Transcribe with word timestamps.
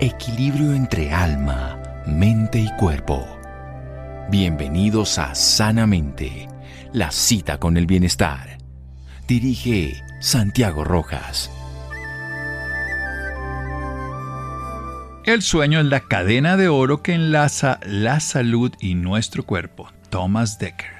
Equilibrio 0.00 0.74
entre 0.74 1.12
alma, 1.12 1.78
mente 2.04 2.58
y 2.58 2.68
cuerpo. 2.76 3.24
Bienvenidos 4.28 5.20
a 5.20 5.36
Sanamente, 5.36 6.48
la 6.92 7.12
cita 7.12 7.58
con 7.58 7.76
el 7.76 7.86
bienestar. 7.86 8.58
Dirige 9.28 10.02
Santiago 10.20 10.82
Rojas. 10.82 11.48
El 15.24 15.42
sueño 15.42 15.78
es 15.78 15.86
la 15.86 16.00
cadena 16.00 16.56
de 16.56 16.66
oro 16.66 17.00
que 17.00 17.14
enlaza 17.14 17.78
la 17.86 18.18
salud 18.18 18.72
y 18.80 18.96
nuestro 18.96 19.44
cuerpo. 19.44 19.92
Thomas 20.10 20.58
Decker. 20.58 20.94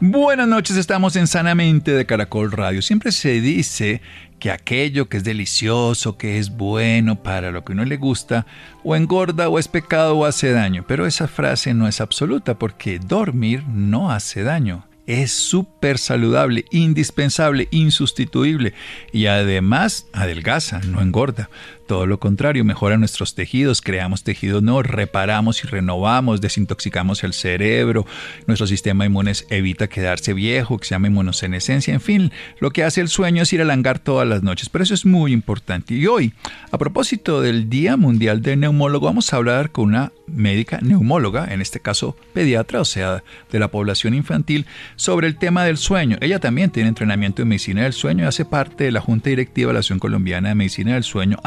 Buenas 0.00 0.48
noches, 0.48 0.76
estamos 0.76 1.14
en 1.14 1.28
Sanamente 1.28 1.92
de 1.92 2.04
Caracol 2.04 2.50
Radio. 2.50 2.82
Siempre 2.82 3.12
se 3.12 3.40
dice 3.40 4.02
que 4.44 4.50
aquello 4.50 5.08
que 5.08 5.16
es 5.16 5.24
delicioso, 5.24 6.18
que 6.18 6.38
es 6.38 6.54
bueno 6.54 7.22
para 7.22 7.50
lo 7.50 7.64
que 7.64 7.72
uno 7.72 7.86
le 7.86 7.96
gusta, 7.96 8.44
o 8.82 8.94
engorda 8.94 9.48
o 9.48 9.58
es 9.58 9.68
pecado 9.68 10.18
o 10.18 10.26
hace 10.26 10.52
daño. 10.52 10.84
Pero 10.86 11.06
esa 11.06 11.28
frase 11.28 11.72
no 11.72 11.88
es 11.88 12.02
absoluta 12.02 12.58
porque 12.58 12.98
dormir 12.98 13.64
no 13.66 14.10
hace 14.12 14.42
daño 14.42 14.86
es 15.06 15.32
súper 15.32 15.98
saludable, 15.98 16.64
indispensable, 16.70 17.68
insustituible 17.70 18.72
y 19.12 19.26
además 19.26 20.06
adelgaza, 20.12 20.80
no 20.80 21.02
engorda. 21.02 21.50
Todo 21.86 22.06
lo 22.06 22.18
contrario, 22.18 22.64
mejora 22.64 22.96
nuestros 22.96 23.34
tejidos, 23.34 23.82
creamos 23.82 24.24
tejidos 24.24 24.62
nuevos, 24.62 24.86
reparamos 24.86 25.62
y 25.64 25.66
renovamos, 25.66 26.40
desintoxicamos 26.40 27.24
el 27.24 27.34
cerebro, 27.34 28.06
nuestro 28.46 28.66
sistema 28.66 29.04
inmune 29.04 29.32
evita 29.50 29.88
quedarse 29.88 30.32
viejo, 30.32 30.78
que 30.78 30.86
se 30.86 30.94
llama 30.94 31.08
inmunosenescencia, 31.08 31.92
en 31.92 32.00
fin, 32.00 32.32
lo 32.58 32.70
que 32.70 32.84
hace 32.84 33.00
el 33.00 33.08
sueño 33.08 33.42
es 33.42 33.52
ir 33.52 33.60
a 33.60 33.64
langar 33.66 33.98
todas 33.98 34.26
las 34.26 34.42
noches, 34.42 34.68
pero 34.68 34.82
eso 34.84 34.94
es 34.94 35.04
muy 35.04 35.32
importante. 35.32 35.94
Y 35.94 36.06
hoy, 36.06 36.32
a 36.70 36.78
propósito 36.78 37.42
del 37.42 37.68
Día 37.68 37.96
Mundial 37.96 38.40
del 38.40 38.60
Neumólogo, 38.60 39.06
vamos 39.06 39.32
a 39.32 39.36
hablar 39.36 39.70
con 39.70 39.84
una 39.86 40.12
médica 40.26 40.78
neumóloga, 40.80 41.52
en 41.52 41.60
este 41.60 41.80
caso 41.80 42.16
pediatra, 42.32 42.80
o 42.80 42.84
sea, 42.84 43.22
de 43.50 43.58
la 43.58 43.68
población 43.68 44.14
infantil, 44.14 44.66
sobre 44.96 45.26
el 45.26 45.36
tema 45.36 45.64
del 45.64 45.76
sueño. 45.76 46.16
Ella 46.20 46.38
también 46.38 46.70
tiene 46.70 46.88
entrenamiento 46.88 47.42
en 47.42 47.48
medicina 47.48 47.82
del 47.82 47.92
sueño 47.92 48.24
y 48.24 48.26
hace 48.26 48.44
parte 48.44 48.84
de 48.84 48.92
la 48.92 49.00
Junta 49.00 49.30
Directiva 49.30 49.68
de 49.68 49.74
la 49.74 49.80
Asociación 49.80 49.98
Colombiana 49.98 50.48
de 50.48 50.54
Medicina 50.54 50.94
del 50.94 51.04
Sueño, 51.04 51.38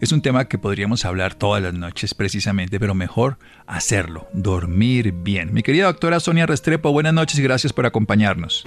Es 0.00 0.12
un 0.12 0.22
tema 0.22 0.46
que 0.46 0.58
podríamos 0.58 1.04
hablar 1.04 1.34
todas 1.34 1.62
las 1.62 1.74
noches 1.74 2.14
precisamente, 2.14 2.80
pero 2.80 2.94
mejor 2.94 3.38
hacerlo, 3.66 4.26
dormir 4.32 5.12
bien. 5.12 5.52
Mi 5.52 5.62
querida 5.62 5.86
doctora 5.86 6.18
Sonia 6.20 6.46
Restrepo, 6.46 6.90
buenas 6.92 7.14
noches 7.14 7.38
y 7.38 7.42
gracias 7.42 7.72
por 7.72 7.86
acompañarnos. 7.86 8.64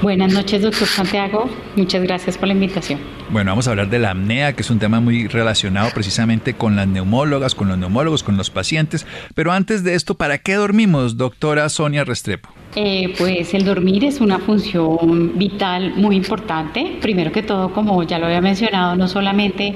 Buenas 0.00 0.32
noches, 0.32 0.62
doctor 0.62 0.86
Santiago. 0.86 1.50
Muchas 1.74 2.02
gracias 2.04 2.38
por 2.38 2.46
la 2.46 2.54
invitación. 2.54 3.00
Bueno, 3.30 3.50
vamos 3.50 3.66
a 3.66 3.70
hablar 3.70 3.90
de 3.90 3.98
la 3.98 4.12
apnea, 4.12 4.52
que 4.52 4.62
es 4.62 4.70
un 4.70 4.78
tema 4.78 5.00
muy 5.00 5.26
relacionado 5.26 5.90
precisamente 5.92 6.54
con 6.54 6.76
las 6.76 6.86
neumólogas, 6.86 7.56
con 7.56 7.66
los 7.66 7.76
neumólogos, 7.76 8.22
con 8.22 8.36
los 8.36 8.48
pacientes. 8.48 9.06
Pero 9.34 9.50
antes 9.50 9.82
de 9.82 9.94
esto, 9.94 10.14
¿para 10.14 10.38
qué 10.38 10.54
dormimos, 10.54 11.16
doctora 11.16 11.68
Sonia 11.68 12.04
Restrepo? 12.04 12.48
Eh, 12.76 13.12
pues 13.18 13.54
el 13.54 13.64
dormir 13.64 14.04
es 14.04 14.20
una 14.20 14.38
función 14.38 15.36
vital 15.36 15.94
muy 15.96 16.14
importante. 16.14 16.98
Primero 17.02 17.32
que 17.32 17.42
todo, 17.42 17.72
como 17.72 18.02
ya 18.04 18.20
lo 18.20 18.26
había 18.26 18.40
mencionado, 18.40 18.94
no 18.94 19.08
solamente 19.08 19.74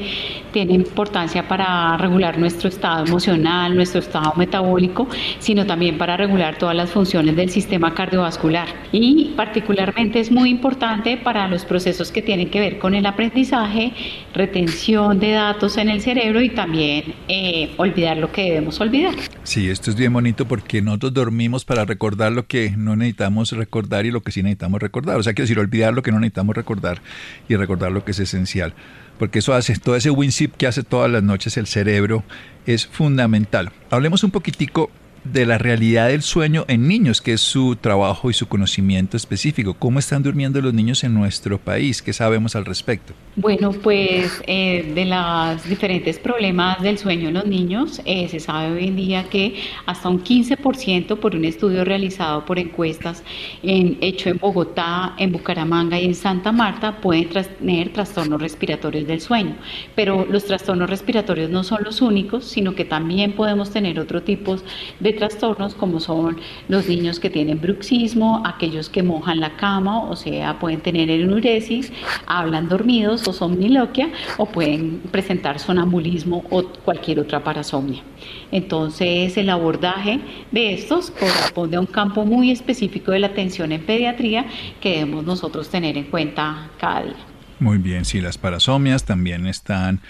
tiene 0.52 0.74
importancia 0.74 1.48
para 1.48 1.96
regular 1.96 2.38
nuestro 2.38 2.68
estado 2.68 3.04
emocional, 3.04 3.74
nuestro 3.74 4.00
estado 4.00 4.32
metabólico, 4.36 5.08
sino 5.38 5.66
también 5.66 5.98
para 5.98 6.16
regular 6.16 6.58
todas 6.58 6.76
las 6.76 6.90
funciones 6.90 7.34
del 7.36 7.50
sistema 7.50 7.94
cardiovascular. 7.94 8.68
Y 8.92 9.32
particularmente 9.36 10.20
es 10.20 10.30
muy 10.30 10.50
importante 10.50 11.16
para 11.16 11.48
los 11.48 11.64
procesos 11.64 12.12
que 12.12 12.22
tienen 12.22 12.50
que 12.50 12.60
ver 12.60 12.78
con 12.78 12.94
el 12.94 13.06
aprendizaje, 13.06 13.92
retención 14.34 15.18
de 15.18 15.32
datos 15.32 15.76
en 15.76 15.88
el 15.88 16.00
cerebro 16.00 16.40
y 16.40 16.50
también 16.50 17.14
eh, 17.28 17.72
olvidar 17.76 18.16
lo 18.18 18.30
que 18.30 18.42
debemos 18.42 18.80
olvidar. 18.80 19.14
Sí, 19.42 19.70
esto 19.70 19.90
es 19.90 19.96
bien 19.96 20.12
bonito 20.12 20.46
porque 20.46 20.82
nosotros 20.82 21.14
dormimos 21.14 21.64
para 21.64 21.84
recordar 21.84 22.32
lo 22.32 22.46
que 22.46 22.74
no 22.76 22.96
necesitamos 22.96 23.52
recordar 23.52 24.06
y 24.06 24.10
lo 24.10 24.22
que 24.22 24.32
sí 24.32 24.42
necesitamos 24.42 24.80
recordar. 24.80 25.18
O 25.18 25.22
sea, 25.22 25.32
quiero 25.32 25.44
decir, 25.44 25.58
olvidar 25.58 25.94
lo 25.94 26.02
que 26.02 26.12
no 26.12 26.20
necesitamos 26.20 26.54
recordar 26.54 27.00
y 27.48 27.56
recordar 27.56 27.92
lo 27.92 28.04
que 28.04 28.12
es 28.12 28.20
esencial. 28.20 28.74
Porque 29.22 29.38
eso 29.38 29.54
hace, 29.54 29.76
todo 29.76 29.94
ese 29.94 30.10
WinZip 30.10 30.56
que 30.56 30.66
hace 30.66 30.82
todas 30.82 31.08
las 31.08 31.22
noches 31.22 31.56
el 31.56 31.68
cerebro 31.68 32.24
es 32.66 32.88
fundamental. 32.88 33.70
Hablemos 33.88 34.24
un 34.24 34.32
poquitico 34.32 34.90
de 35.24 35.46
la 35.46 35.56
realidad 35.56 36.08
del 36.08 36.22
sueño 36.22 36.64
en 36.68 36.88
niños, 36.88 37.20
que 37.20 37.34
es 37.34 37.40
su 37.40 37.76
trabajo 37.76 38.30
y 38.30 38.34
su 38.34 38.48
conocimiento 38.48 39.16
específico. 39.16 39.74
¿Cómo 39.74 39.98
están 39.98 40.22
durmiendo 40.22 40.60
los 40.60 40.74
niños 40.74 41.04
en 41.04 41.14
nuestro 41.14 41.58
país? 41.58 42.02
¿Qué 42.02 42.12
sabemos 42.12 42.56
al 42.56 42.64
respecto? 42.64 43.14
Bueno, 43.36 43.72
pues 43.72 44.42
eh, 44.46 44.92
de 44.94 45.04
los 45.04 45.64
diferentes 45.68 46.18
problemas 46.18 46.82
del 46.82 46.98
sueño 46.98 47.28
en 47.28 47.34
los 47.34 47.46
niños, 47.46 48.02
eh, 48.04 48.28
se 48.28 48.40
sabe 48.40 48.72
hoy 48.72 48.88
en 48.88 48.96
día 48.96 49.24
que 49.30 49.54
hasta 49.86 50.08
un 50.08 50.22
15% 50.22 51.16
por 51.18 51.36
un 51.36 51.44
estudio 51.44 51.84
realizado 51.84 52.44
por 52.44 52.58
encuestas 52.58 53.22
en, 53.62 53.98
hecho 54.00 54.28
en 54.28 54.38
Bogotá, 54.38 55.14
en 55.18 55.32
Bucaramanga 55.32 56.00
y 56.00 56.06
en 56.06 56.14
Santa 56.14 56.50
Marta 56.50 57.00
pueden 57.00 57.28
tener 57.28 57.92
trastornos 57.92 58.40
respiratorios 58.40 59.06
del 59.06 59.20
sueño. 59.20 59.56
Pero 59.94 60.26
los 60.28 60.44
trastornos 60.44 60.90
respiratorios 60.90 61.48
no 61.48 61.62
son 61.62 61.84
los 61.84 62.02
únicos, 62.02 62.44
sino 62.44 62.74
que 62.74 62.84
también 62.84 63.32
podemos 63.32 63.70
tener 63.70 64.00
otro 64.00 64.22
tipo 64.22 64.56
de 65.00 65.11
trastornos 65.12 65.74
como 65.74 66.00
son 66.00 66.38
los 66.68 66.88
niños 66.88 67.20
que 67.20 67.30
tienen 67.30 67.60
bruxismo, 67.60 68.42
aquellos 68.44 68.88
que 68.88 69.02
mojan 69.02 69.40
la 69.40 69.56
cama, 69.56 70.02
o 70.02 70.16
sea, 70.16 70.58
pueden 70.58 70.80
tener 70.80 71.10
enuresis, 71.10 71.92
hablan 72.26 72.68
dormidos 72.68 73.26
o 73.28 73.32
somniloquia 73.32 74.10
o 74.36 74.46
pueden 74.46 75.00
presentar 75.10 75.58
sonambulismo 75.58 76.44
o 76.50 76.64
cualquier 76.64 77.20
otra 77.20 77.42
parasomnia. 77.42 78.02
Entonces, 78.50 79.36
el 79.36 79.50
abordaje 79.50 80.20
de 80.50 80.74
estos 80.74 81.10
corresponde 81.10 81.76
a 81.76 81.80
un 81.80 81.86
campo 81.86 82.24
muy 82.24 82.50
específico 82.50 83.12
de 83.12 83.20
la 83.20 83.28
atención 83.28 83.72
en 83.72 83.84
pediatría 83.84 84.46
que 84.80 84.90
debemos 84.98 85.24
nosotros 85.24 85.68
tener 85.68 85.96
en 85.96 86.04
cuenta 86.04 86.70
cada 86.78 87.02
día. 87.02 87.14
Muy 87.62 87.78
bien, 87.78 88.04
sí, 88.04 88.20
las 88.20 88.38
parasomias 88.38 89.04
también 89.04 89.46
están 89.46 90.00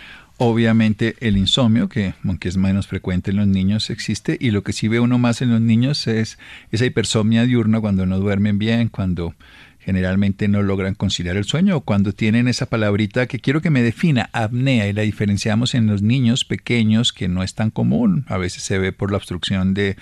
Obviamente 0.44 1.14
el 1.20 1.36
insomnio, 1.36 1.88
que 1.88 2.14
aunque 2.24 2.48
es 2.48 2.56
menos 2.56 2.88
frecuente 2.88 3.30
en 3.30 3.36
los 3.36 3.46
niños, 3.46 3.90
existe 3.90 4.36
y 4.40 4.50
lo 4.50 4.64
que 4.64 4.72
sí 4.72 4.88
ve 4.88 4.98
uno 4.98 5.16
más 5.16 5.40
en 5.40 5.52
los 5.52 5.60
niños 5.60 6.08
es 6.08 6.36
esa 6.72 6.84
hipersomnia 6.84 7.44
diurna 7.44 7.80
cuando 7.80 8.06
no 8.06 8.18
duermen 8.18 8.58
bien, 8.58 8.88
cuando 8.88 9.36
generalmente 9.78 10.48
no 10.48 10.60
logran 10.62 10.96
conciliar 10.96 11.36
el 11.36 11.44
sueño 11.44 11.76
o 11.76 11.80
cuando 11.82 12.12
tienen 12.12 12.48
esa 12.48 12.66
palabrita 12.66 13.28
que 13.28 13.38
quiero 13.38 13.60
que 13.60 13.70
me 13.70 13.82
defina, 13.82 14.30
apnea, 14.32 14.88
y 14.88 14.92
la 14.92 15.02
diferenciamos 15.02 15.76
en 15.76 15.86
los 15.86 16.02
niños 16.02 16.44
pequeños 16.44 17.12
que 17.12 17.28
no 17.28 17.44
es 17.44 17.54
tan 17.54 17.70
común, 17.70 18.24
a 18.26 18.36
veces 18.36 18.64
se 18.64 18.78
ve 18.78 18.90
por 18.90 19.12
la 19.12 19.18
obstrucción 19.18 19.74
de, 19.74 19.96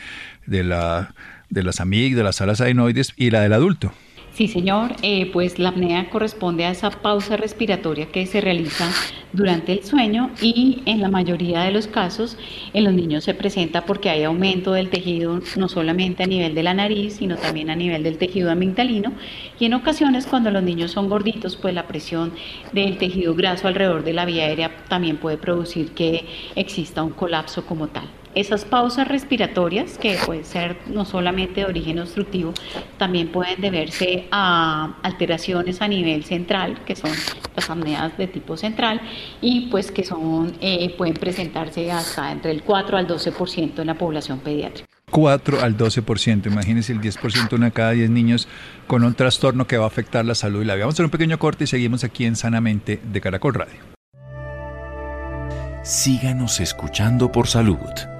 de, 0.46 0.64
la, 0.64 1.14
de 1.50 1.62
las 1.62 1.80
amígdalas, 1.80 2.40
las 2.40 2.62
adenoides 2.62 3.12
y 3.14 3.30
la 3.30 3.42
del 3.42 3.52
adulto. 3.52 3.92
Sí, 4.32 4.48
señor. 4.48 4.94
Eh, 5.02 5.30
pues 5.32 5.58
la 5.58 5.70
apnea 5.70 6.08
corresponde 6.08 6.64
a 6.64 6.70
esa 6.70 6.90
pausa 6.90 7.36
respiratoria 7.36 8.06
que 8.06 8.26
se 8.26 8.40
realiza 8.40 8.88
durante 9.32 9.72
el 9.72 9.84
sueño 9.84 10.30
y 10.40 10.82
en 10.86 11.00
la 11.00 11.08
mayoría 11.08 11.62
de 11.62 11.72
los 11.72 11.86
casos 11.86 12.36
en 12.72 12.84
los 12.84 12.94
niños 12.94 13.24
se 13.24 13.34
presenta 13.34 13.84
porque 13.84 14.08
hay 14.10 14.24
aumento 14.24 14.72
del 14.72 14.88
tejido 14.90 15.40
no 15.56 15.68
solamente 15.68 16.22
a 16.22 16.26
nivel 16.26 16.54
de 16.54 16.62
la 16.62 16.74
nariz, 16.74 17.16
sino 17.16 17.36
también 17.36 17.70
a 17.70 17.76
nivel 17.76 18.02
del 18.02 18.18
tejido 18.18 18.50
amigdalino 18.50 19.12
y 19.58 19.66
en 19.66 19.74
ocasiones 19.74 20.26
cuando 20.26 20.50
los 20.50 20.62
niños 20.62 20.92
son 20.92 21.08
gorditos, 21.08 21.56
pues 21.56 21.74
la 21.74 21.86
presión 21.86 22.32
del 22.72 22.98
tejido 22.98 23.34
graso 23.34 23.68
alrededor 23.68 24.04
de 24.04 24.12
la 24.14 24.24
vía 24.24 24.44
aérea 24.44 24.84
también 24.88 25.18
puede 25.18 25.38
producir 25.38 25.92
que 25.92 26.24
exista 26.54 27.02
un 27.02 27.12
colapso 27.12 27.66
como 27.66 27.88
tal. 27.88 28.19
Esas 28.34 28.64
pausas 28.64 29.08
respiratorias, 29.08 29.98
que 29.98 30.16
pueden 30.24 30.44
ser 30.44 30.76
no 30.86 31.04
solamente 31.04 31.62
de 31.62 31.66
origen 31.66 31.98
obstructivo, 31.98 32.54
también 32.96 33.28
pueden 33.28 33.60
deberse 33.60 34.28
a 34.30 34.94
alteraciones 35.02 35.82
a 35.82 35.88
nivel 35.88 36.24
central, 36.24 36.78
que 36.84 36.94
son 36.94 37.10
las 37.56 37.68
apneas 37.68 38.16
de 38.16 38.28
tipo 38.28 38.56
central, 38.56 39.00
y 39.40 39.68
pues 39.68 39.90
que 39.90 40.04
son, 40.04 40.52
eh, 40.60 40.94
pueden 40.96 41.14
presentarse 41.14 41.90
hasta 41.90 42.30
entre 42.30 42.52
el 42.52 42.62
4 42.62 42.96
al 42.98 43.08
12% 43.08 43.80
en 43.80 43.86
la 43.86 43.94
población 43.94 44.38
pediátrica. 44.38 44.86
4 45.10 45.60
al 45.60 45.76
12%, 45.76 46.46
imagínense 46.46 46.92
el 46.92 47.00
10%, 47.00 47.52
una 47.54 47.72
cada 47.72 47.90
10 47.90 48.10
niños 48.10 48.46
con 48.86 49.02
un 49.02 49.14
trastorno 49.14 49.66
que 49.66 49.76
va 49.76 49.84
a 49.84 49.88
afectar 49.88 50.24
la 50.24 50.36
salud 50.36 50.62
y 50.62 50.66
la 50.66 50.76
vida. 50.76 50.84
Vamos 50.84 50.94
a 50.94 50.96
hacer 50.96 51.06
un 51.06 51.10
pequeño 51.10 51.38
corte 51.40 51.64
y 51.64 51.66
seguimos 51.66 52.04
aquí 52.04 52.26
en 52.26 52.36
Sanamente 52.36 53.00
de 53.02 53.20
Caracol 53.20 53.54
Radio. 53.54 53.80
Síganos 55.82 56.60
escuchando 56.60 57.32
por 57.32 57.48
salud. 57.48 58.19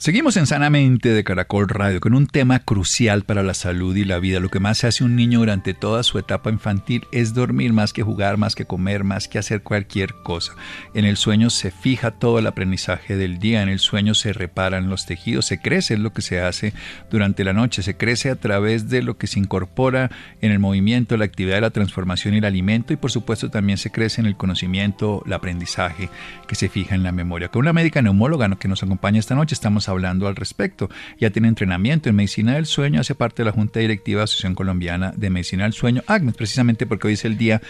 Seguimos 0.00 0.38
en 0.38 0.46
Sanamente 0.46 1.10
de 1.10 1.24
Caracol 1.24 1.68
Radio 1.68 2.00
con 2.00 2.14
un 2.14 2.26
tema 2.26 2.60
crucial 2.60 3.24
para 3.24 3.42
la 3.42 3.52
salud 3.52 3.94
y 3.94 4.06
la 4.06 4.18
vida. 4.18 4.40
Lo 4.40 4.48
que 4.48 4.58
más 4.58 4.82
hace 4.84 5.04
un 5.04 5.14
niño 5.14 5.40
durante 5.40 5.74
toda 5.74 6.02
su 6.04 6.18
etapa 6.18 6.48
infantil 6.48 7.06
es 7.12 7.34
dormir 7.34 7.74
más 7.74 7.92
que 7.92 8.02
jugar, 8.02 8.38
más 8.38 8.54
que 8.54 8.64
comer, 8.64 9.04
más 9.04 9.28
que 9.28 9.38
hacer 9.38 9.62
cualquier 9.62 10.14
cosa. 10.22 10.54
En 10.94 11.04
el 11.04 11.18
sueño 11.18 11.50
se 11.50 11.70
fija 11.70 12.12
todo 12.12 12.38
el 12.38 12.46
aprendizaje 12.46 13.18
del 13.18 13.38
día, 13.38 13.60
en 13.60 13.68
el 13.68 13.78
sueño 13.78 14.14
se 14.14 14.32
reparan 14.32 14.88
los 14.88 15.04
tejidos, 15.04 15.44
se 15.44 15.60
crece 15.60 15.92
es 15.92 16.00
lo 16.00 16.14
que 16.14 16.22
se 16.22 16.40
hace 16.40 16.72
durante 17.10 17.44
la 17.44 17.52
noche, 17.52 17.82
se 17.82 17.98
crece 17.98 18.30
a 18.30 18.36
través 18.36 18.88
de 18.88 19.02
lo 19.02 19.18
que 19.18 19.26
se 19.26 19.38
incorpora 19.38 20.10
en 20.40 20.50
el 20.50 20.60
movimiento, 20.60 21.18
la 21.18 21.26
actividad 21.26 21.60
la 21.60 21.72
transformación 21.72 22.32
y 22.32 22.38
el 22.38 22.46
alimento 22.46 22.94
y 22.94 22.96
por 22.96 23.10
supuesto 23.10 23.50
también 23.50 23.76
se 23.76 23.90
crece 23.90 24.22
en 24.22 24.26
el 24.26 24.38
conocimiento, 24.38 25.22
el 25.26 25.34
aprendizaje 25.34 26.08
que 26.48 26.54
se 26.54 26.70
fija 26.70 26.94
en 26.94 27.02
la 27.02 27.12
memoria. 27.12 27.50
Con 27.50 27.60
una 27.60 27.74
médica 27.74 28.00
neumóloga 28.00 28.48
que 28.58 28.66
nos 28.66 28.82
acompaña 28.82 29.18
esta 29.18 29.34
noche 29.34 29.52
estamos 29.54 29.89
hablando 29.90 30.26
al 30.28 30.36
respecto. 30.36 30.88
Ya 31.18 31.30
tiene 31.30 31.48
entrenamiento 31.48 32.08
en 32.08 32.16
medicina 32.16 32.54
del 32.54 32.66
sueño, 32.66 33.00
hace 33.00 33.14
parte 33.14 33.42
de 33.42 33.46
la 33.46 33.52
Junta 33.52 33.80
Directiva 33.80 34.20
de 34.20 34.24
Asociación 34.24 34.54
Colombiana 34.54 35.12
de 35.16 35.30
Medicina 35.30 35.64
del 35.64 35.72
Sueño, 35.72 36.02
ACMES, 36.06 36.34
precisamente 36.34 36.86
porque 36.86 37.08
hoy 37.08 37.14
es 37.14 37.24
el 37.24 37.36
día 37.36 37.60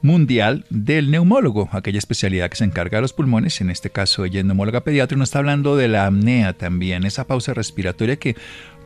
mundial 0.00 0.64
del 0.70 1.10
neumólogo, 1.10 1.68
aquella 1.72 1.98
especialidad 1.98 2.48
que 2.50 2.56
se 2.56 2.64
encarga 2.64 2.98
de 2.98 3.02
los 3.02 3.12
pulmones, 3.12 3.60
en 3.60 3.70
este 3.70 3.90
caso 3.90 4.24
ella 4.24 4.40
es 4.40 4.46
neumóloga 4.46 4.84
pediatra, 4.84 5.16
y 5.16 5.18
nos 5.18 5.28
está 5.28 5.40
hablando 5.40 5.76
de 5.76 5.88
la 5.88 6.06
apnea 6.06 6.52
también, 6.52 7.04
esa 7.04 7.26
pausa 7.26 7.54
respiratoria 7.54 8.16
que 8.16 8.36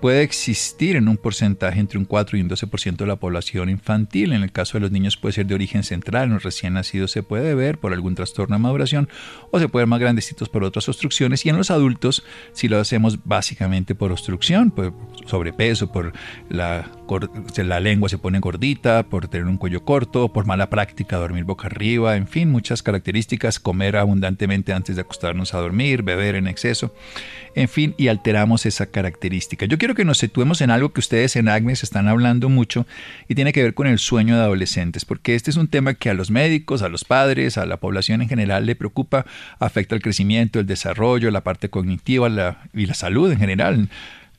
puede 0.02 0.22
existir 0.22 0.96
en 0.96 1.08
un 1.08 1.16
porcentaje 1.16 1.78
entre 1.78 1.96
un 1.96 2.04
4 2.04 2.37
y 2.37 2.40
un 2.40 2.50
12% 2.50 2.96
de 2.96 3.06
la 3.06 3.14
población 3.14 3.70
infantil. 3.70 4.32
En 4.32 4.43
el 4.43 4.50
caso 4.50 4.75
de 4.75 4.81
los 4.81 4.90
niños 4.90 5.16
puede 5.16 5.32
ser 5.32 5.46
de 5.46 5.54
origen 5.54 5.84
central, 5.84 6.25
en 6.25 6.34
los 6.34 6.43
recién 6.43 6.75
nacidos 6.75 7.12
se 7.12 7.22
puede 7.22 7.54
ver 7.54 7.78
por 7.78 7.93
algún 7.93 8.16
trastorno 8.16 8.56
de 8.56 8.62
maduración 8.62 9.08
o 9.52 9.60
se 9.60 9.69
puede 9.69 9.82
ver 9.84 9.88
más 9.88 10.00
grandecitos 10.00 10.49
por 10.49 10.64
otras 10.64 10.88
obstrucciones 10.88 11.46
y 11.46 11.50
en 11.50 11.56
los 11.56 11.70
adultos 11.70 12.25
si 12.52 12.66
lo 12.66 12.81
hacemos 12.81 13.25
básicamente 13.25 13.94
por 13.94 14.10
obstrucción, 14.10 14.72
por 14.72 14.93
sobrepeso, 15.26 15.93
por 15.93 16.12
la, 16.49 16.90
la 17.56 17.81
lengua 17.81 18.09
se 18.09 18.19
pone 18.19 18.41
gordita, 18.41 19.05
por 19.05 19.29
tener 19.29 19.47
un 19.47 19.56
cuello 19.56 19.85
corto, 19.85 20.32
por 20.32 20.47
mala 20.47 20.70
práctica 20.70 21.17
dormir 21.17 21.44
boca 21.44 21.67
arriba, 21.67 22.17
en 22.17 22.26
fin, 22.26 22.50
muchas 22.50 22.82
características, 22.82 23.59
comer 23.59 23.97
abundantemente 23.97 24.73
antes 24.73 24.97
de 24.97 25.03
acostarnos 25.03 25.55
a 25.55 25.59
dormir, 25.59 26.03
beber 26.03 26.35
en 26.35 26.47
exceso, 26.47 26.94
en 27.55 27.69
fin, 27.69 27.94
y 27.99 28.09
alteramos 28.09 28.67
esa 28.67 28.87
característica. 28.87 29.67
Yo 29.67 29.79
quiero 29.79 29.94
que 29.94 30.05
nos 30.05 30.19
situemos 30.19 30.61
en 30.61 30.70
algo 30.70 30.93
que 30.93 31.00
ustedes 31.00 31.37
en 31.37 31.49
ACMES 31.49 31.82
están 31.82 32.09
hablando 32.09 32.49
mucho 32.49 32.87
y 33.29 33.35
tiene 33.35 33.53
que 33.53 33.62
ver 33.62 33.75
con 33.75 33.87
el 33.87 33.99
sueño 33.99 34.37
de 34.37 34.43
adolescentes, 34.43 35.05
porque 35.05 35.35
este 35.35 35.50
es 35.50 35.56
un 35.56 35.69
tema 35.69 35.94
que 35.94 36.11
a 36.11 36.14
los 36.14 36.31
médicos, 36.31 36.82
a 36.82 36.88
los 36.88 37.05
padres, 37.05 37.59
a 37.59 37.67
la 37.67 37.79
población 37.79 38.23
en 38.23 38.29
general 38.29 38.67
le 38.67 38.76
preocupa, 38.76 39.26
afecta 39.59 39.94
el 39.94 40.03
crecimiento, 40.03 40.61
el 40.61 40.67
desarrollo, 40.67 41.31
la 41.31 41.43
parte 41.43 41.69
cognitiva 41.69 42.29
y 42.73 42.87
la 42.87 42.94
salud 42.94 43.32
en 43.32 43.38
general. 43.38 43.88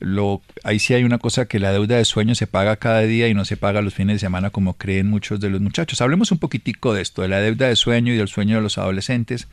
Lo, 0.04 0.42
ahí 0.64 0.78
sí 0.78 0.92
hay 0.92 1.02
una 1.02 1.16
cosa 1.16 1.46
que 1.46 1.58
la 1.58 1.72
deuda 1.72 1.96
de 1.96 2.04
sueño 2.04 2.34
se 2.34 2.46
paga 2.46 2.76
cada 2.76 3.00
día 3.00 3.26
y 3.28 3.32
no 3.32 3.46
se 3.46 3.56
paga 3.56 3.80
los 3.80 3.94
fines 3.94 4.16
de 4.16 4.18
semana 4.18 4.50
como 4.50 4.74
creen 4.74 5.08
muchos 5.08 5.40
de 5.40 5.48
los 5.48 5.62
muchachos. 5.62 6.02
Hablemos 6.02 6.30
un 6.30 6.38
poquitico 6.38 6.92
de 6.92 7.00
esto, 7.00 7.22
de 7.22 7.28
la 7.28 7.40
deuda 7.40 7.68
de 7.68 7.76
sueño 7.76 8.12
y 8.12 8.18
del 8.18 8.28
sueño 8.28 8.56
de 8.56 8.62
los 8.62 8.76
adolescentes. 8.76 9.48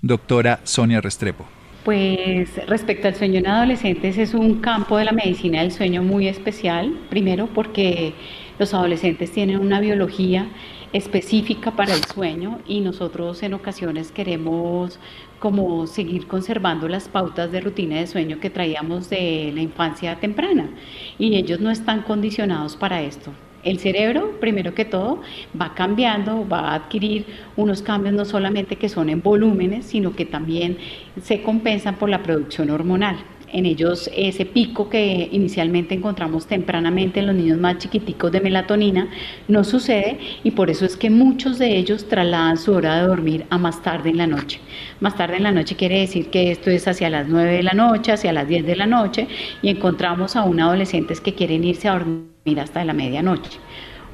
Doctora 0.00 0.60
Sonia 0.62 1.00
Restrepo. 1.00 1.48
Pues 1.84 2.48
respecto 2.68 3.08
al 3.08 3.16
sueño 3.16 3.38
en 3.38 3.48
adolescentes 3.48 4.18
es 4.18 4.34
un 4.34 4.60
campo 4.60 4.98
de 4.98 5.04
la 5.04 5.12
medicina 5.12 5.62
del 5.62 5.72
sueño 5.72 6.04
muy 6.04 6.28
especial, 6.28 6.96
primero 7.10 7.48
porque 7.48 8.14
los 8.58 8.74
adolescentes 8.74 9.32
tienen 9.32 9.58
una 9.58 9.80
biología 9.80 10.48
específica 10.92 11.72
para 11.72 11.94
el 11.94 12.04
sueño 12.04 12.60
y 12.66 12.80
nosotros 12.80 13.42
en 13.42 13.54
ocasiones 13.54 14.10
queremos 14.10 14.98
como 15.38 15.86
seguir 15.86 16.26
conservando 16.26 16.88
las 16.88 17.08
pautas 17.08 17.52
de 17.52 17.60
rutina 17.60 17.96
de 17.96 18.06
sueño 18.06 18.40
que 18.40 18.50
traíamos 18.50 19.08
de 19.10 19.52
la 19.54 19.60
infancia 19.60 20.16
temprana 20.16 20.70
y 21.18 21.36
ellos 21.36 21.60
no 21.60 21.70
están 21.70 22.02
condicionados 22.02 22.76
para 22.76 23.02
esto. 23.02 23.32
El 23.64 23.78
cerebro, 23.78 24.36
primero 24.40 24.74
que 24.74 24.84
todo, 24.84 25.20
va 25.60 25.74
cambiando, 25.74 26.48
va 26.48 26.70
a 26.70 26.74
adquirir 26.74 27.26
unos 27.56 27.82
cambios 27.82 28.14
no 28.14 28.24
solamente 28.24 28.76
que 28.76 28.88
son 28.88 29.08
en 29.08 29.20
volúmenes, 29.20 29.86
sino 29.86 30.14
que 30.14 30.24
también 30.24 30.78
se 31.20 31.42
compensan 31.42 31.96
por 31.96 32.08
la 32.08 32.22
producción 32.22 32.70
hormonal 32.70 33.16
en 33.52 33.66
ellos 33.66 34.10
ese 34.14 34.44
pico 34.44 34.88
que 34.88 35.28
inicialmente 35.32 35.94
encontramos 35.94 36.46
tempranamente 36.46 37.20
en 37.20 37.26
los 37.26 37.36
niños 37.36 37.58
más 37.58 37.78
chiquiticos 37.78 38.32
de 38.32 38.40
melatonina 38.40 39.08
no 39.48 39.64
sucede 39.64 40.18
y 40.44 40.52
por 40.52 40.70
eso 40.70 40.84
es 40.84 40.96
que 40.96 41.10
muchos 41.10 41.58
de 41.58 41.76
ellos 41.76 42.08
trasladan 42.08 42.58
su 42.58 42.72
hora 42.72 42.96
de 42.96 43.08
dormir 43.08 43.46
a 43.50 43.58
más 43.58 43.82
tarde 43.82 44.10
en 44.10 44.18
la 44.18 44.26
noche. 44.26 44.60
Más 45.00 45.16
tarde 45.16 45.36
en 45.36 45.44
la 45.44 45.52
noche 45.52 45.76
quiere 45.76 46.00
decir 46.00 46.30
que 46.30 46.50
esto 46.50 46.70
es 46.70 46.86
hacia 46.88 47.10
las 47.10 47.28
9 47.28 47.52
de 47.52 47.62
la 47.62 47.72
noche, 47.72 48.12
hacia 48.12 48.32
las 48.32 48.48
10 48.48 48.66
de 48.66 48.76
la 48.76 48.86
noche 48.86 49.28
y 49.62 49.68
encontramos 49.68 50.36
a 50.36 50.44
un 50.44 50.60
adolescentes 50.60 51.20
que 51.20 51.34
quieren 51.34 51.64
irse 51.64 51.88
a 51.88 51.94
dormir 51.94 52.60
hasta 52.60 52.84
la 52.84 52.92
medianoche. 52.92 53.58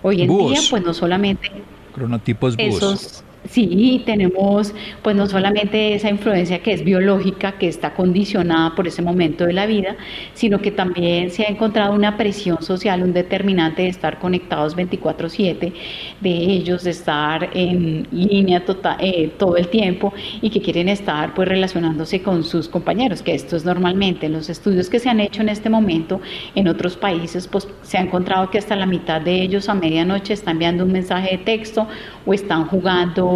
Hoy 0.03 0.23
en 0.23 0.29
día 0.29 0.61
pues 0.71 0.85
no 0.85 0.93
solamente 0.93 1.51
cronotipos 1.95 2.55
esos 2.59 3.25
Sí, 3.47 4.03
tenemos 4.07 4.75
pues 5.03 5.15
no 5.15 5.27
solamente 5.27 5.95
esa 5.95 6.09
influencia 6.09 6.63
que 6.63 6.73
es 6.73 6.83
biológica, 6.83 7.59
que 7.59 7.69
está 7.69 7.93
condicionada 7.93 8.75
por 8.75 8.89
ese 8.89 9.03
momento 9.03 9.45
de 9.45 9.53
la 9.53 9.67
vida, 9.67 9.99
sino 10.33 10.63
que 10.63 10.71
también 10.71 11.31
se 11.31 11.43
ha 11.45 11.49
encontrado 11.51 11.93
una 11.93 12.17
presión 12.17 12.63
social, 12.63 13.03
un 13.03 13.13
determinante 13.13 13.83
de 13.83 13.89
estar 13.89 14.19
conectados 14.19 14.75
24/7, 14.75 15.75
de 16.21 16.31
ellos 16.31 16.85
de 16.85 16.91
estar 16.93 17.51
en 17.53 18.09
línea 18.11 18.65
total, 18.65 18.97
eh, 19.01 19.35
todo 19.37 19.59
el 19.59 19.69
tiempo 19.69 20.15
y 20.41 20.49
que 20.49 20.63
quieren 20.63 20.89
estar 20.89 21.35
pues 21.35 21.47
relacionándose 21.47 22.23
con 22.23 22.45
sus 22.45 22.67
compañeros, 22.71 23.23
que 23.23 23.35
esto 23.35 23.57
es 23.57 23.65
normalmente. 23.67 24.25
En 24.25 24.33
los 24.33 24.49
estudios 24.49 24.89
que 24.89 24.99
se 24.99 25.11
han 25.11 25.21
hecho 25.21 25.43
en 25.43 25.51
este 25.51 25.69
momento 25.69 26.23
en 26.55 26.67
otros 26.67 26.97
países, 26.97 27.47
pues 27.47 27.69
se 27.83 27.99
ha 27.99 28.01
encontrado 28.01 28.49
que 28.49 28.57
hasta 28.57 28.75
la 28.75 28.87
mitad 28.87 29.21
de 29.21 29.43
ellos 29.43 29.69
a 29.69 29.75
medianoche 29.75 30.33
están 30.33 30.53
enviando 30.55 30.85
un 30.85 30.93
mensaje 30.93 31.33
de 31.37 31.39
texto 31.45 31.87
o 32.25 32.33
están 32.33 32.65
jugando 32.69 33.34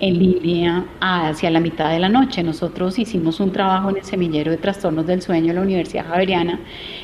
en 0.00 0.18
línea 0.18 0.84
hacia 1.00 1.50
la 1.50 1.60
mitad 1.60 1.90
de 1.90 1.98
la 1.98 2.08
noche. 2.08 2.42
Nosotros 2.42 2.98
hicimos 2.98 3.40
un 3.40 3.52
trabajo 3.52 3.90
en 3.90 3.96
el 3.98 4.04
semillero 4.04 4.50
de 4.50 4.56
trastornos 4.56 5.06
del 5.06 5.22
sueño 5.22 5.50
en 5.50 5.56
la 5.56 5.62
Universidad 5.62 6.06
Javeriana 6.06 6.60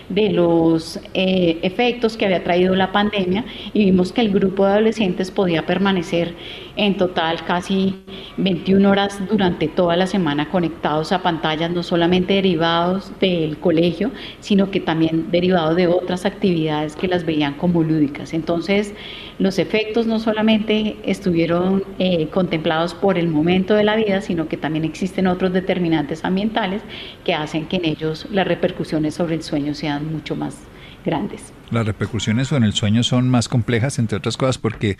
de 0.09 0.31
los 0.31 0.99
eh, 1.15 1.59
efectos 1.63 2.17
que 2.17 2.25
había 2.27 2.43
traído 2.43 2.75
la 2.75 2.93
pandemia 2.93 3.45
y 3.73 3.85
vimos 3.85 4.13
que 4.13 4.21
el 4.23 4.31
grupo 4.31 4.65
de 4.65 4.73
adolescentes 4.73 5.31
podía 5.31 5.67
permanecer 5.67 6.35
en 6.79 6.97
total 6.97 7.45
casi 7.45 7.97
21 8.37 8.89
horas 8.89 9.21
durante 9.29 9.67
toda 9.67 9.97
la 9.97 10.07
semana 10.07 10.49
conectados 10.49 11.11
a 11.11 11.23
pantallas, 11.23 11.73
no 11.73 11.83
solamente 11.83 12.35
derivados 12.35 13.11
del 13.21 13.59
colegio, 13.59 14.13
sino 14.39 14.71
que 14.71 14.79
también 14.79 15.29
derivados 15.33 15.75
de 15.75 15.89
otras 15.89 16.25
actividades 16.25 16.95
que 16.95 17.09
las 17.09 17.27
veían 17.27 17.55
como 17.55 17.83
lúdicas. 17.83 18.33
Entonces, 18.33 18.95
los 19.41 19.59
efectos 19.59 20.07
no 20.07 20.21
solamente 20.21 20.97
estuvieron 21.05 21.83
eh, 21.99 22.29
contemplados 22.29 22.95
por 22.95 23.19
el 23.19 23.27
momento 23.27 23.75
de 23.75 23.83
la 23.83 23.97
vida, 23.97 24.21
sino 24.21 24.47
que 24.47 24.57
también 24.57 24.85
existen 24.85 25.27
otros 25.27 25.53
determinantes 25.53 26.25
ambientales 26.25 26.83
que 27.25 27.35
hacen 27.35 27.67
que 27.67 27.77
en 27.77 27.87
ellos 27.87 28.29
las 28.31 28.47
repercusiones 28.47 29.15
sobre 29.15 29.35
el 29.35 29.43
sueño 29.43 29.75
sean 29.75 30.13
mucho 30.13 30.37
más 30.37 30.68
grandes. 31.05 31.53
Las 31.71 31.87
repercusiones 31.87 32.51
en 32.53 32.65
el 32.65 32.73
sueño 32.73 33.03
son 33.03 33.29
más 33.29 33.49
complejas, 33.49 33.99
entre 33.99 34.19
otras 34.19 34.37
cosas, 34.37 34.59
porque 34.59 34.97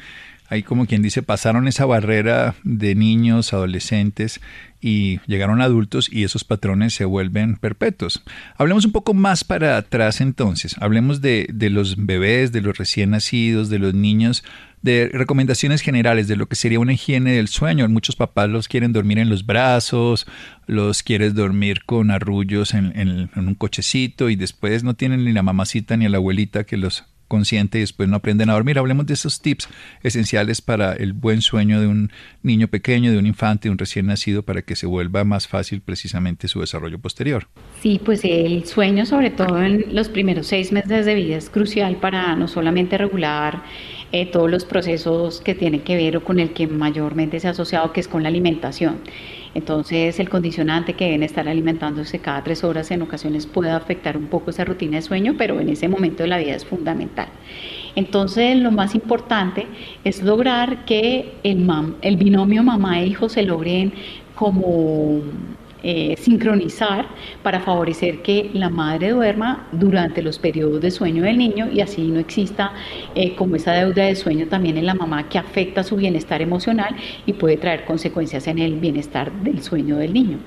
hay 0.49 0.63
como 0.63 0.87
quien 0.87 1.03
dice, 1.03 1.23
pasaron 1.23 1.69
esa 1.69 1.87
barrera 1.87 2.55
de 2.65 2.95
niños, 2.95 3.53
adolescentes 3.53 4.41
y 4.81 5.21
llegaron 5.27 5.61
adultos 5.61 6.09
y 6.11 6.25
esos 6.25 6.45
patrones 6.45 6.95
se 6.95 7.05
vuelven 7.05 7.57
perpetuos. 7.57 8.23
Hablemos 8.57 8.85
un 8.85 8.93
poco 8.93 9.15
más 9.15 9.45
para 9.45 9.77
atrás 9.77 10.21
entonces, 10.21 10.77
hablemos 10.81 11.21
de, 11.21 11.49
de 11.53 11.71
los 11.71 11.97
bebés, 11.97 12.53
de 12.53 12.61
los 12.61 12.79
recién 12.79 13.11
nacidos, 13.11 13.71
de 13.71 13.79
los 13.79 13.95
niños, 13.95 14.45
de 14.83 15.11
recomendaciones 15.13 15.81
generales 15.81 16.29
de 16.29 16.37
lo 16.37 16.47
que 16.47 16.55
sería 16.57 16.79
una 16.79 16.93
higiene 16.93 17.33
del 17.33 17.49
sueño. 17.49 17.89
Muchos 17.89 18.17
papás 18.17 18.49
los 18.49 18.69
quieren 18.69 18.93
dormir 18.93 19.19
en 19.19 19.29
los 19.29 19.45
brazos, 19.45 20.27
los 20.67 21.03
quieren 21.03 21.35
dormir 21.35 21.85
con 21.85 22.11
arrullos 22.11 22.75
en, 22.75 22.93
en 22.95 23.31
un 23.35 23.55
cochecito 23.55 24.31
y 24.31 24.37
después 24.37 24.85
no 24.85 24.95
tienen 24.95 25.25
ni 25.25 25.33
la 25.33 25.43
mamacita 25.43 25.97
ni 25.97 26.09
la 26.09 26.19
abuelita 26.19 26.65
que 26.65 26.77
los 26.77 27.05
consciente 27.29 27.79
y 27.79 27.83
después 27.83 28.09
no 28.09 28.17
aprenden 28.17 28.51
a 28.51 28.55
dormir. 28.55 28.79
Hablemos 28.79 29.07
de 29.07 29.15
esos 29.15 29.41
tips 29.41 29.69
esenciales 30.03 30.61
para 30.61 30.95
el 30.95 31.13
buen 31.13 31.43
sueño 31.43 31.81
de 31.81 31.87
un 31.87 32.11
niño 32.43 32.69
pequeño, 32.69 33.13
de 33.13 33.19
un 33.19 33.27
infante, 33.27 33.69
de 33.69 33.73
un 33.73 33.79
recién 33.79 34.07
nacido, 34.07 34.43
para 34.43 34.63
que 34.63 34.75
se 34.75 34.87
vuelva 34.87 35.25
más 35.25 35.47
fácil 35.47 35.81
precisamente 35.81 36.49
su 36.49 36.61
desarrollo 36.61 36.99
posterior. 36.99 37.47
Sí, 37.81 38.01
pues 38.05 38.25
el 38.25 38.65
sueño, 38.65 39.07
sobre 39.07 39.31
todo 39.31 39.63
en 39.63 39.95
los 39.95 40.09
primeros 40.09 40.47
seis 40.47 40.73
meses 40.73 41.07
de 41.07 41.15
vida, 41.15 41.37
es 41.37 41.51
crucial 41.51 41.97
para 41.97 42.35
no 42.35 42.49
solamente 42.49 42.99
regular 42.99 43.63
eh, 44.11 44.27
todos 44.27 44.51
los 44.51 44.65
procesos 44.65 45.41
que 45.41 45.55
tienen 45.55 45.81
que 45.81 45.97
ver 45.97 46.17
o 46.17 46.25
con 46.25 46.41
el 46.41 46.53
que 46.53 46.67
mayormente 46.67 47.39
se 47.41 47.49
ha 47.49 47.51
asociado, 47.51 47.93
que 47.93 48.01
es 48.01 48.09
con 48.09 48.23
la 48.23 48.31
alimentación. 48.31 49.01
Entonces, 49.55 50.19
el 50.21 50.29
condicionante 50.29 50.95
que 50.95 51.07
deben 51.07 51.23
estar 51.23 51.49
alimentándose 51.49 52.19
cada 52.19 52.43
tres 52.45 52.65
horas 52.65 52.91
en 52.91 53.03
ocasiones 53.03 53.47
puede 53.47 53.71
afectar 53.71 54.17
un 54.17 54.27
poco 54.27 54.51
esa 54.51 54.65
rutina 54.65 54.97
de 54.97 55.03
sueño, 55.03 55.35
pero 55.39 55.61
en 55.61 55.69
ese 55.69 55.89
momento 55.89 56.23
de 56.23 56.29
la 56.29 56.39
vida 56.39 56.55
es 56.55 56.65
fundamental. 56.65 57.29
Entonces, 57.97 58.57
lo 58.57 58.71
más 58.71 58.95
importante 58.95 59.67
es 60.05 60.23
lograr 60.23 60.85
que 60.85 61.35
el, 61.43 61.69
el 62.03 62.17
binomio 62.17 62.63
mamá 62.63 63.01
e 63.01 63.07
hijo 63.07 63.29
se 63.29 63.43
logren 63.43 63.93
como 64.35 65.21
eh, 65.83 66.17
sincronizar 66.19 67.07
para 67.43 67.61
favorecer 67.61 68.23
que 68.23 68.51
la 68.53 68.69
madre 68.69 69.11
duerma 69.11 69.69
durante 69.73 70.23
los 70.23 70.39
periodos 70.39 70.81
de 70.81 70.91
sueño 70.91 71.23
del 71.23 71.39
niño 71.39 71.69
y 71.73 71.81
así 71.81 72.03
no 72.09 72.19
exista 72.19 72.73
eh, 73.15 73.35
como 73.37 73.57
esa 73.57 73.73
deuda 73.73 74.07
de 74.07 74.17
sueño 74.17 74.47
también 74.49 74.77
en 74.77 74.87
la 74.87 74.95
mamá 74.95 75.29
que 75.29 75.39
afecta 75.39 75.85
su 75.85 75.97
bienestar 75.97 76.43
emocional 76.43 76.97
y 77.27 77.33
puede 77.33 77.57
traer 77.57 77.85
consecuencias 77.85 78.49
en 78.49 78.59
el 78.59 78.75
bienestar 78.75 79.33
del 79.43 79.63
sueño 79.63 79.99
del 79.99 80.13
niño. 80.13 80.39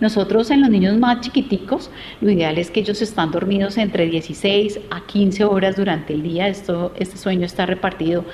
Nosotros 0.00 0.50
en 0.50 0.60
los 0.60 0.70
niños 0.70 0.98
más 0.98 1.20
chiquiticos, 1.20 1.90
lo 2.20 2.30
ideal 2.30 2.58
es 2.58 2.70
que 2.70 2.80
ellos 2.80 3.00
están 3.00 3.30
dormidos 3.30 3.78
entre 3.78 4.06
16 4.06 4.80
a 4.90 5.06
15 5.06 5.44
horas 5.44 5.76
durante 5.76 6.12
el 6.12 6.22
día. 6.22 6.48
Esto, 6.48 6.92
este 6.98 7.16
sueño 7.16 7.46
está 7.46 7.66
repartido 7.66 8.24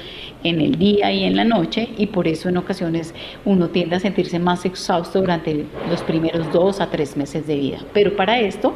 en 0.42 0.60
el 0.60 0.76
día 0.78 1.12
y 1.12 1.24
en 1.24 1.36
la 1.36 1.44
noche 1.44 1.88
y 1.96 2.06
por 2.06 2.26
eso 2.26 2.48
en 2.48 2.56
ocasiones 2.56 3.14
uno 3.44 3.68
tiende 3.68 3.96
a 3.96 4.00
sentirse 4.00 4.38
más 4.38 4.64
exhausto 4.64 5.20
durante 5.20 5.66
los 5.88 6.02
primeros 6.02 6.39
dos 6.52 6.80
a 6.80 6.90
tres 6.90 7.16
meses 7.16 7.46
de 7.46 7.56
vida. 7.56 7.78
Pero 7.92 8.16
para 8.16 8.40
esto, 8.40 8.74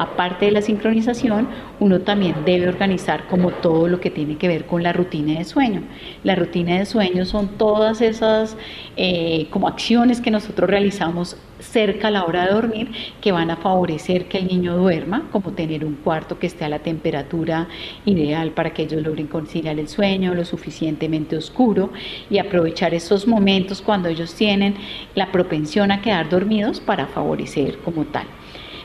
aparte 0.00 0.46
de 0.46 0.52
la 0.52 0.62
sincronización, 0.62 1.46
uno 1.78 2.00
también 2.00 2.34
debe 2.46 2.68
organizar 2.68 3.26
como 3.28 3.50
todo 3.50 3.86
lo 3.86 4.00
que 4.00 4.10
tiene 4.10 4.36
que 4.36 4.48
ver 4.48 4.64
con 4.64 4.82
la 4.82 4.94
rutina 4.94 5.38
de 5.38 5.44
sueño. 5.44 5.82
La 6.24 6.34
rutina 6.34 6.78
de 6.78 6.86
sueño 6.86 7.26
son 7.26 7.48
todas 7.58 8.00
esas 8.00 8.56
eh, 8.96 9.46
como 9.50 9.68
acciones 9.68 10.22
que 10.22 10.30
nosotros 10.30 10.70
realizamos 10.70 11.36
cerca 11.58 12.08
a 12.08 12.10
la 12.10 12.24
hora 12.24 12.46
de 12.46 12.52
dormir 12.52 12.90
que 13.20 13.32
van 13.32 13.50
a 13.50 13.56
favorecer 13.56 14.26
que 14.26 14.38
el 14.38 14.48
niño 14.48 14.78
duerma, 14.78 15.28
como 15.30 15.52
tener 15.52 15.84
un 15.84 15.96
cuarto 15.96 16.38
que 16.38 16.46
esté 16.46 16.64
a 16.64 16.70
la 16.70 16.78
temperatura 16.78 17.68
ideal 18.06 18.52
para 18.52 18.72
que 18.72 18.84
ellos 18.84 19.02
logren 19.02 19.26
conciliar 19.26 19.78
el 19.78 19.88
sueño, 19.88 20.34
lo 20.34 20.46
suficientemente 20.46 21.36
oscuro 21.36 21.90
y 22.30 22.38
aprovechar 22.38 22.94
esos 22.94 23.26
momentos 23.26 23.82
cuando 23.82 24.08
ellos 24.08 24.34
tienen 24.34 24.76
la 25.14 25.30
propensión 25.30 25.90
a 25.92 26.00
quedar 26.00 26.30
dormidos 26.30 26.80
para 26.80 27.06
favorecer 27.06 27.78
como 27.78 28.04
tal. 28.06 28.24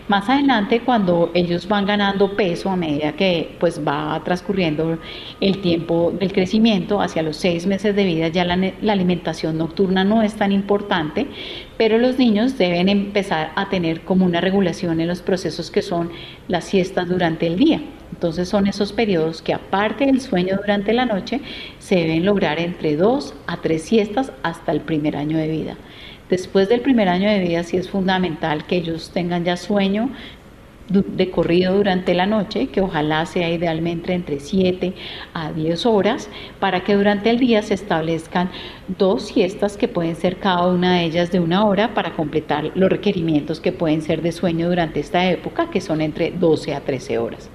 Más 0.07 0.29
adelante, 0.29 0.81
cuando 0.81 1.31
ellos 1.33 1.67
van 1.67 1.87
ganando 1.87 2.35
peso 2.35 2.69
a 2.69 2.75
medida 2.75 3.13
que 3.13 3.55
pues 3.59 3.81
va 3.85 4.21
transcurriendo 4.23 4.99
el 5.41 5.61
tiempo 5.61 6.13
del 6.19 6.31
crecimiento, 6.31 7.01
hacia 7.01 7.23
los 7.23 7.37
seis 7.37 7.65
meses 7.65 7.95
de 7.95 8.03
vida 8.03 8.27
ya 8.27 8.45
la, 8.45 8.55
la, 8.55 8.93
alimentación 8.93 9.57
nocturna 9.57 10.03
no 10.03 10.21
es 10.21 10.35
tan 10.35 10.51
importante, 10.51 11.25
pero 11.75 11.97
los 11.97 12.19
niños 12.19 12.55
deben 12.55 12.87
empezar 12.87 13.51
a 13.55 13.67
tener 13.69 14.01
como 14.01 14.25
una 14.25 14.41
regulación 14.41 15.01
en 15.01 15.07
los 15.07 15.23
procesos 15.23 15.71
que 15.71 15.81
son 15.81 16.11
las 16.47 16.65
siestas 16.65 17.09
durante 17.09 17.47
el 17.47 17.57
día. 17.57 17.81
Entonces 18.11 18.47
son 18.47 18.67
esos 18.67 18.93
periodos 18.93 19.41
que 19.41 19.53
aparte 19.55 20.05
del 20.05 20.21
sueño 20.21 20.57
durante 20.57 20.93
la 20.93 21.07
noche, 21.07 21.41
se 21.79 21.95
deben 21.95 22.25
lograr 22.25 22.59
entre 22.59 22.95
dos 22.95 23.33
a 23.47 23.57
tres 23.57 23.81
siestas 23.81 24.31
hasta 24.43 24.71
el 24.71 24.81
primer 24.81 25.17
año 25.17 25.37
de 25.37 25.47
vida. 25.47 25.77
Después 26.29 26.69
del 26.69 26.81
primer 26.81 27.07
año 27.07 27.29
de 27.29 27.39
vida 27.39 27.63
sí 27.63 27.77
es 27.77 27.89
fundamental 27.89 28.65
que 28.65 28.77
ellos 28.77 29.11
tengan 29.13 29.45
ya 29.45 29.57
sueño 29.57 30.09
de 30.89 31.31
corrido 31.31 31.75
durante 31.75 32.13
la 32.13 32.25
noche, 32.25 32.67
que 32.67 32.81
ojalá 32.81 33.25
sea 33.25 33.49
idealmente 33.49 34.13
entre 34.13 34.39
7 34.39 34.93
a 35.33 35.51
10 35.51 35.85
horas, 35.85 36.29
para 36.59 36.83
que 36.83 36.95
durante 36.95 37.29
el 37.29 37.39
día 37.39 37.63
se 37.63 37.73
establezcan 37.73 38.49
dos 38.99 39.27
siestas 39.27 39.77
que 39.77 39.87
pueden 39.87 40.15
ser 40.15 40.37
cada 40.37 40.67
una 40.67 40.97
de 40.97 41.05
ellas 41.05 41.31
de 41.31 41.39
una 41.39 41.65
hora 41.65 41.93
para 41.93 42.13
completar 42.13 42.71
los 42.75 42.89
requerimientos 42.89 43.59
que 43.59 43.71
pueden 43.71 44.01
ser 44.01 44.21
de 44.21 44.31
sueño 44.31 44.69
durante 44.69 44.99
esta 44.99 45.29
época, 45.29 45.69
que 45.71 45.81
son 45.81 46.01
entre 46.01 46.31
12 46.31 46.75
a 46.75 46.81
13 46.81 47.17
horas. 47.17 47.49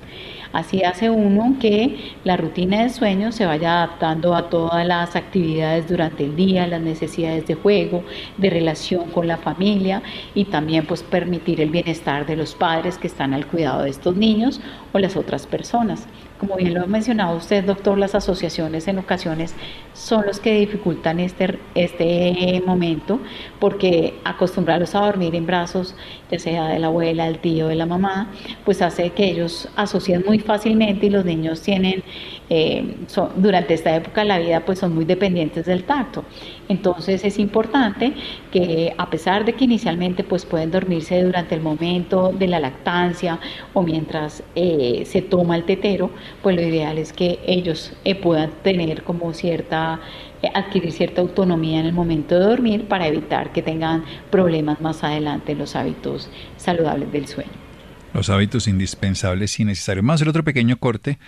Así 0.53 0.83
hace 0.83 1.11
uno 1.11 1.57
que 1.61 2.15
la 2.25 2.37
rutina 2.37 2.83
de 2.83 2.89
sueño 2.89 3.31
se 3.31 3.47
vaya 3.47 3.83
adaptando 3.83 4.35
a 4.35 4.51
todas 4.51 4.85
las 4.85 5.15
actividades 5.15 5.89
durante 5.89 6.25
el 6.25 6.35
día, 6.35 6.67
las 6.67 6.81
necesidades 6.81 7.47
de 7.47 7.55
juego, 7.55 8.03
de 8.37 8.51
relación 8.51 9.11
con 9.11 9.29
la 9.29 9.37
familia 9.37 10.03
y 10.35 10.47
también 10.47 10.87
pues 10.87 11.03
permitir 11.05 11.61
el 11.61 11.71
bienestar 11.71 12.27
de 12.27 12.37
los 12.37 12.55
padres 12.55 12.99
que 12.99 13.07
están 13.07 13.33
al 13.33 13.47
cuidado 13.47 13.85
de 13.85 13.91
estos 13.91 14.17
niños 14.17 14.61
o 14.93 14.99
las 14.99 15.17
otras 15.17 15.47
personas. 15.47 16.09
Como 16.41 16.57
bien 16.57 16.73
lo 16.73 16.85
ha 16.85 16.87
mencionado 16.87 17.37
usted, 17.37 17.63
doctor, 17.65 17.99
las 17.99 18.15
asociaciones 18.15 18.89
en 18.89 18.99
ocasiones 18.99 19.55
son 19.93 20.25
los 20.25 20.41
que 20.41 20.59
dificultan 20.59 21.21
este, 21.21 21.59
este 21.75 22.63
momento 22.65 23.21
porque 23.59 24.15
acostumbrarlos 24.25 24.95
a 24.95 25.01
dormir 25.01 25.35
en 25.35 25.45
brazos, 25.45 25.95
ya 26.31 26.39
sea 26.39 26.69
de 26.69 26.79
la 26.79 26.87
abuela, 26.87 27.27
del 27.27 27.41
tío, 27.41 27.69
de 27.69 27.75
la 27.75 27.85
mamá, 27.85 28.33
pues 28.65 28.81
hace 28.81 29.11
que 29.11 29.27
ellos 29.27 29.69
asocien 29.77 30.25
muy 30.27 30.39
fácilmente 30.39 31.07
y 31.07 31.11
los 31.11 31.27
niños 31.27 31.61
tienen, 31.61 32.03
eh, 32.49 32.97
durante 33.37 33.75
esta 33.75 33.95
época 33.95 34.23
de 34.23 34.29
la 34.29 34.39
vida, 34.39 34.65
pues 34.65 34.79
son 34.79 34.95
muy 34.95 35.05
dependientes 35.05 35.67
del 35.67 35.85
tacto. 35.85 36.25
Entonces 36.71 37.25
es 37.25 37.41
importante 37.41 38.13
que 38.53 38.95
a 38.97 39.11
pesar 39.11 39.45
de 39.45 39.55
que 39.55 39.65
inicialmente 39.65 40.23
pues 40.23 40.47
pueden 40.47 40.71
dormirse 40.71 41.21
durante 41.21 41.57
el 41.57 41.61
momento 41.61 42.33
de 42.33 42.47
la 42.47 42.61
lactancia 42.61 43.41
o 43.75 43.83
mientras 43.83 44.45
eh, 44.55 45.03
se 45.05 45.21
toma 45.21 45.57
el 45.57 45.65
tetero, 45.65 46.13
pues 46.45 46.55
lo 46.55 46.63
ideal 46.63 46.97
es 46.99 47.13
que 47.13 47.41
ellos 47.45 47.93
eh, 48.05 48.15
puedan 48.15 48.53
tener 48.63 49.03
como 49.03 49.35
cierta 49.35 49.99
eh, 50.43 50.49
adquirir 50.55 50.93
cierta 50.93 51.21
autonomía 51.21 51.81
en 51.81 51.87
el 51.87 51.93
momento 51.93 52.39
de 52.39 52.45
dormir 52.45 52.87
para 52.87 53.09
evitar 53.09 53.53
que 53.53 53.63
tengan 53.63 54.05
problemas 54.31 54.81
más 54.81 55.03
adelante 55.03 55.51
en 55.51 55.59
los 55.59 55.75
hábitos 55.75 56.31
saludables 56.57 57.11
del 57.11 57.27
sueño. 57.27 57.51
Los 58.15 58.31
hábitos 58.31 58.69
indispensables 58.69 59.59
y 59.59 59.65
necesarios. 59.65 60.09
A 60.09 60.13
hacer 60.13 60.29
otro 60.29 60.45
pequeño 60.45 60.77
corte 60.79 61.19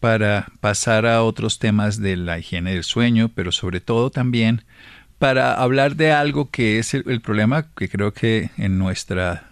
para 0.00 0.48
pasar 0.60 1.06
a 1.06 1.22
otros 1.22 1.58
temas 1.58 2.00
de 2.00 2.16
la 2.16 2.38
higiene 2.38 2.72
del 2.72 2.84
sueño, 2.84 3.30
pero 3.34 3.52
sobre 3.52 3.80
todo 3.80 4.10
también 4.10 4.64
para 5.18 5.52
hablar 5.52 5.96
de 5.96 6.12
algo 6.12 6.50
que 6.50 6.78
es 6.78 6.94
el, 6.94 7.20
problema 7.20 7.66
que 7.76 7.90
creo 7.90 8.14
que 8.14 8.50
en 8.56 8.78
nuestra 8.78 9.49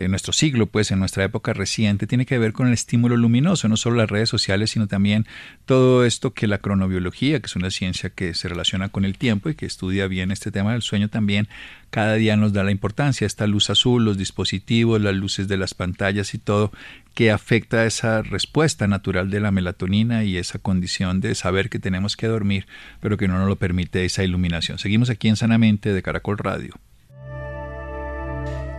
en 0.00 0.10
nuestro 0.10 0.32
siglo, 0.32 0.66
pues 0.66 0.90
en 0.90 0.98
nuestra 0.98 1.24
época 1.24 1.52
reciente, 1.52 2.06
tiene 2.06 2.26
que 2.26 2.38
ver 2.38 2.52
con 2.52 2.66
el 2.66 2.72
estímulo 2.72 3.16
luminoso, 3.16 3.68
no 3.68 3.76
solo 3.76 3.96
las 3.96 4.10
redes 4.10 4.28
sociales, 4.28 4.70
sino 4.70 4.88
también 4.88 5.26
todo 5.66 6.04
esto 6.04 6.32
que 6.32 6.46
la 6.46 6.58
cronobiología, 6.58 7.38
que 7.38 7.46
es 7.46 7.54
una 7.54 7.70
ciencia 7.70 8.10
que 8.10 8.34
se 8.34 8.48
relaciona 8.48 8.88
con 8.88 9.04
el 9.04 9.18
tiempo 9.18 9.50
y 9.50 9.54
que 9.54 9.66
estudia 9.66 10.08
bien 10.08 10.30
este 10.30 10.50
tema 10.50 10.72
del 10.72 10.82
sueño 10.82 11.08
también, 11.08 11.48
cada 11.90 12.14
día 12.14 12.36
nos 12.36 12.52
da 12.52 12.64
la 12.64 12.70
importancia, 12.70 13.26
esta 13.26 13.46
luz 13.46 13.68
azul, 13.68 14.04
los 14.04 14.16
dispositivos, 14.16 15.00
las 15.00 15.14
luces 15.14 15.48
de 15.48 15.58
las 15.58 15.74
pantallas 15.74 16.32
y 16.34 16.38
todo, 16.38 16.72
que 17.14 17.30
afecta 17.30 17.84
esa 17.84 18.22
respuesta 18.22 18.86
natural 18.86 19.30
de 19.30 19.40
la 19.40 19.50
melatonina 19.50 20.24
y 20.24 20.38
esa 20.38 20.58
condición 20.58 21.20
de 21.20 21.34
saber 21.34 21.68
que 21.68 21.78
tenemos 21.78 22.16
que 22.16 22.26
dormir, 22.26 22.66
pero 23.00 23.18
que 23.18 23.28
no 23.28 23.38
nos 23.38 23.48
lo 23.48 23.56
permite 23.56 24.04
esa 24.04 24.24
iluminación. 24.24 24.78
Seguimos 24.78 25.10
aquí 25.10 25.28
en 25.28 25.36
Sanamente 25.36 25.92
de 25.92 26.02
Caracol 26.02 26.38
Radio. 26.38 26.74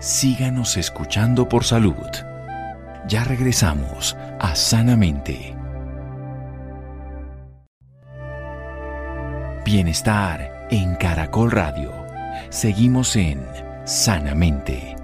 Síganos 0.01 0.77
escuchando 0.77 1.47
por 1.47 1.63
salud. 1.63 1.93
Ya 3.07 3.23
regresamos 3.23 4.17
a 4.39 4.55
Sanamente. 4.55 5.55
Bienestar 9.63 10.67
en 10.71 10.95
Caracol 10.95 11.51
Radio. 11.51 11.93
Seguimos 12.49 13.15
en 13.15 13.45
Sanamente. 13.85 14.95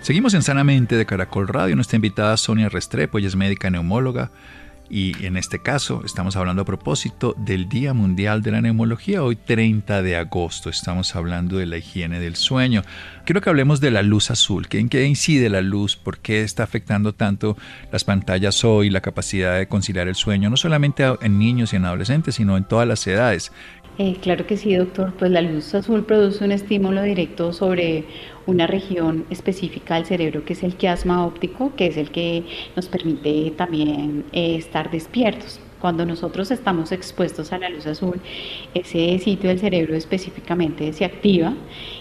Seguimos 0.00 0.34
en 0.34 0.42
Sanamente 0.42 0.96
de 0.96 1.06
Caracol 1.06 1.46
Radio. 1.46 1.76
Nuestra 1.76 1.94
invitada 1.94 2.36
Sonia 2.36 2.68
Restrepo, 2.68 3.18
ella 3.18 3.28
es 3.28 3.36
médica 3.36 3.70
neumóloga. 3.70 4.32
Y 4.88 5.24
en 5.26 5.36
este 5.36 5.58
caso 5.58 6.02
estamos 6.04 6.36
hablando 6.36 6.62
a 6.62 6.64
propósito 6.64 7.34
del 7.38 7.68
Día 7.68 7.92
Mundial 7.92 8.42
de 8.42 8.52
la 8.52 8.60
Neumología, 8.60 9.22
hoy 9.22 9.34
30 9.34 10.00
de 10.02 10.16
agosto. 10.16 10.70
Estamos 10.70 11.16
hablando 11.16 11.56
de 11.56 11.66
la 11.66 11.78
higiene 11.78 12.20
del 12.20 12.36
sueño. 12.36 12.82
Quiero 13.24 13.40
que 13.40 13.50
hablemos 13.50 13.80
de 13.80 13.90
la 13.90 14.02
luz 14.02 14.30
azul. 14.30 14.68
¿En 14.70 14.88
qué 14.88 15.04
incide 15.04 15.48
la 15.48 15.60
luz? 15.60 15.96
¿Por 15.96 16.18
qué 16.18 16.42
está 16.42 16.62
afectando 16.62 17.14
tanto 17.14 17.56
las 17.90 18.04
pantallas 18.04 18.64
hoy, 18.64 18.88
la 18.88 19.00
capacidad 19.00 19.58
de 19.58 19.66
conciliar 19.66 20.06
el 20.06 20.14
sueño, 20.14 20.50
no 20.50 20.56
solamente 20.56 21.04
en 21.20 21.38
niños 21.38 21.72
y 21.72 21.76
en 21.76 21.84
adolescentes, 21.84 22.36
sino 22.36 22.56
en 22.56 22.64
todas 22.64 22.86
las 22.86 23.04
edades? 23.08 23.50
Eh, 23.98 24.18
claro 24.20 24.46
que 24.46 24.58
sí, 24.58 24.74
doctor. 24.74 25.14
Pues 25.18 25.30
la 25.30 25.40
luz 25.40 25.74
azul 25.74 26.04
produce 26.04 26.44
un 26.44 26.52
estímulo 26.52 27.02
directo 27.02 27.52
sobre 27.54 28.04
una 28.46 28.66
región 28.66 29.24
específica 29.30 29.94
del 29.94 30.04
cerebro 30.04 30.44
que 30.44 30.52
es 30.52 30.62
el 30.62 30.76
quiasma 30.76 31.24
óptico, 31.26 31.74
que 31.76 31.86
es 31.86 31.96
el 31.96 32.10
que 32.10 32.44
nos 32.76 32.88
permite 32.88 33.52
también 33.56 34.24
eh, 34.32 34.56
estar 34.56 34.90
despiertos. 34.90 35.60
Cuando 35.80 36.04
nosotros 36.04 36.50
estamos 36.50 36.92
expuestos 36.92 37.52
a 37.52 37.58
la 37.58 37.70
luz 37.70 37.86
azul, 37.86 38.20
ese 38.74 39.18
sitio 39.18 39.48
del 39.48 39.60
cerebro 39.60 39.94
específicamente 39.94 40.92
se 40.92 41.04
activa 41.04 41.54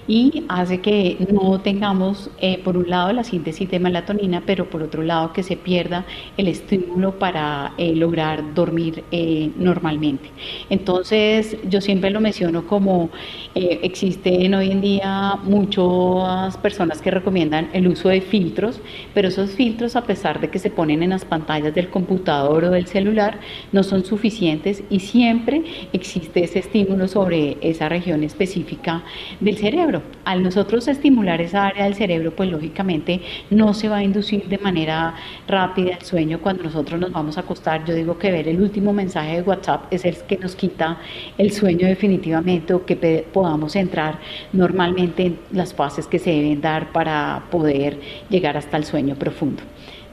y 0.08 0.44
hace 0.50 0.82
que 0.82 1.18
no 1.32 1.60
tengamos, 1.62 2.30
eh, 2.40 2.60
por 2.64 2.78
un 2.78 2.90
lado, 2.90 3.12
la 3.14 3.24
síntesis 3.24 3.70
de 3.70 3.80
melatonina, 3.80 4.44
pero 4.46 4.70
por 4.70 4.84
otro 4.84 5.04
lado, 5.04 5.34
que 5.34 5.44
se 5.44 5.58
pierda 5.58 6.06
el 6.38 6.48
estímulo 6.48 7.18
para 7.18 7.74
eh, 7.78 7.96
lograr 7.96 8.54
dormir 8.54 9.04
eh, 9.12 9.50
normalmente. 9.58 10.30
Entonces, 10.70 11.58
yo 11.70 11.82
siempre 11.82 12.10
lo 12.12 12.22
menciono 12.22 12.66
como 12.68 13.10
existen 13.56 14.54
hoy 14.54 14.72
en 14.72 14.82
día 14.82 15.40
muchas 15.44 16.58
personas 16.58 17.02
que 17.02 17.10
recomiendan 17.10 17.70
el 17.74 17.88
uso 17.88 18.10
de 18.10 18.20
filtros, 18.22 18.82
pero 19.14 19.30
esos 19.30 19.52
filtros, 19.52 19.96
a 19.96 20.04
pesar 20.04 20.42
de 20.42 20.50
que 20.50 20.60
se 20.60 20.70
ponen 20.70 21.04
en 21.04 21.12
las 21.12 21.24
pantallas 21.24 21.74
del 21.74 21.90
computador 21.90 22.66
o 22.66 22.72
del 22.72 22.88
celular, 22.88 23.40
no 23.72 23.84
son 23.84 24.04
suficientes 24.04 24.84
y 24.90 25.00
siempre 25.00 25.64
existe 25.94 26.44
ese 26.44 26.60
estímulo 26.60 27.08
sobre 27.08 27.58
esa 27.62 27.88
región 27.88 28.24
específica 28.24 29.04
del 29.40 29.58
cerebro. 29.58 29.95
Al 30.24 30.44
nosotros 30.44 30.88
estimular 30.88 31.42
esa 31.42 31.68
área 31.68 31.86
del 31.86 31.96
cerebro, 31.96 32.32
pues 32.36 32.50
lógicamente 32.50 33.22
no 33.50 33.74
se 33.74 33.90
va 33.90 33.98
a 33.98 34.04
inducir 34.04 34.48
de 34.48 34.58
manera 34.58 35.16
rápida 35.48 35.96
el 35.96 36.02
sueño 36.02 36.40
cuando 36.40 36.64
nosotros 36.64 37.00
nos 37.00 37.12
vamos 37.12 37.38
a 37.38 37.42
acostar. 37.42 37.86
Yo 37.86 37.94
digo 37.94 38.18
que 38.18 38.32
ver 38.32 38.48
el 38.48 38.62
último 38.62 38.94
mensaje 38.94 39.36
de 39.36 39.42
WhatsApp 39.42 39.86
es 39.92 40.06
el 40.06 40.18
que 40.28 40.38
nos 40.38 40.56
quita 40.56 40.98
el 41.38 41.52
sueño 41.52 41.88
definitivamente 41.88 42.74
o 42.74 42.86
que 42.86 43.26
podamos 43.32 43.76
entrar 43.76 44.20
normalmente 44.54 45.26
en 45.26 45.40
las 45.52 45.74
fases 45.74 46.08
que 46.08 46.20
se 46.20 46.32
deben 46.32 46.62
dar 46.62 46.92
para 46.92 47.44
poder 47.52 48.00
llegar 48.30 48.58
hasta 48.58 48.78
el 48.78 48.86
sueño 48.86 49.16
profundo. 49.16 49.64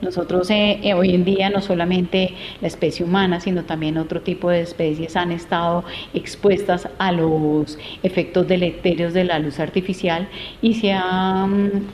Nosotros 0.03 0.51
eh, 0.51 0.81
eh, 0.83 0.95
hoy 0.95 1.15
en 1.15 1.25
día 1.25 1.49
no 1.49 1.63
solamente 1.63 2.35
la 2.61 2.67
especie 2.67 3.05
humana, 3.05 3.39
sino 3.39 3.63
también 3.63 3.97
otro 3.97 4.21
tipo 4.21 4.51
de 4.51 4.61
especies 4.61 5.15
han 5.15 5.31
estado 5.31 5.85
expuestas 6.13 6.89
a 6.99 7.13
los 7.13 7.79
efectos 8.03 8.49
deleterios 8.49 9.15
de 9.15 9.23
la 9.23 9.39
luz 9.39 9.61
artificial 9.61 10.29
y 10.61 10.75
se 10.75 10.93
han 10.93 11.87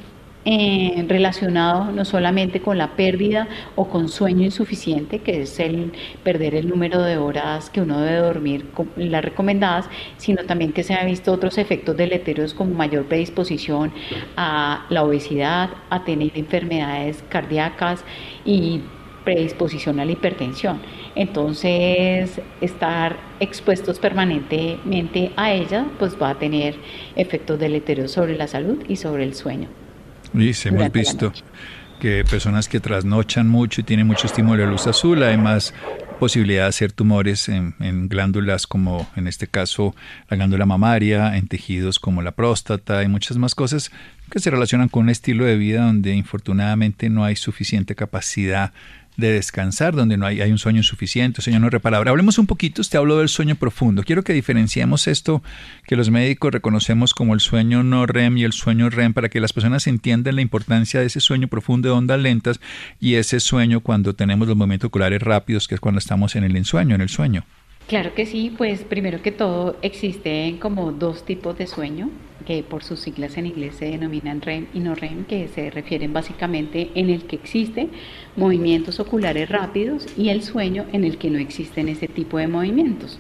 eh, 0.45 1.05
relacionado 1.09 1.91
no 1.93 2.05
solamente 2.05 2.61
con 2.61 2.79
la 2.79 2.97
pérdida 2.97 3.49
o 3.77 3.89
con 3.89 4.09
sueño 4.09 4.45
insuficiente, 4.45 5.19
que 5.19 5.43
es 5.43 5.61
el 5.61 5.93
perder 6.23 6.55
el 6.55 6.69
número 6.69 7.03
de 7.03 7.19
horas 7.19 7.71
que 7.71 7.81
uno 7.81 8.01
debe 8.01 8.19
dormir, 8.19 8.67
las 8.97 9.25
recomendadas, 9.25 9.91
sino 10.17 10.45
también 10.45 10.73
que 10.73 10.85
se 10.85 10.95
han 10.95 11.07
visto 11.07 11.33
otros 11.33 11.59
efectos 11.59 11.97
deleterios 11.97 12.55
como 12.55 12.75
mayor 12.75 13.07
predisposición 13.07 13.93
a 14.37 14.87
la 14.91 15.05
obesidad, 15.05 15.71
a 15.91 16.05
tener 16.05 16.31
enfermedades 16.35 17.23
cardíacas 17.29 18.05
y 18.45 18.83
predisposición 19.25 20.01
a 20.01 20.07
la 20.07 20.13
hipertensión. 20.13 20.81
Entonces, 21.15 22.41
estar 22.61 23.17
expuestos 23.41 23.99
permanentemente 23.99 25.33
a 25.37 25.53
ella, 25.53 25.87
pues 25.99 26.17
va 26.21 26.31
a 26.31 26.39
tener 26.39 26.77
efectos 27.17 27.59
deleterios 27.59 28.13
sobre 28.13 28.37
la 28.37 28.47
salud 28.47 28.83
y 28.89 28.97
sobre 28.97 29.25
el 29.25 29.35
sueño. 29.35 29.69
Y 30.35 30.53
hemos 30.65 30.93
visto 30.93 31.33
que 32.01 32.25
personas 32.25 32.69
que 32.69 32.81
trasnochan 32.81 33.49
mucho 33.49 33.81
y 33.81 33.85
tienen 33.85 34.07
mucho 34.07 34.27
estímulo 34.27 34.63
de 34.63 34.71
luz 34.71 34.87
azul, 34.87 35.23
además 35.23 35.75
posibilidad 36.19 36.65
de 36.65 36.69
hacer 36.69 36.93
tumores 36.93 37.49
en, 37.49 37.75
en, 37.81 38.09
glándulas 38.09 38.67
como 38.67 39.09
en 39.17 39.29
este 39.29 39.47
caso 39.47 39.95
la 40.29 40.37
glándula 40.37 40.67
mamaria, 40.67 41.37
en 41.37 41.47
tejidos 41.47 41.99
como 41.99 42.23
la 42.23 42.33
próstata 42.33 43.03
y 43.03 43.09
muchas 43.09 43.37
más 43.37 43.55
cosas 43.55 43.93
que 44.31 44.41
se 44.41 44.51
relacionan 44.51 44.89
con 44.89 45.05
un 45.05 45.11
estilo 45.11 45.45
de 45.45 45.57
vida 45.57 45.85
donde 45.85 46.15
infortunadamente 46.15 47.09
no 47.09 47.25
hay 47.25 47.37
suficiente 47.37 47.95
capacidad 47.95 48.73
de 49.19 49.33
descansar, 49.33 49.95
donde 49.97 50.17
no 50.17 50.27
hay, 50.27 50.41
hay 50.41 50.51
un 50.53 50.59
sueño 50.59 50.79
insuficiente, 50.79 51.43
sueño 51.43 51.59
no 51.59 51.69
reparable. 51.69 52.09
Hablemos 52.09 52.39
un 52.39 52.47
poquito, 52.47 52.83
te 52.83 52.97
hablo 52.97 53.19
del 53.19 53.29
sueño 53.29 53.57
profundo. 53.57 54.05
Quiero 54.05 54.23
que 54.23 54.33
diferenciemos 54.33 55.09
esto 55.09 55.43
que 55.87 55.97
los 55.97 56.09
médicos 56.09 56.53
reconocemos 56.53 57.15
como 57.15 57.35
el 57.35 57.41
sueño 57.41 57.83
no 57.83 58.07
REM 58.07 58.39
y 58.39 58.45
el 58.45 58.53
sueño 58.53 58.89
REM 58.89 59.13
para 59.13 59.29
que 59.29 59.41
las 59.41 59.53
personas 59.53 59.89
entiendan 59.89 60.37
la 60.37 60.43
importancia 60.43 61.01
de 61.01 61.07
ese 61.07 61.19
sueño 61.21 61.49
profundo 61.49 61.89
de 61.89 61.95
ondas 61.97 62.21
lentas 62.21 62.61
y 63.01 63.17
ese 63.17 63.41
sueño 63.41 63.81
cuando 63.81 64.15
tenemos 64.15 64.47
los 64.47 64.57
movimientos 64.57 64.87
oculares 64.87 65.21
rápidos, 65.21 65.67
que 65.67 65.75
es 65.75 65.81
cuando 65.81 65.99
estamos 65.99 66.37
en 66.37 66.45
el 66.45 66.57
ensueño, 66.57 66.95
en 66.95 67.01
el 67.01 67.09
sueño. 67.09 67.45
Claro 67.89 68.13
que 68.13 68.27
sí, 68.27 68.53
pues 68.55 68.83
primero 68.85 69.23
que 69.23 69.33
todo 69.33 69.77
existen 69.81 70.59
como 70.59 70.93
dos 70.93 71.25
tipos 71.25 71.57
de 71.57 71.67
sueño 71.67 72.11
que 72.47 72.63
por 72.63 72.85
sus 72.85 73.01
siglas 73.01 73.39
en 73.39 73.47
inglés 73.47 73.77
se 73.77 73.87
denominan 73.87 74.43
REM 74.43 74.67
y 74.75 74.81
no 74.81 74.95
REM, 74.95 75.25
que 75.25 75.49
se 75.49 75.71
refieren 75.71 76.13
básicamente 76.13 76.91
en 76.95 77.09
el 77.09 77.25
que 77.25 77.37
existen 77.37 77.91
movimientos 78.37 79.01
oculares 79.01 79.49
rápidos 79.49 80.07
y 80.19 80.29
el 80.29 80.43
sueño 80.43 80.85
en 80.93 81.05
el 81.05 81.17
que 81.17 81.31
no 81.31 81.39
existen 81.39 81.89
ese 81.89 82.09
tipo 82.09 82.37
de 82.37 82.47
movimientos. 82.47 83.19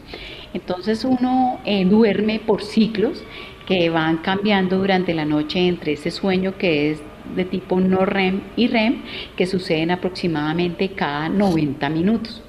Entonces 0.52 1.02
uno 1.02 1.60
eh, 1.64 1.86
duerme 1.86 2.38
por 2.38 2.62
ciclos 2.62 3.24
que 3.66 3.88
van 3.88 4.18
cambiando 4.18 4.76
durante 4.76 5.14
la 5.14 5.24
noche 5.24 5.66
entre 5.66 5.92
ese 5.92 6.10
sueño 6.10 6.58
que 6.58 6.90
es 6.90 7.02
de 7.34 7.46
tipo 7.46 7.80
no 7.80 8.04
REM 8.04 8.42
y 8.56 8.66
REM, 8.66 9.02
que 9.34 9.46
suceden 9.46 9.92
aproximadamente 9.92 10.90
cada 10.90 11.30
90 11.30 11.88
minutos. 11.88 12.42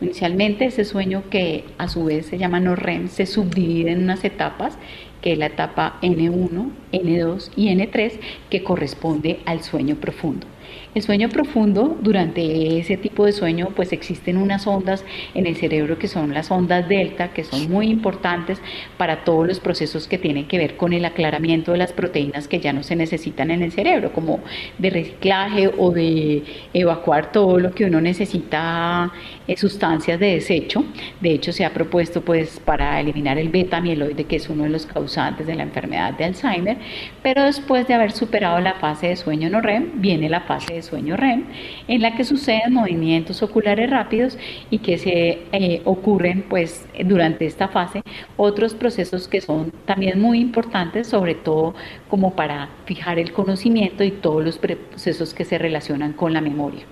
Inicialmente 0.00 0.64
ese 0.64 0.84
sueño 0.84 1.24
que 1.30 1.64
a 1.76 1.88
su 1.88 2.04
vez 2.04 2.26
se 2.26 2.38
llama 2.38 2.60
no 2.60 2.74
REM 2.74 3.08
se 3.08 3.26
subdivide 3.26 3.92
en 3.92 4.02
unas 4.02 4.24
etapas 4.24 4.78
que 5.20 5.32
es 5.32 5.38
la 5.38 5.46
etapa 5.46 5.98
N1, 6.02 6.70
N2 6.92 7.50
y 7.56 7.68
N3, 7.68 8.12
que 8.48 8.64
corresponde 8.64 9.40
al 9.44 9.62
sueño 9.62 9.96
profundo. 9.96 10.46
El 10.92 11.02
sueño 11.02 11.28
profundo, 11.28 11.96
durante 12.00 12.80
ese 12.80 12.96
tipo 12.96 13.24
de 13.24 13.30
sueño, 13.30 13.68
pues 13.76 13.92
existen 13.92 14.36
unas 14.36 14.66
ondas 14.66 15.04
en 15.34 15.46
el 15.46 15.54
cerebro 15.54 16.00
que 16.00 16.08
son 16.08 16.34
las 16.34 16.50
ondas 16.50 16.88
delta, 16.88 17.28
que 17.28 17.44
son 17.44 17.70
muy 17.70 17.86
importantes 17.86 18.60
para 18.96 19.22
todos 19.22 19.46
los 19.46 19.60
procesos 19.60 20.08
que 20.08 20.18
tienen 20.18 20.48
que 20.48 20.58
ver 20.58 20.76
con 20.76 20.92
el 20.92 21.04
aclaramiento 21.04 21.70
de 21.70 21.78
las 21.78 21.92
proteínas 21.92 22.48
que 22.48 22.58
ya 22.58 22.72
no 22.72 22.82
se 22.82 22.96
necesitan 22.96 23.52
en 23.52 23.62
el 23.62 23.70
cerebro, 23.70 24.12
como 24.12 24.40
de 24.78 24.90
reciclaje 24.90 25.70
o 25.78 25.92
de 25.92 26.42
evacuar 26.74 27.30
todo 27.30 27.60
lo 27.60 27.70
que 27.70 27.84
uno 27.84 28.00
necesita, 28.00 29.12
sustancias 29.56 30.18
de 30.18 30.34
desecho. 30.34 30.84
De 31.20 31.30
hecho, 31.30 31.52
se 31.52 31.64
ha 31.64 31.72
propuesto 31.72 32.22
pues 32.22 32.58
para 32.58 32.98
eliminar 32.98 33.38
el 33.38 33.48
beta-mieloide, 33.48 34.24
que 34.24 34.36
es 34.36 34.48
uno 34.48 34.64
de 34.64 34.70
los 34.70 34.86
causantes 34.86 35.46
de 35.46 35.54
la 35.54 35.62
enfermedad 35.62 36.14
de 36.14 36.24
Alzheimer, 36.24 36.78
pero 37.22 37.44
después 37.44 37.86
de 37.86 37.94
haber 37.94 38.10
superado 38.10 38.58
la 38.58 38.74
fase 38.74 39.06
de 39.06 39.14
sueño 39.14 39.48
no 39.50 39.60
REM, 39.60 40.00
viene 40.00 40.28
la 40.28 40.40
fase 40.40 40.74
de 40.74 40.79
sueño 40.82 41.16
REM, 41.16 41.44
en 41.88 42.02
la 42.02 42.14
que 42.16 42.24
suceden 42.24 42.72
movimientos 42.72 43.42
oculares 43.42 43.90
rápidos 43.90 44.38
y 44.70 44.78
que 44.78 44.98
se 44.98 45.42
eh, 45.52 45.82
ocurren 45.84 46.44
pues 46.48 46.86
durante 47.04 47.46
esta 47.46 47.68
fase 47.68 48.02
otros 48.36 48.74
procesos 48.74 49.28
que 49.28 49.40
son 49.40 49.72
también 49.84 50.20
muy 50.20 50.40
importantes, 50.40 51.08
sobre 51.08 51.34
todo 51.34 51.74
como 52.08 52.34
para 52.34 52.68
fijar 52.84 53.18
el 53.18 53.32
conocimiento 53.32 54.04
y 54.04 54.10
todos 54.10 54.44
los 54.44 54.58
procesos 54.58 55.34
que 55.34 55.44
se 55.44 55.58
relacionan 55.58 56.12
con 56.12 56.32
la 56.32 56.40
memoria. 56.40 56.82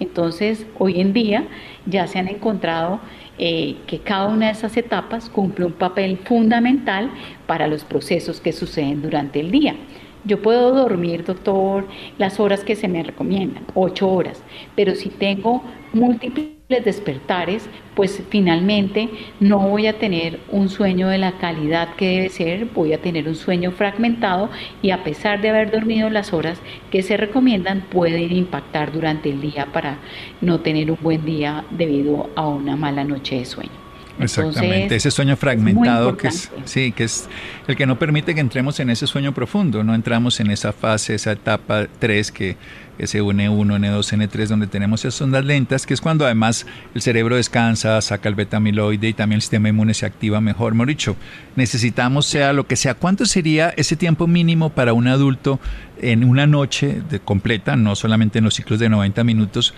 Entonces, 0.00 0.66
hoy 0.78 1.00
en 1.00 1.12
día 1.12 1.44
ya 1.86 2.06
se 2.06 2.18
han 2.18 2.28
encontrado 2.28 3.00
eh, 3.38 3.76
que 3.86 4.00
cada 4.00 4.28
una 4.28 4.46
de 4.46 4.52
esas 4.52 4.76
etapas 4.76 5.28
cumple 5.28 5.66
un 5.66 5.72
papel 5.72 6.18
fundamental 6.24 7.10
para 7.46 7.66
los 7.66 7.84
procesos 7.84 8.40
que 8.40 8.52
suceden 8.52 9.02
durante 9.02 9.40
el 9.40 9.50
día. 9.50 9.76
Yo 10.24 10.42
puedo 10.42 10.74
dormir, 10.74 11.24
doctor, 11.24 11.86
las 12.18 12.40
horas 12.40 12.62
que 12.62 12.76
se 12.76 12.88
me 12.88 13.02
recomiendan, 13.02 13.64
ocho 13.74 14.06
horas, 14.10 14.42
pero 14.76 14.94
si 14.94 15.08
tengo 15.08 15.62
múltiples 15.94 16.84
despertares, 16.84 17.70
pues 17.94 18.22
finalmente 18.28 19.08
no 19.40 19.58
voy 19.58 19.86
a 19.86 19.98
tener 19.98 20.38
un 20.50 20.68
sueño 20.68 21.08
de 21.08 21.16
la 21.16 21.38
calidad 21.38 21.94
que 21.96 22.08
debe 22.08 22.28
ser, 22.28 22.66
voy 22.66 22.92
a 22.92 23.00
tener 23.00 23.28
un 23.28 23.34
sueño 23.34 23.72
fragmentado 23.72 24.50
y 24.82 24.90
a 24.90 25.02
pesar 25.02 25.40
de 25.40 25.48
haber 25.48 25.70
dormido 25.70 26.10
las 26.10 26.34
horas 26.34 26.60
que 26.90 27.02
se 27.02 27.16
recomiendan, 27.16 27.86
puede 27.90 28.20
impactar 28.20 28.92
durante 28.92 29.30
el 29.30 29.40
día 29.40 29.68
para 29.72 29.98
no 30.42 30.60
tener 30.60 30.90
un 30.90 30.98
buen 31.00 31.24
día 31.24 31.64
debido 31.70 32.28
a 32.36 32.46
una 32.46 32.76
mala 32.76 33.04
noche 33.04 33.36
de 33.36 33.46
sueño. 33.46 33.79
Exactamente, 34.20 34.96
ese 34.96 35.10
sueño 35.10 35.36
fragmentado 35.36 36.16
que 36.16 36.28
es, 36.28 36.50
sí, 36.64 36.92
que 36.92 37.04
es 37.04 37.28
el 37.66 37.76
que 37.76 37.86
no 37.86 37.98
permite 37.98 38.34
que 38.34 38.40
entremos 38.40 38.80
en 38.80 38.90
ese 38.90 39.06
sueño 39.06 39.32
profundo, 39.32 39.84
no 39.84 39.94
entramos 39.94 40.40
en 40.40 40.50
esa 40.50 40.72
fase, 40.72 41.14
esa 41.14 41.32
etapa 41.32 41.86
3 41.98 42.32
que 42.32 42.56
ese 43.00 43.22
N1, 43.22 43.78
N2, 43.78 44.28
N3, 44.28 44.46
donde 44.46 44.66
tenemos 44.66 45.04
esas 45.04 45.20
ondas 45.22 45.44
lentas, 45.44 45.86
que 45.86 45.94
es 45.94 46.02
cuando 46.02 46.26
además 46.26 46.66
el 46.94 47.00
cerebro 47.00 47.36
descansa, 47.36 48.00
saca 48.02 48.28
el 48.28 48.34
betamiloide 48.34 49.08
y 49.08 49.12
también 49.14 49.36
el 49.36 49.42
sistema 49.42 49.70
inmune 49.70 49.94
se 49.94 50.04
activa 50.04 50.40
mejor. 50.42 50.74
Hemos 50.74 50.86
dicho, 50.86 51.16
necesitamos 51.56 52.26
sea 52.26 52.52
lo 52.52 52.66
que 52.66 52.76
sea. 52.76 52.94
¿Cuánto 52.94 53.24
sería 53.24 53.70
ese 53.70 53.96
tiempo 53.96 54.26
mínimo 54.26 54.70
para 54.70 54.92
un 54.92 55.08
adulto 55.08 55.58
en 56.02 56.24
una 56.24 56.46
noche 56.46 57.00
de 57.08 57.20
completa, 57.20 57.76
no 57.76 57.96
solamente 57.96 58.38
en 58.38 58.44
los 58.44 58.54
ciclos 58.54 58.78
de 58.78 58.88
90 58.88 59.24
minutos, 59.24 59.74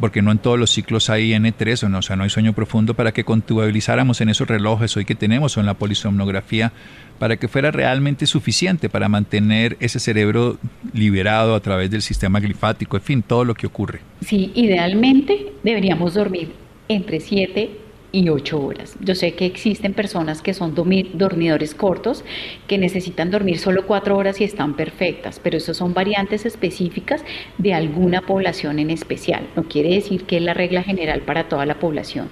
porque 0.00 0.22
no 0.22 0.32
en 0.32 0.38
todos 0.38 0.58
los 0.58 0.70
ciclos 0.70 1.10
hay 1.10 1.32
N3, 1.32 1.84
o, 1.84 1.88
no, 1.88 1.98
o 1.98 2.02
sea, 2.02 2.16
no 2.16 2.24
hay 2.24 2.30
sueño 2.30 2.52
profundo, 2.52 2.94
para 2.94 3.12
que 3.12 3.24
contabilizáramos 3.24 4.20
en 4.20 4.28
esos 4.28 4.48
relojes 4.48 4.96
hoy 4.96 5.04
que 5.04 5.14
tenemos 5.14 5.56
o 5.56 5.60
en 5.60 5.66
la 5.66 5.74
polisomnografía, 5.74 6.72
para 7.18 7.36
que 7.36 7.48
fuera 7.48 7.70
realmente 7.70 8.26
suficiente 8.26 8.88
para 8.88 9.08
mantener 9.08 9.76
ese 9.80 9.98
cerebro 9.98 10.58
liberado 10.92 11.54
a 11.54 11.60
través 11.60 11.90
del 11.90 12.02
sistema 12.02 12.40
glifático, 12.40 12.96
en 12.96 13.02
fin, 13.02 13.22
todo 13.22 13.44
lo 13.44 13.54
que 13.54 13.66
ocurre. 13.66 14.00
Sí, 14.20 14.52
idealmente 14.54 15.52
deberíamos 15.62 16.14
dormir 16.14 16.52
entre 16.88 17.20
7 17.20 17.85
y 18.16 18.30
8 18.30 18.58
horas. 18.58 18.96
Yo 19.00 19.14
sé 19.14 19.34
que 19.34 19.44
existen 19.44 19.92
personas 19.92 20.40
que 20.40 20.54
son 20.54 20.74
dormidores 20.74 21.74
cortos, 21.74 22.24
que 22.66 22.78
necesitan 22.78 23.30
dormir 23.30 23.58
solo 23.58 23.86
4 23.86 24.16
horas 24.16 24.40
y 24.40 24.44
están 24.44 24.74
perfectas, 24.74 25.38
pero 25.38 25.58
eso 25.58 25.74
son 25.74 25.92
variantes 25.92 26.46
específicas 26.46 27.22
de 27.58 27.74
alguna 27.74 28.22
población 28.22 28.78
en 28.78 28.88
especial. 28.88 29.46
No 29.54 29.64
quiere 29.64 29.90
decir 29.90 30.24
que 30.24 30.38
es 30.38 30.42
la 30.42 30.54
regla 30.54 30.82
general 30.82 31.20
para 31.22 31.50
toda 31.50 31.66
la 31.66 31.78
población. 31.78 32.30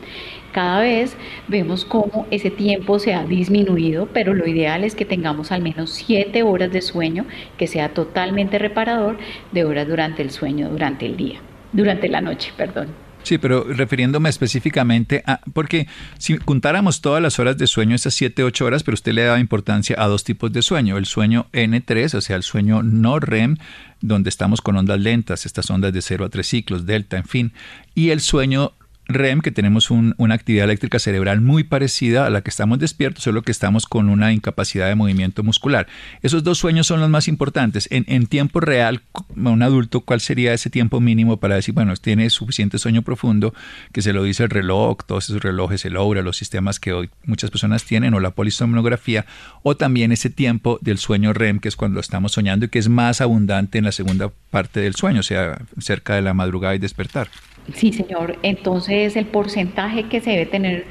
Cada 0.53 0.81
vez 0.81 1.19
vemos 1.49 1.85
cómo 1.85 2.27
ese 2.31 2.51
tiempo 2.51 2.99
se 2.99 3.13
ha 3.13 3.25
disminuido, 3.25 4.09
pero 4.11 4.33
lo 4.33 4.47
ideal 4.47 4.85
es 4.85 4.95
que 4.95 5.05
tengamos 5.05 5.53
al 5.53 5.61
menos 5.61 5.91
7 5.91 6.43
horas 6.45 6.73
de 6.73 6.81
sueño 6.81 7.27
que 7.59 7.67
sea 7.67 7.91
totalmente 7.91 8.59
reparador 8.59 9.19
de 9.53 9.65
horas 9.65 9.87
durante 9.87 10.23
el 10.23 10.31
sueño, 10.31 10.71
durante 10.71 11.05
el 11.05 11.19
día, 11.19 11.41
durante 11.73 12.09
la 12.09 12.23
noche, 12.23 12.53
perdón. 12.57 13.04
Sí, 13.25 13.39
pero 13.39 13.65
refiriéndome 13.65 14.29
específicamente 14.29 15.23
a, 15.27 15.41
porque 15.55 15.89
si 16.19 16.37
contáramos 16.37 17.01
todas 17.01 17.23
las 17.23 17.39
horas 17.39 17.57
de 17.57 17.67
sueño, 17.67 17.97
esas 17.97 18.15
7, 18.15 18.45
8 18.45 18.65
horas, 18.67 18.83
pero 18.83 18.95
usted 18.95 19.13
le 19.13 19.25
da 19.25 19.41
importancia 19.41 19.97
a 19.99 20.07
dos 20.07 20.25
tipos 20.25 20.53
de 20.53 20.61
sueño, 20.61 20.99
el 20.99 21.07
sueño 21.07 21.47
N3, 21.53 22.15
o 22.15 22.21
sea, 22.21 22.37
el 22.37 22.43
sueño 22.43 22.83
no 22.83 23.19
REM, 23.19 23.57
donde 24.03 24.29
estamos 24.29 24.61
con 24.61 24.77
ondas 24.77 25.01
lentas, 25.01 25.47
estas 25.47 25.71
ondas 25.71 25.95
de 25.95 26.03
0 26.03 26.27
a 26.27 26.29
3 26.29 26.47
ciclos, 26.47 26.87
delta, 26.87 27.17
en 27.17 27.25
fin, 27.25 27.53
y 27.95 28.11
el 28.11 28.21
sueño 28.21 28.73
REM, 29.07 29.41
que 29.41 29.51
tenemos 29.51 29.91
una 29.91 30.35
actividad 30.35 30.65
eléctrica 30.65 30.99
cerebral 30.99 31.41
muy 31.41 31.65
parecida 31.65 32.27
a 32.27 32.31
la 32.31 32.41
que 32.41 32.51
estamos 32.51 32.79
despiertos, 32.79 33.25
solo 33.25 33.43
que 33.43 33.53
estamos 33.53 33.87
con 33.87 34.09
una 34.09 34.33
incapacidad 34.33 34.89
de 34.89 34.95
movimiento 34.95 35.43
muscular. 35.43 35.87
Esos 36.23 36.43
dos 36.43 36.59
sueños 36.59 36.87
son 36.87 37.01
los 37.01 37.11
más 37.11 37.29
importantes. 37.29 37.89
En, 37.91 38.27
tiempo 38.27 38.61
real, 38.61 39.03
un 39.37 39.63
adulto, 39.63 40.01
¿cuál 40.01 40.21
sería 40.21 40.55
ese 40.55 40.71
tiempo 40.71 41.01
mínimo 41.01 41.39
para 41.39 41.57
decir, 41.57 41.75
bueno, 41.75 41.95
tiene 41.97 42.31
suficiente 42.31 42.79
sueño 42.79 43.03
profundo, 43.03 43.55
que 43.93 44.03
se 44.03 44.13
lo 44.13 44.23
dice 44.23 44.45
el 44.45 44.51
reloj, 44.51 44.99
todos 45.07 45.29
esos 45.29 45.43
relojes, 45.43 45.85
el 45.85 45.97
Oura, 45.97 46.23
los 46.23 46.37
sistemas 46.37 46.81
que 46.81 46.93
hoy 46.93 47.11
muchas 47.25 47.51
personas 47.51 47.85
tienen, 47.85 48.15
o 48.15 48.21
la 48.21 48.31
polisomnografía, 48.31 49.27
o 49.63 49.77
también 49.77 50.13
ese 50.13 50.31
tiempo 50.31 50.79
del 50.81 50.99
sueño 50.99 51.33
REM, 51.33 51.61
que 51.61 51.69
es 51.69 51.77
cuando 51.77 52.01
estamos 52.01 52.33
soñando 52.33 52.67
y 52.67 52.69
que 52.69 52.79
es 52.79 52.89
más 52.89 53.21
abundante 53.21 53.79
en 53.79 53.85
la 53.85 53.93
segunda 53.93 54.31
parte 54.51 54.81
del 54.81 54.95
sueño, 54.95 55.21
o 55.21 55.25
sea, 55.25 55.59
cerca 55.79 56.15
de 56.15 56.23
la 56.23 56.35
madrugada 56.35 56.75
y 56.75 56.79
despertar. 56.79 57.29
Sí, 57.73 57.93
señor. 57.93 58.39
Entonces, 58.43 59.17
el 59.17 59.27
porcentaje 59.27 60.09
que 60.09 60.21
se 60.21 60.31
debe 60.31 60.47
tener 60.47 60.87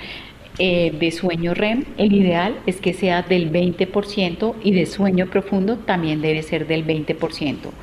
eh, 0.58 0.92
de 1.00 1.12
sueño 1.12 1.54
REM, 1.54 1.86
el 1.98 2.14
ideal 2.14 2.62
es 2.66 2.80
que 2.82 2.94
sea 2.94 3.22
del 3.24 3.52
20% 3.52 4.56
y 4.64 4.72
de 4.74 4.86
sueño 4.86 5.28
profundo 5.30 5.78
también 5.80 6.22
debe 6.22 6.42
ser 6.44 6.68
del 6.68 6.86
20%. 6.86 7.74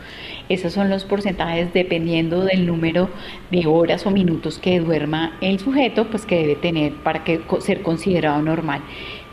Esos 0.48 0.72
son 0.72 0.90
los 0.90 1.05
porcentajes 1.05 1.72
dependiendo 1.72 2.44
del 2.44 2.66
número 2.66 3.11
de 3.50 3.66
horas 3.66 4.07
o 4.07 4.11
minutos 4.11 4.59
que 4.59 4.81
duerma 4.81 5.37
el 5.40 5.61
sujeto, 5.61 6.11
pues 6.11 6.26
que 6.26 6.37
debe 6.37 6.57
tener 6.57 6.94
para 6.94 7.22
que 7.22 7.40
ser 7.61 7.83
considerado 7.83 8.42
normal. 8.42 8.83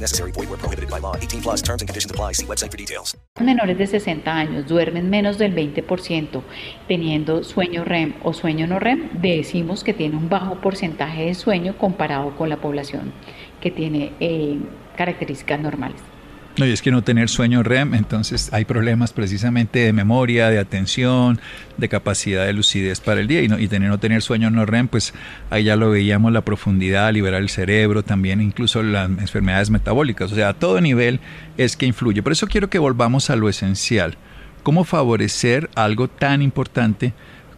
Necessary. 0.00 0.32
Void 0.32 0.48
prohibited 0.58 0.90
by 0.90 1.00
law. 1.00 1.16
18 1.16 1.42
plus 1.42 1.62
terms 1.62 1.82
and 1.82 1.88
conditions 1.88 2.10
apply. 2.10 2.34
See 2.34 2.46
website 2.46 2.70
details. 2.76 3.16
Menores 3.40 3.76
de 3.78 3.86
60 3.86 4.30
años 4.30 4.66
duermen 4.66 5.10
menos 5.10 5.38
del 5.38 5.54
20% 5.54 6.42
teniendo 6.86 7.42
sueño 7.42 7.84
REM 7.84 8.14
o 8.22 8.32
sueño 8.32 8.66
no 8.66 8.78
REM. 8.78 9.20
Decimos 9.20 9.82
que 9.84 9.94
tiene 9.94 10.16
un 10.16 10.28
bajo 10.28 10.60
porcentaje 10.60 11.24
de 11.24 11.34
sueño 11.34 11.76
comparado 11.78 12.36
con 12.36 12.48
la 12.48 12.58
población 12.58 13.12
que 13.60 13.70
tiene 13.70 14.12
eh, 14.20 14.58
características 14.96 15.60
normales. 15.60 16.00
No, 16.56 16.64
y 16.64 16.70
es 16.70 16.82
que 16.82 16.92
no 16.92 17.02
tener 17.02 17.28
sueño 17.28 17.64
REM, 17.64 17.94
entonces 17.94 18.52
hay 18.52 18.64
problemas 18.64 19.12
precisamente 19.12 19.80
de 19.80 19.92
memoria, 19.92 20.50
de 20.50 20.60
atención, 20.60 21.40
de 21.78 21.88
capacidad 21.88 22.46
de 22.46 22.52
lucidez 22.52 23.00
para 23.00 23.20
el 23.20 23.26
día. 23.26 23.42
Y, 23.42 23.48
no, 23.48 23.58
y 23.58 23.66
tener, 23.66 23.88
no 23.88 23.98
tener 23.98 24.22
sueño 24.22 24.50
no 24.50 24.64
REM, 24.64 24.86
pues 24.86 25.14
ahí 25.50 25.64
ya 25.64 25.74
lo 25.74 25.90
veíamos, 25.90 26.32
la 26.32 26.44
profundidad, 26.44 27.12
liberar 27.12 27.42
el 27.42 27.48
cerebro, 27.48 28.04
también 28.04 28.40
incluso 28.40 28.84
las 28.84 29.10
enfermedades 29.10 29.70
metabólicas. 29.70 30.30
O 30.30 30.36
sea, 30.36 30.50
a 30.50 30.54
todo 30.54 30.80
nivel 30.80 31.18
es 31.56 31.76
que 31.76 31.86
influye. 31.86 32.22
Por 32.22 32.30
eso 32.30 32.46
quiero 32.46 32.70
que 32.70 32.78
volvamos 32.78 33.30
a 33.30 33.36
lo 33.36 33.48
esencial. 33.48 34.16
¿Cómo 34.62 34.84
favorecer 34.84 35.70
algo 35.74 36.06
tan 36.06 36.40
importante 36.40 37.14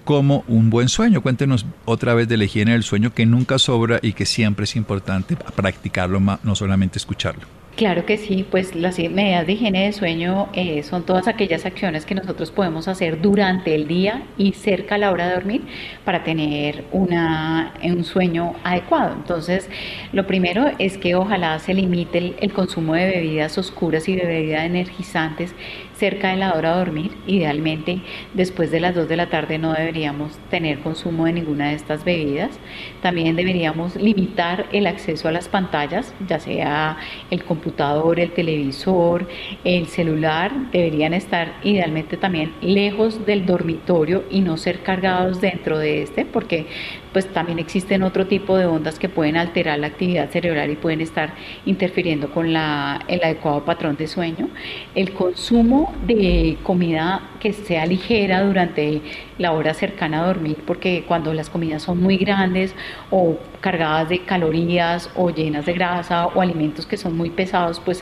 como 0.06 0.42
un 0.48 0.70
buen 0.70 0.88
sueño? 0.88 1.20
Cuéntenos 1.20 1.66
otra 1.84 2.14
vez 2.14 2.28
de 2.28 2.38
la 2.38 2.44
higiene 2.44 2.72
del 2.72 2.82
sueño 2.82 3.12
que 3.12 3.26
nunca 3.26 3.58
sobra 3.58 3.98
y 4.00 4.14
que 4.14 4.24
siempre 4.24 4.64
es 4.64 4.74
importante 4.74 5.36
practicarlo, 5.36 6.18
no 6.18 6.54
solamente 6.54 6.98
escucharlo. 6.98 7.46
Claro 7.76 8.06
que 8.06 8.16
sí, 8.16 8.42
pues 8.50 8.74
las 8.74 8.98
medidas 8.98 9.46
de 9.46 9.52
higiene 9.52 9.84
de 9.84 9.92
sueño 9.92 10.48
eh, 10.54 10.82
son 10.82 11.04
todas 11.04 11.28
aquellas 11.28 11.66
acciones 11.66 12.06
que 12.06 12.14
nosotros 12.14 12.50
podemos 12.50 12.88
hacer 12.88 13.20
durante 13.20 13.74
el 13.74 13.86
día 13.86 14.22
y 14.38 14.52
cerca 14.52 14.94
a 14.94 14.98
la 14.98 15.10
hora 15.12 15.28
de 15.28 15.34
dormir 15.34 15.62
para 16.02 16.24
tener 16.24 16.84
una, 16.90 17.74
un 17.84 18.02
sueño 18.04 18.54
adecuado. 18.64 19.12
Entonces, 19.12 19.68
lo 20.14 20.26
primero 20.26 20.70
es 20.78 20.96
que 20.96 21.16
ojalá 21.16 21.58
se 21.58 21.74
limite 21.74 22.16
el, 22.16 22.36
el 22.40 22.54
consumo 22.54 22.94
de 22.94 23.10
bebidas 23.10 23.58
oscuras 23.58 24.08
y 24.08 24.16
de 24.16 24.24
bebidas 24.24 24.64
energizantes 24.64 25.54
cerca 25.98 26.30
de 26.30 26.36
la 26.36 26.54
hora 26.54 26.72
de 26.72 26.78
dormir. 26.78 27.12
Idealmente, 27.26 28.00
después 28.34 28.70
de 28.70 28.80
las 28.80 28.94
2 28.94 29.08
de 29.08 29.16
la 29.16 29.28
tarde 29.28 29.58
no 29.58 29.72
deberíamos 29.72 30.32
tener 30.50 30.80
consumo 30.80 31.26
de 31.26 31.32
ninguna 31.32 31.68
de 31.68 31.74
estas 31.74 32.04
bebidas. 32.04 32.58
También 33.02 33.36
deberíamos 33.36 33.96
limitar 33.96 34.66
el 34.72 34.86
acceso 34.86 35.28
a 35.28 35.32
las 35.32 35.48
pantallas, 35.48 36.14
ya 36.28 36.38
sea 36.38 36.96
el 37.30 37.44
computador, 37.44 38.20
el 38.20 38.32
televisor, 38.32 39.26
el 39.64 39.86
celular, 39.86 40.52
deberían 40.72 41.14
estar 41.14 41.54
idealmente 41.62 42.16
también 42.16 42.52
lejos 42.60 43.24
del 43.26 43.46
dormitorio 43.46 44.24
y 44.30 44.40
no 44.40 44.56
ser 44.56 44.82
cargados 44.82 45.40
dentro 45.40 45.78
de 45.78 46.02
este, 46.02 46.24
porque 46.24 46.66
pues 47.16 47.32
también 47.32 47.58
existen 47.58 48.02
otro 48.02 48.26
tipo 48.26 48.58
de 48.58 48.66
ondas 48.66 48.98
que 48.98 49.08
pueden 49.08 49.38
alterar 49.38 49.78
la 49.78 49.86
actividad 49.86 50.28
cerebral 50.28 50.70
y 50.70 50.76
pueden 50.76 51.00
estar 51.00 51.32
interfiriendo 51.64 52.30
con 52.30 52.52
la, 52.52 53.06
el 53.08 53.24
adecuado 53.24 53.64
patrón 53.64 53.96
de 53.96 54.06
sueño. 54.06 54.50
El 54.94 55.14
consumo 55.14 55.94
de 56.06 56.58
comida 56.62 57.30
que 57.38 57.52
sea 57.52 57.86
ligera 57.86 58.42
durante 58.42 59.02
la 59.38 59.52
hora 59.52 59.74
cercana 59.74 60.22
a 60.22 60.26
dormir, 60.26 60.58
porque 60.66 61.04
cuando 61.06 61.32
las 61.34 61.50
comidas 61.50 61.82
son 61.82 62.02
muy 62.02 62.16
grandes 62.16 62.74
o 63.10 63.38
cargadas 63.60 64.08
de 64.08 64.20
calorías 64.20 65.10
o 65.16 65.30
llenas 65.30 65.66
de 65.66 65.72
grasa 65.72 66.26
o 66.28 66.40
alimentos 66.40 66.86
que 66.86 66.96
son 66.96 67.16
muy 67.16 67.30
pesados, 67.30 67.80
pues 67.84 68.00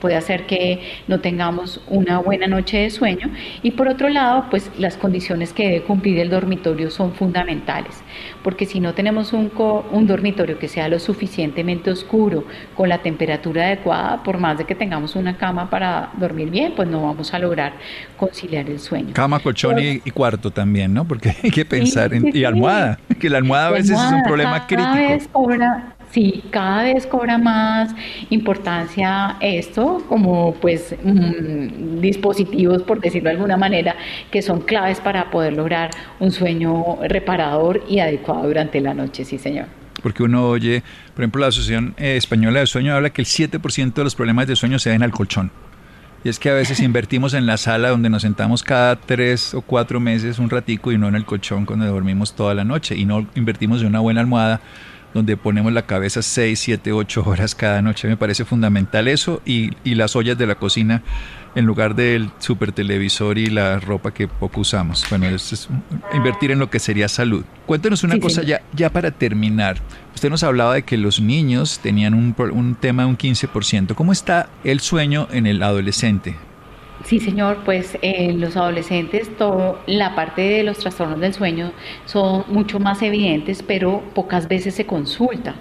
puede 0.00 0.16
hacer 0.16 0.46
que 0.46 0.80
no 1.06 1.20
tengamos 1.20 1.80
una 1.88 2.18
buena 2.18 2.46
noche 2.46 2.78
de 2.78 2.90
sueño. 2.90 3.30
Y 3.62 3.72
por 3.72 3.88
otro 3.88 4.08
lado, 4.08 4.46
pues 4.50 4.70
las 4.78 4.96
condiciones 4.96 5.52
que 5.52 5.64
debe 5.64 5.82
cumplir 5.82 6.18
el 6.18 6.30
dormitorio 6.30 6.90
son 6.90 7.12
fundamentales, 7.12 8.02
porque 8.42 8.66
si 8.66 8.80
no 8.80 8.94
tenemos 8.94 9.32
un, 9.32 9.52
dormitorio 10.06 10.58
que 10.58 10.68
sea 10.68 10.88
lo 10.88 10.98
suficientemente 10.98 11.90
oscuro, 11.90 12.44
con 12.74 12.88
la 12.88 12.98
temperatura 12.98 13.66
adecuada, 13.66 14.22
por 14.22 14.38
más 14.38 14.58
de 14.58 14.64
que 14.64 14.74
tengamos 14.74 15.16
una 15.16 15.36
cama 15.36 15.70
para 15.70 16.10
dormir 16.16 16.50
bien, 16.50 16.72
pues 16.74 16.88
no 16.88 17.02
vamos 17.02 17.32
a 17.32 17.38
lograr 17.38 17.74
conciliar 18.16 18.68
el 18.68 18.80
sueño. 18.84 19.12
Cama, 19.12 19.40
colchón 19.40 19.78
y, 19.78 19.98
cuarto 20.10 20.50
también, 20.50 20.94
¿no? 20.94 21.04
Porque 21.06 21.34
hay 21.42 21.50
que 21.50 21.64
pensar 21.64 22.14
en... 22.14 22.30
y 22.34 22.44
almohada, 22.44 22.98
que 23.18 23.28
la 23.28 23.38
almohada 23.38 23.68
a 23.68 23.70
veces 23.72 23.98
es 23.98 24.12
un 24.12 24.22
problema 24.22 24.66
crítico. 24.66 24.92
Cada 24.92 25.08
vez 25.08 25.28
cobra, 25.32 25.94
Sí, 26.14 26.44
cada 26.50 26.84
vez 26.84 27.08
cobra 27.08 27.38
más 27.38 27.92
importancia 28.30 29.36
esto 29.40 30.00
como 30.08 30.54
pues 30.54 30.94
mm, 31.02 32.00
dispositivos, 32.00 32.84
por 32.84 33.00
decirlo 33.00 33.30
de 33.30 33.34
alguna 33.34 33.56
manera, 33.56 33.96
que 34.30 34.40
son 34.40 34.60
claves 34.60 35.00
para 35.00 35.32
poder 35.32 35.54
lograr 35.54 35.90
un 36.20 36.30
sueño 36.30 36.98
reparador 37.02 37.82
y 37.88 37.98
adecuado 37.98 38.44
durante 38.44 38.80
la 38.80 38.94
noche, 38.94 39.24
sí 39.24 39.38
señor. 39.38 39.66
Porque 40.04 40.22
uno 40.22 40.50
oye, 40.50 40.84
por 41.14 41.24
ejemplo, 41.24 41.40
la 41.40 41.48
Asociación 41.48 41.94
eh, 41.96 42.16
Española 42.16 42.60
de 42.60 42.68
Sueño 42.68 42.94
habla 42.94 43.10
que 43.10 43.22
el 43.22 43.26
7% 43.26 43.94
de 43.94 44.04
los 44.04 44.14
problemas 44.14 44.46
de 44.46 44.54
sueño 44.54 44.78
se 44.78 44.90
ven 44.90 45.02
al 45.02 45.10
colchón. 45.10 45.50
Y 46.24 46.30
es 46.30 46.38
que 46.38 46.48
a 46.48 46.54
veces 46.54 46.80
invertimos 46.80 47.34
en 47.34 47.44
la 47.44 47.58
sala 47.58 47.90
donde 47.90 48.08
nos 48.08 48.22
sentamos 48.22 48.62
cada 48.62 48.96
tres 48.96 49.52
o 49.52 49.60
cuatro 49.60 50.00
meses 50.00 50.38
un 50.38 50.48
ratico 50.48 50.90
y 50.90 50.96
no 50.96 51.06
en 51.06 51.16
el 51.16 51.26
colchón 51.26 51.66
cuando 51.66 51.84
dormimos 51.84 52.34
toda 52.34 52.54
la 52.54 52.64
noche. 52.64 52.96
Y 52.96 53.04
no 53.04 53.26
invertimos 53.34 53.82
en 53.82 53.88
una 53.88 54.00
buena 54.00 54.22
almohada 54.22 54.62
donde 55.12 55.36
ponemos 55.36 55.72
la 55.72 55.82
cabeza 55.82 56.22
6, 56.22 56.58
7, 56.58 56.92
8 56.92 57.22
horas 57.26 57.54
cada 57.54 57.82
noche. 57.82 58.08
Me 58.08 58.16
parece 58.16 58.46
fundamental 58.46 59.06
eso 59.06 59.42
y, 59.44 59.72
y 59.84 59.96
las 59.96 60.16
ollas 60.16 60.38
de 60.38 60.46
la 60.46 60.54
cocina 60.54 61.02
en 61.54 61.64
lugar 61.66 61.94
del 61.94 62.30
super 62.38 62.72
televisor 62.72 63.38
y 63.38 63.46
la 63.46 63.78
ropa 63.80 64.12
que 64.12 64.28
poco 64.28 64.60
usamos. 64.60 65.04
Bueno, 65.08 65.26
es 65.26 65.68
invertir 66.12 66.50
en 66.50 66.58
lo 66.58 66.70
que 66.70 66.78
sería 66.78 67.08
salud. 67.08 67.44
Cuéntenos 67.66 68.02
una 68.04 68.18
cosa 68.18 68.42
ya, 68.42 68.62
ya 68.72 68.90
para 68.90 69.10
terminar. 69.10 69.78
Usted 70.14 70.30
nos 70.30 70.42
hablaba 70.42 70.74
de 70.74 70.82
que 70.82 70.96
los 70.96 71.20
niños 71.20 71.78
tenían 71.80 72.14
un, 72.14 72.34
un 72.52 72.74
tema 72.74 73.04
de 73.04 73.08
un 73.08 73.18
15%. 73.18 73.94
¿Cómo 73.94 74.12
está 74.12 74.48
el 74.64 74.80
sueño 74.80 75.28
en 75.30 75.46
el 75.46 75.62
adolescente? 75.62 76.36
Sí, 77.02 77.20
señor, 77.20 77.58
pues 77.64 77.98
en 78.00 78.30
eh, 78.30 78.32
los 78.32 78.56
adolescentes 78.56 79.36
todo, 79.36 79.78
la 79.86 80.14
parte 80.14 80.40
de 80.40 80.62
los 80.62 80.78
trastornos 80.78 81.20
del 81.20 81.34
sueño 81.34 81.72
son 82.06 82.44
mucho 82.48 82.78
más 82.78 83.02
evidentes, 83.02 83.62
pero 83.62 84.02
pocas 84.14 84.48
veces 84.48 84.74
se 84.74 84.86
consulta, 84.86 85.54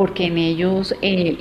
porque 0.00 0.24
en 0.24 0.38
ellos 0.38 0.94
eh, 1.02 1.36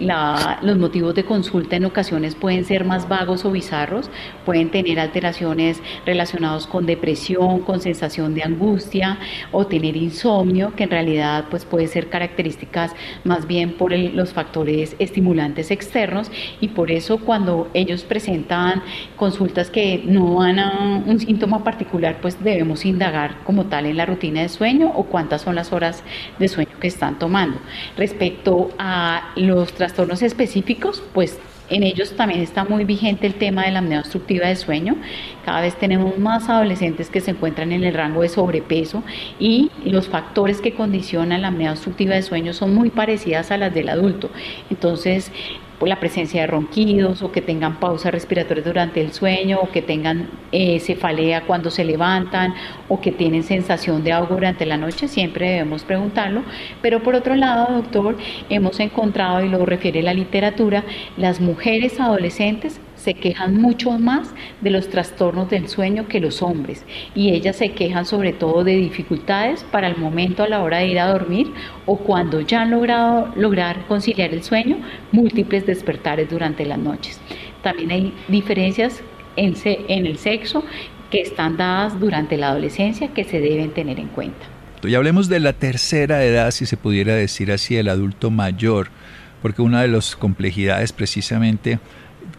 los 0.61 0.77
motivos 0.77 1.15
de 1.15 1.23
consulta 1.23 1.77
en 1.77 1.85
ocasiones 1.85 2.35
pueden 2.35 2.65
ser 2.65 2.83
más 2.83 3.07
vagos 3.07 3.45
o 3.45 3.51
bizarros, 3.51 4.11
pueden 4.43 4.69
tener 4.69 4.99
alteraciones 4.99 5.81
relacionadas 6.05 6.67
con 6.67 6.85
depresión, 6.85 7.61
con 7.61 7.79
sensación 7.79 8.35
de 8.35 8.43
angustia 8.43 9.17
o 9.53 9.65
tener 9.65 9.95
insomnio, 9.95 10.75
que 10.75 10.83
en 10.83 10.89
realidad 10.89 11.45
pues 11.49 11.63
puede 11.63 11.87
ser 11.87 12.09
características 12.09 12.93
más 13.23 13.47
bien 13.47 13.77
por 13.77 13.97
los 13.97 14.33
factores 14.33 14.93
estimulantes 14.99 15.71
externos 15.71 16.29
y 16.59 16.67
por 16.67 16.91
eso 16.91 17.19
cuando 17.19 17.69
ellos 17.73 18.03
presentan 18.03 18.83
consultas 19.15 19.69
que 19.69 20.03
no 20.05 20.35
van 20.35 20.59
a 20.59 21.01
un 21.05 21.17
síntoma 21.17 21.63
particular, 21.63 22.17
pues 22.21 22.43
debemos 22.43 22.83
indagar 22.83 23.37
como 23.45 23.67
tal 23.67 23.85
en 23.85 23.95
la 23.95 24.05
rutina 24.05 24.41
de 24.41 24.49
sueño 24.49 24.91
o 24.93 25.05
cuántas 25.05 25.43
son 25.43 25.55
las 25.55 25.71
horas 25.71 26.03
de 26.39 26.49
sueño 26.49 26.71
que 26.81 26.87
están 26.87 27.17
tomando. 27.19 27.57
Respecto 27.95 28.48
a 28.77 29.31
los 29.35 29.73
trastornos 29.73 30.21
específicos, 30.21 31.03
pues 31.13 31.39
en 31.69 31.83
ellos 31.83 32.15
también 32.15 32.41
está 32.41 32.63
muy 32.63 32.83
vigente 32.83 33.27
el 33.27 33.35
tema 33.35 33.63
de 33.63 33.71
la 33.71 33.79
apnea 33.79 33.99
obstructiva 33.99 34.47
de 34.47 34.55
sueño. 34.55 34.95
Cada 35.45 35.61
vez 35.61 35.75
tenemos 35.75 36.17
más 36.17 36.49
adolescentes 36.49 37.09
que 37.09 37.21
se 37.21 37.31
encuentran 37.31 37.71
en 37.71 37.83
el 37.83 37.93
rango 37.93 38.23
de 38.23 38.29
sobrepeso 38.29 39.03
y 39.39 39.69
los 39.85 40.07
factores 40.07 40.61
que 40.61 40.73
condicionan 40.73 41.43
la 41.43 41.49
apnea 41.49 41.71
obstructiva 41.71 42.15
de 42.15 42.23
sueño 42.23 42.53
son 42.53 42.73
muy 42.73 42.89
parecidas 42.89 43.51
a 43.51 43.57
las 43.57 43.73
del 43.73 43.89
adulto. 43.89 44.31
Entonces, 44.71 45.31
la 45.87 45.99
presencia 45.99 46.41
de 46.41 46.47
ronquidos 46.47 47.21
o 47.21 47.31
que 47.31 47.41
tengan 47.41 47.79
pausas 47.79 48.11
respiratorias 48.11 48.65
durante 48.65 49.01
el 49.01 49.13
sueño 49.13 49.59
o 49.61 49.71
que 49.71 49.81
tengan 49.81 50.29
eh, 50.51 50.79
cefalea 50.79 51.45
cuando 51.45 51.71
se 51.71 51.83
levantan 51.83 52.53
o 52.87 52.99
que 52.99 53.11
tienen 53.11 53.43
sensación 53.43 54.03
de 54.03 54.11
ahogo 54.11 54.35
durante 54.35 54.65
la 54.65 54.77
noche, 54.77 55.07
siempre 55.07 55.49
debemos 55.49 55.83
preguntarlo. 55.83 56.43
Pero 56.81 57.01
por 57.01 57.15
otro 57.15 57.35
lado, 57.35 57.73
doctor, 57.73 58.17
hemos 58.49 58.79
encontrado, 58.79 59.43
y 59.43 59.49
lo 59.49 59.65
refiere 59.65 60.01
la 60.01 60.13
literatura, 60.13 60.83
las 61.17 61.39
mujeres 61.39 61.99
adolescentes 61.99 62.79
se 63.09 63.15
quejan 63.15 63.59
mucho 63.59 63.97
más 63.97 64.35
de 64.61 64.69
los 64.69 64.87
trastornos 64.87 65.49
del 65.49 65.67
sueño 65.67 66.07
que 66.07 66.19
los 66.19 66.43
hombres 66.43 66.85
y 67.15 67.31
ellas 67.31 67.55
se 67.55 67.71
quejan 67.71 68.05
sobre 68.05 68.33
todo 68.33 68.63
de 68.63 68.75
dificultades 68.75 69.63
para 69.71 69.87
el 69.87 69.97
momento 69.97 70.43
a 70.43 70.47
la 70.47 70.61
hora 70.61 70.77
de 70.77 70.89
ir 70.89 70.99
a 70.99 71.07
dormir 71.07 71.51
o 71.87 71.97
cuando 71.97 72.39
ya 72.41 72.61
han 72.61 72.69
logrado 72.69 73.33
lograr 73.35 73.87
conciliar 73.87 74.31
el 74.31 74.43
sueño, 74.43 74.77
múltiples 75.11 75.65
despertares 75.65 76.29
durante 76.29 76.67
las 76.67 76.77
noches. 76.77 77.19
También 77.63 77.89
hay 77.89 78.13
diferencias 78.27 79.01
en, 79.35 79.55
en 79.65 80.05
el 80.05 80.19
sexo 80.19 80.63
que 81.09 81.21
están 81.21 81.57
dadas 81.57 81.99
durante 81.99 82.37
la 82.37 82.49
adolescencia 82.49 83.07
que 83.07 83.23
se 83.23 83.39
deben 83.39 83.71
tener 83.71 83.99
en 83.99 84.09
cuenta. 84.09 84.45
Y 84.83 84.93
hablemos 84.93 85.29
de 85.29 85.39
la 85.39 85.53
tercera 85.53 86.23
edad, 86.23 86.51
si 86.51 86.67
se 86.67 86.77
pudiera 86.77 87.15
decir 87.15 87.51
así, 87.51 87.75
el 87.75 87.89
adulto 87.89 88.29
mayor, 88.29 88.89
porque 89.41 89.63
una 89.63 89.81
de 89.81 89.87
las 89.87 90.15
complejidades 90.15 90.93
precisamente 90.93 91.79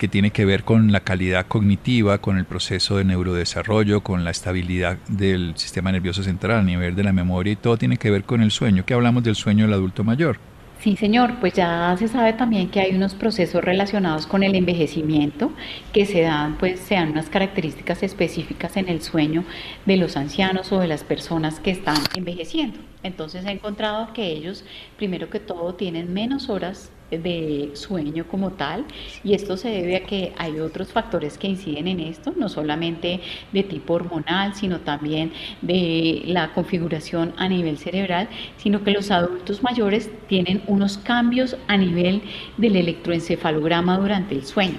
que 0.01 0.09
tiene 0.09 0.31
que 0.31 0.47
ver 0.47 0.65
con 0.65 0.93
la 0.93 1.01
calidad 1.01 1.47
cognitiva, 1.47 2.23
con 2.23 2.39
el 2.39 2.47
proceso 2.47 2.97
de 2.97 3.05
neurodesarrollo, 3.05 4.01
con 4.01 4.25
la 4.25 4.31
estabilidad 4.31 4.97
del 5.09 5.53
sistema 5.59 5.93
nervioso 5.93 6.23
central 6.23 6.61
a 6.61 6.63
nivel 6.63 6.97
de 6.97 7.05
la 7.05 7.13
memoria 7.13 7.53
y 7.53 7.57
todo 7.57 7.77
tiene 7.77 7.99
que 7.99 8.11
ver 8.11 8.25
con 8.25 8.41
el 8.41 8.51
sueño. 8.51 8.83
¿Qué 8.87 8.95
hablamos 8.95 9.23
del 9.23 9.35
sueño 9.35 9.67
del 9.67 9.75
adulto 9.75 10.03
mayor? 10.03 10.39
Sí, 10.81 10.97
señor, 10.97 11.35
pues 11.39 11.53
ya 11.53 11.95
se 11.99 12.09
sabe 12.09 12.33
también 12.33 12.71
que 12.71 12.81
hay 12.81 12.97
unos 12.97 13.13
procesos 13.13 13.63
relacionados 13.63 14.27
con 14.27 14.43
el 14.43 14.55
envejecimiento 14.55 15.53
que 15.93 16.07
se 16.07 16.23
dan, 16.23 16.57
pues 16.57 16.81
se 16.81 16.95
dan 16.95 17.11
unas 17.11 17.29
características 17.29 18.03
específicas 18.03 18.79
en 18.79 18.89
el 18.89 19.03
sueño 19.03 19.45
de 19.85 19.99
los 19.99 20.17
ancianos 20.17 20.73
o 20.73 20.81
de 20.81 20.89
las 20.89 21.05
personas 21.05 21.61
que 21.61 21.73
están 21.73 21.99
envejeciendo. 22.17 22.79
Entonces 23.03 23.45
he 23.45 23.51
encontrado 23.51 24.15
que 24.15 24.29
ellos, 24.29 24.65
primero 24.97 25.29
que 25.29 25.41
todo, 25.41 25.75
tienen 25.75 26.15
menos 26.15 26.49
horas 26.49 26.91
de 27.11 27.71
sueño 27.75 28.27
como 28.29 28.51
tal 28.53 28.85
y 29.25 29.35
esto 29.35 29.57
se 29.57 29.69
debe 29.69 29.97
a 29.97 30.05
que 30.05 30.33
hay 30.37 30.61
otros 30.61 30.93
factores 30.93 31.39
que 31.39 31.49
inciden 31.49 31.89
en 31.89 32.01
esto, 32.01 32.33
no 32.37 32.49
solamente 32.49 33.21
de 33.53 33.63
tipo 33.63 33.95
hormonal, 33.95 34.55
sino 34.55 34.81
también 34.81 35.33
de 35.63 36.23
la 36.27 36.53
configuración 36.53 37.33
a 37.37 37.49
nivel 37.49 37.79
cerebral, 37.79 38.29
sino 38.57 38.83
que 38.85 38.91
los 38.91 39.11
adultos 39.11 39.63
mayores 39.63 40.11
tienen 40.29 40.63
unos 40.67 40.99
cambios 40.99 41.57
a 41.67 41.77
nivel 41.77 42.23
del 42.57 42.77
electroencefalograma 42.77 43.99
durante 43.99 44.35
el 44.35 44.45
sueño. 44.45 44.79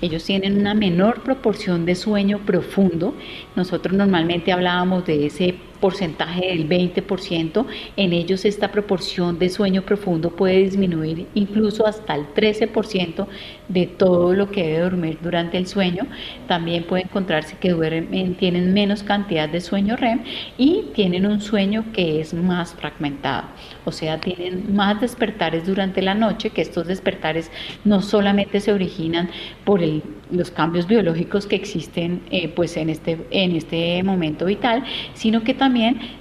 Ellos 0.00 0.24
tienen 0.24 0.58
una 0.58 0.74
menor 0.74 1.22
proporción 1.22 1.84
de 1.86 1.94
sueño 1.94 2.40
profundo. 2.44 3.14
Nosotros 3.54 3.96
normalmente 3.96 4.52
hablábamos 4.52 5.06
de 5.06 5.26
ese 5.26 5.54
porcentaje 5.80 6.46
del 6.46 6.68
20%, 6.68 7.66
en 7.96 8.12
ellos 8.12 8.44
esta 8.44 8.70
proporción 8.70 9.38
de 9.38 9.48
sueño 9.48 9.82
profundo 9.82 10.30
puede 10.30 10.58
disminuir 10.58 11.26
incluso 11.34 11.86
hasta 11.86 12.14
el 12.14 12.26
13% 12.34 13.26
de 13.68 13.86
todo 13.86 14.34
lo 14.34 14.50
que 14.50 14.62
debe 14.62 14.80
dormir 14.80 15.18
durante 15.22 15.58
el 15.58 15.66
sueño. 15.66 16.06
También 16.46 16.84
puede 16.84 17.04
encontrarse 17.04 17.56
que 17.58 17.70
duermen, 17.70 18.34
tienen 18.34 18.72
menos 18.72 19.02
cantidad 19.02 19.48
de 19.48 19.60
sueño 19.60 19.96
REM 19.96 20.20
y 20.56 20.86
tienen 20.94 21.26
un 21.26 21.40
sueño 21.40 21.84
que 21.92 22.20
es 22.20 22.34
más 22.34 22.74
fragmentado, 22.74 23.48
o 23.84 23.92
sea, 23.92 24.18
tienen 24.20 24.74
más 24.74 25.00
despertares 25.00 25.66
durante 25.66 26.02
la 26.02 26.14
noche, 26.14 26.50
que 26.50 26.62
estos 26.62 26.86
despertares 26.86 27.50
no 27.84 28.02
solamente 28.02 28.60
se 28.60 28.72
originan 28.72 29.30
por 29.64 29.80
los 30.30 30.50
cambios 30.50 30.86
biológicos 30.86 31.46
que 31.46 31.56
existen 31.56 32.22
eh, 32.30 32.48
pues 32.48 32.76
en 32.76 32.90
este, 32.90 33.18
en 33.30 33.54
este 33.54 34.02
momento 34.02 34.46
vital, 34.46 34.84
sino 35.14 35.42
que 35.42 35.54
también 35.54 35.65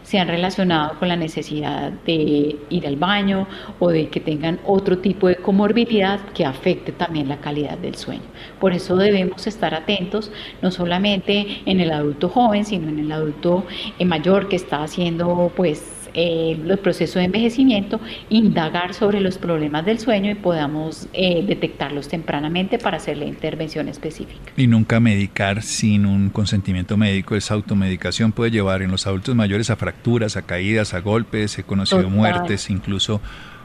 se 0.04 0.20
han 0.20 0.28
relacionado 0.28 0.98
con 1.00 1.08
la 1.08 1.16
necesidad 1.16 1.92
de 2.06 2.56
ir 2.70 2.88
al 2.88 2.96
baño 2.96 3.48
o 3.80 3.90
de 3.90 4.10
que 4.10 4.20
tengan 4.20 4.60
otro 4.66 5.00
tipo 5.00 5.28
de 5.28 5.36
comorbilidad 5.36 6.20
que 6.34 6.46
afecte 6.46 6.92
también 6.92 7.30
la 7.30 7.38
calidad 7.38 7.78
del 7.78 7.96
sueño. 7.96 8.24
Por 8.60 8.74
eso 8.74 8.96
debemos 8.96 9.48
estar 9.48 9.74
atentos 9.74 10.32
no 10.62 10.72
solamente 10.72 11.62
en 11.66 11.80
el 11.80 11.92
adulto 11.92 12.30
joven, 12.30 12.66
sino 12.66 12.90
en 12.90 13.00
el 13.00 13.12
adulto 13.12 13.66
eh, 14.00 14.06
mayor 14.06 14.48
que 14.48 14.56
está 14.56 14.84
haciendo 14.84 15.52
pues 15.56 16.05
eh, 16.16 16.58
el 16.68 16.78
proceso 16.80 17.20
de 17.20 17.26
envejecimiento, 17.26 18.00
indagar 18.30 18.94
sobre 18.94 19.20
los 19.20 19.38
problemas 19.38 19.86
del 19.86 20.00
sueño 20.00 20.32
y 20.32 20.36
podamos 20.36 21.08
eh, 21.14 21.44
detectarlos 21.46 22.08
tempranamente 22.08 22.80
para 22.80 22.98
hacer 22.98 23.18
la 23.18 23.26
intervención 23.26 23.90
específica. 23.90 24.52
Y 24.56 24.68
nunca 24.68 25.00
medicar 25.00 25.62
sin 25.62 26.06
un 26.06 26.30
consentimiento 26.30 26.98
médico. 26.98 27.36
Esa 27.36 27.54
automedicación 27.54 28.32
puede 28.32 28.52
llevar 28.52 28.82
en 28.82 28.92
los 28.92 29.08
adultos 29.08 29.36
mayores 29.36 29.70
a 29.70 29.76
fracturas, 29.76 30.38
a 30.38 30.44
caídas, 30.44 30.94
a 30.94 31.02
golpes, 31.02 31.60
he 31.60 31.64
conocido 31.64 32.10
muertes, 32.10 32.70
incluso 32.70 33.22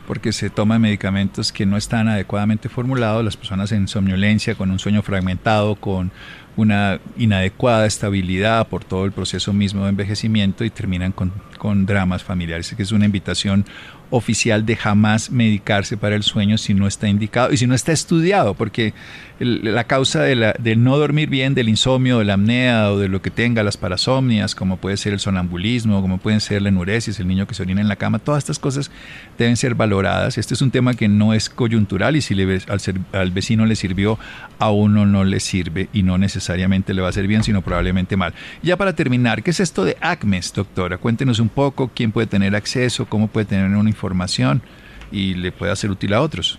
porque 0.07 0.33
se 0.33 0.51
toman 0.51 0.81
medicamentos 0.81 1.53
que 1.53 1.67
no 1.67 1.77
están 1.77 2.09
adecuadamente 2.09 2.69
formulados, 2.69 3.25
las 3.25 3.37
personas 3.37 3.71
en 3.71 3.87
somnolencia, 3.87 4.57
con 4.57 4.73
un 4.73 4.81
sueño 4.81 5.03
fragmentado, 5.03 5.77
con 5.77 6.11
una 6.61 7.01
inadecuada 7.17 7.87
estabilidad 7.87 8.69
por 8.69 8.85
todo 8.85 9.05
el 9.05 9.13
proceso 9.13 9.53
mismo 9.53 9.85
de 9.85 9.91
envejecimiento 9.91 10.65
y 10.65 10.71
terminan 10.71 11.13
con, 11.13 11.33
con 11.59 11.87
dramas 11.87 12.23
familiares. 12.23 12.75
que 12.77 12.83
es 12.83 12.93
una 12.93 13.07
invitación 13.07 13.65
oficial 14.11 14.67
de 14.67 14.77
jamás 14.77 15.31
medicarse 15.31 15.97
para 15.97 16.17
el 16.17 16.23
sueño 16.23 16.59
si 16.59 16.75
no 16.75 16.87
está 16.87 17.09
indicado 17.09 17.53
y 17.53 17.57
si 17.57 17.67
no 17.67 17.75
está 17.75 17.93
estudiado, 17.93 18.55
porque 18.55 18.93
la 19.39 19.85
causa 19.85 20.23
de, 20.23 20.37
la, 20.37 20.55
de 20.59 20.77
no 20.77 20.99
dormir 20.99 21.31
bien, 21.31 21.55
del 21.55 21.69
insomnio, 21.71 22.19
de 22.19 22.27
la 22.27 22.35
apnea 22.35 22.91
o 22.91 22.99
de 22.99 23.09
lo 23.09 23.23
que 23.23 23.31
tenga, 23.31 23.63
las 23.63 23.79
parasomnias, 23.79 24.55
como 24.55 24.77
puede 24.77 24.99
ser 24.99 25.15
el 25.15 25.21
sonambulismo, 25.21 26.03
como 26.03 26.19
pueden 26.19 26.41
ser 26.41 26.61
la 26.61 26.69
enuresis, 26.69 27.19
el 27.21 27.29
niño 27.29 27.47
que 27.47 27.55
se 27.55 27.63
orina 27.63 27.81
en 27.81 27.89
la 27.89 27.97
cama, 27.97 28.19
todas 28.19 28.39
estas 28.39 28.59
cosas 28.59 28.91
deben 29.39 29.57
ser 29.57 29.75
valoradas. 29.75 30.37
Este 30.37 30.53
es 30.53 30.61
un 30.61 30.71
tema 30.71 30.93
que 30.95 31.09
no 31.09 31.33
es 31.33 31.49
coyuntural 31.49 32.17
y 32.17 32.21
si 32.21 32.35
le, 32.35 32.61
al, 32.69 32.81
al 33.13 33.31
vecino 33.31 33.65
le 33.65 33.77
sirvió, 33.77 34.19
a 34.59 34.71
uno 34.71 35.07
no 35.07 35.25
le 35.25 35.41
sirve 35.41 35.89
y 35.93 36.03
no 36.03 36.19
necesariamente 36.19 36.93
le 36.93 37.01
va 37.01 37.09
a 37.09 37.13
ser 37.13 37.27
bien, 37.27 37.43
sino 37.43 37.63
probablemente 37.63 38.17
mal. 38.17 38.35
Ya 38.63 38.77
para 38.77 38.95
terminar, 38.95 39.43
¿qué 39.43 39.53
es 39.53 39.61
esto 39.61 39.85
de 39.85 39.97
ACMES, 40.01 40.53
doctora? 40.53 40.99
Cuéntenos 40.99 41.39
un 41.39 41.49
poco 41.49 41.91
quién 41.95 42.13
puede 42.13 42.27
tener 42.27 42.55
acceso, 42.55 43.07
cómo 43.07 43.29
puede 43.29 43.47
tener 43.47 43.65
una 43.65 43.89
información 43.89 44.00
y 45.13 45.35
le 45.35 45.53
puede 45.53 45.73
hacer 45.73 45.91
útil 45.91 46.15
a 46.15 46.21
otros. 46.21 46.59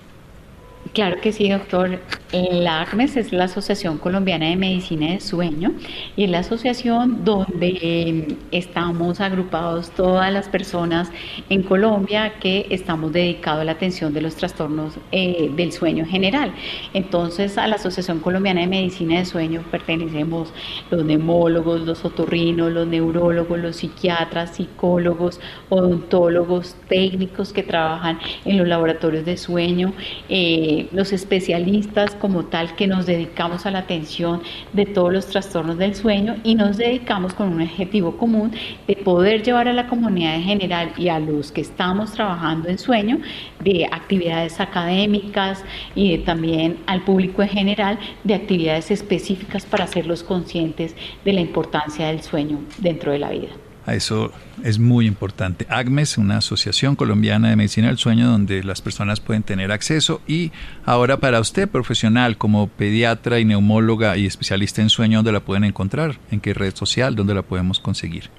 Claro 0.93 1.21
que 1.21 1.31
sí, 1.31 1.49
doctor. 1.49 1.99
La 2.31 2.79
ACMES 2.83 3.17
es 3.17 3.33
la 3.33 3.43
Asociación 3.43 3.97
Colombiana 3.97 4.47
de 4.47 4.55
Medicina 4.55 5.11
de 5.11 5.19
Sueño 5.19 5.73
y 6.15 6.23
es 6.23 6.29
la 6.29 6.39
asociación 6.39 7.25
donde 7.25 7.77
em, 7.81 8.37
estamos 8.51 9.19
agrupados 9.19 9.91
todas 9.91 10.31
las 10.31 10.47
personas 10.47 11.11
en 11.49 11.61
Colombia 11.61 12.35
que 12.39 12.67
estamos 12.69 13.11
dedicados 13.11 13.61
a 13.61 13.63
la 13.65 13.73
atención 13.73 14.13
de 14.13 14.21
los 14.21 14.35
trastornos 14.35 14.93
eh, 15.11 15.51
del 15.57 15.73
sueño 15.73 16.05
en 16.05 16.09
general. 16.09 16.53
Entonces, 16.93 17.57
a 17.57 17.67
la 17.67 17.75
Asociación 17.75 18.19
Colombiana 18.19 18.61
de 18.61 18.67
Medicina 18.67 19.19
de 19.19 19.25
Sueño 19.25 19.65
pertenecemos 19.69 20.53
los 20.89 21.03
neumólogos, 21.03 21.81
los 21.81 22.05
otorrinos, 22.05 22.71
los 22.71 22.87
neurólogos, 22.87 23.59
los 23.59 23.75
psiquiatras, 23.75 24.55
psicólogos, 24.55 25.41
odontólogos, 25.67 26.77
técnicos 26.87 27.51
que 27.51 27.63
trabajan 27.63 28.19
en 28.45 28.57
los 28.57 28.69
laboratorios 28.69 29.25
de 29.25 29.35
sueño. 29.35 29.91
Eh, 30.29 30.87
los 30.93 31.11
especialistas 31.11 32.15
como 32.21 32.45
tal 32.45 32.75
que 32.75 32.85
nos 32.85 33.07
dedicamos 33.07 33.65
a 33.65 33.71
la 33.71 33.79
atención 33.79 34.41
de 34.73 34.85
todos 34.85 35.11
los 35.11 35.25
trastornos 35.25 35.77
del 35.77 35.95
sueño 35.95 36.35
y 36.43 36.53
nos 36.53 36.77
dedicamos 36.77 37.33
con 37.33 37.51
un 37.51 37.61
objetivo 37.61 38.15
común 38.17 38.51
de 38.87 38.95
poder 38.95 39.41
llevar 39.41 39.67
a 39.67 39.73
la 39.73 39.87
comunidad 39.87 40.35
en 40.35 40.43
general 40.43 40.93
y 40.97 41.09
a 41.09 41.19
los 41.19 41.51
que 41.51 41.61
estamos 41.61 42.11
trabajando 42.11 42.69
en 42.69 42.77
sueño 42.77 43.19
de 43.59 43.87
actividades 43.91 44.59
académicas 44.59 45.65
y 45.95 46.19
también 46.19 46.77
al 46.85 47.01
público 47.01 47.41
en 47.41 47.49
general 47.49 47.97
de 48.23 48.35
actividades 48.35 48.91
específicas 48.91 49.65
para 49.65 49.85
hacerlos 49.85 50.23
conscientes 50.23 50.95
de 51.25 51.33
la 51.33 51.41
importancia 51.41 52.07
del 52.07 52.21
sueño 52.21 52.59
dentro 52.77 53.11
de 53.11 53.19
la 53.19 53.31
vida. 53.31 53.60
Eso 53.87 54.31
es 54.63 54.79
muy 54.79 55.07
importante. 55.07 55.65
ACMES, 55.69 56.17
una 56.17 56.37
asociación 56.37 56.95
colombiana 56.95 57.49
de 57.49 57.55
medicina 57.55 57.87
del 57.87 57.97
sueño 57.97 58.29
donde 58.29 58.63
las 58.63 58.81
personas 58.81 59.19
pueden 59.19 59.43
tener 59.43 59.71
acceso. 59.71 60.21
Y 60.27 60.51
ahora 60.85 61.17
para 61.17 61.39
usted, 61.39 61.67
profesional, 61.67 62.37
como 62.37 62.67
pediatra 62.67 63.39
y 63.39 63.45
neumóloga 63.45 64.17
y 64.17 64.27
especialista 64.27 64.81
en 64.81 64.89
sueño, 64.89 65.19
¿dónde 65.19 65.31
la 65.31 65.39
pueden 65.39 65.63
encontrar? 65.63 66.19
¿En 66.29 66.39
qué 66.39 66.53
red 66.53 66.75
social? 66.75 67.15
¿Dónde 67.15 67.33
la 67.33 67.41
podemos 67.41 67.79
conseguir? 67.79 68.29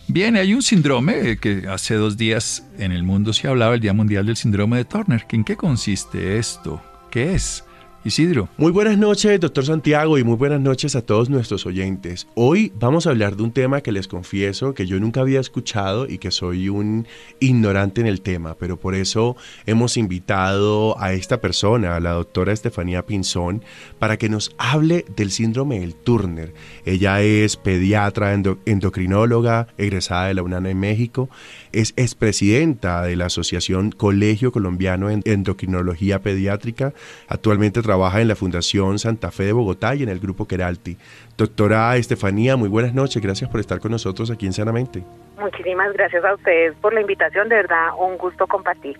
Bien, 0.06 0.34
hay 0.36 0.54
un 0.54 0.62
síndrome 0.62 1.36
que 1.36 1.68
hace 1.68 1.96
dos 1.96 2.16
días 2.16 2.66
en 2.78 2.90
el 2.90 3.02
mundo 3.02 3.34
se 3.34 3.48
hablaba, 3.48 3.74
el 3.74 3.80
Día 3.80 3.92
Mundial 3.92 4.24
del 4.24 4.38
Síndrome 4.38 4.78
de 4.78 4.86
Turner. 4.86 5.26
¿En 5.30 5.44
qué 5.44 5.56
consiste 5.56 6.38
esto? 6.38 6.82
¿Qué 7.18 7.34
es? 7.34 7.67
Isidro. 8.08 8.48
Muy 8.56 8.72
buenas 8.72 8.96
noches, 8.96 9.38
doctor 9.38 9.66
Santiago, 9.66 10.16
y 10.16 10.24
muy 10.24 10.36
buenas 10.36 10.62
noches 10.62 10.96
a 10.96 11.02
todos 11.02 11.28
nuestros 11.28 11.66
oyentes. 11.66 12.26
Hoy 12.34 12.72
vamos 12.80 13.06
a 13.06 13.10
hablar 13.10 13.36
de 13.36 13.42
un 13.42 13.52
tema 13.52 13.82
que 13.82 13.92
les 13.92 14.08
confieso 14.08 14.72
que 14.72 14.86
yo 14.86 14.98
nunca 14.98 15.20
había 15.20 15.40
escuchado 15.40 16.08
y 16.08 16.16
que 16.16 16.30
soy 16.30 16.70
un 16.70 17.06
ignorante 17.38 18.00
en 18.00 18.06
el 18.06 18.22
tema, 18.22 18.54
pero 18.54 18.80
por 18.80 18.94
eso 18.94 19.36
hemos 19.66 19.98
invitado 19.98 20.98
a 20.98 21.12
esta 21.12 21.42
persona, 21.42 21.96
a 21.96 22.00
la 22.00 22.12
doctora 22.12 22.54
Estefanía 22.54 23.04
Pinzón, 23.04 23.62
para 23.98 24.16
que 24.16 24.30
nos 24.30 24.54
hable 24.56 25.04
del 25.14 25.30
síndrome 25.30 25.80
del 25.80 25.94
Turner. 25.94 26.54
Ella 26.86 27.20
es 27.20 27.58
pediatra, 27.58 28.32
endocrinóloga, 28.32 29.68
egresada 29.76 30.28
de 30.28 30.34
la 30.34 30.42
UNAM 30.42 30.64
en 30.64 30.80
México, 30.80 31.28
es 31.72 31.92
expresidenta 31.96 33.02
de 33.02 33.16
la 33.16 33.26
Asociación 33.26 33.92
Colegio 33.92 34.50
Colombiano 34.50 35.10
en 35.10 35.20
Endocrinología 35.26 36.22
Pediátrica, 36.22 36.94
actualmente 37.28 37.82
trabaja 37.82 37.97
en 37.98 38.28
la 38.28 38.36
Fundación 38.36 38.98
Santa 38.98 39.30
Fe 39.30 39.44
de 39.44 39.52
Bogotá 39.52 39.94
y 39.94 40.04
en 40.04 40.08
el 40.08 40.20
Grupo 40.20 40.46
Queralti. 40.46 40.96
Doctora 41.36 41.96
Estefanía, 41.96 42.56
muy 42.56 42.68
buenas 42.68 42.94
noches, 42.94 43.20
gracias 43.20 43.50
por 43.50 43.58
estar 43.58 43.80
con 43.80 43.90
nosotros 43.90 44.30
aquí 44.30 44.46
en 44.46 44.52
Sanamente. 44.52 45.02
Muchísimas 45.36 45.92
gracias 45.92 46.24
a 46.24 46.34
ustedes 46.34 46.74
por 46.76 46.94
la 46.94 47.00
invitación, 47.00 47.48
de 47.48 47.56
verdad, 47.56 47.88
un 47.98 48.16
gusto 48.16 48.46
compartir. 48.46 48.98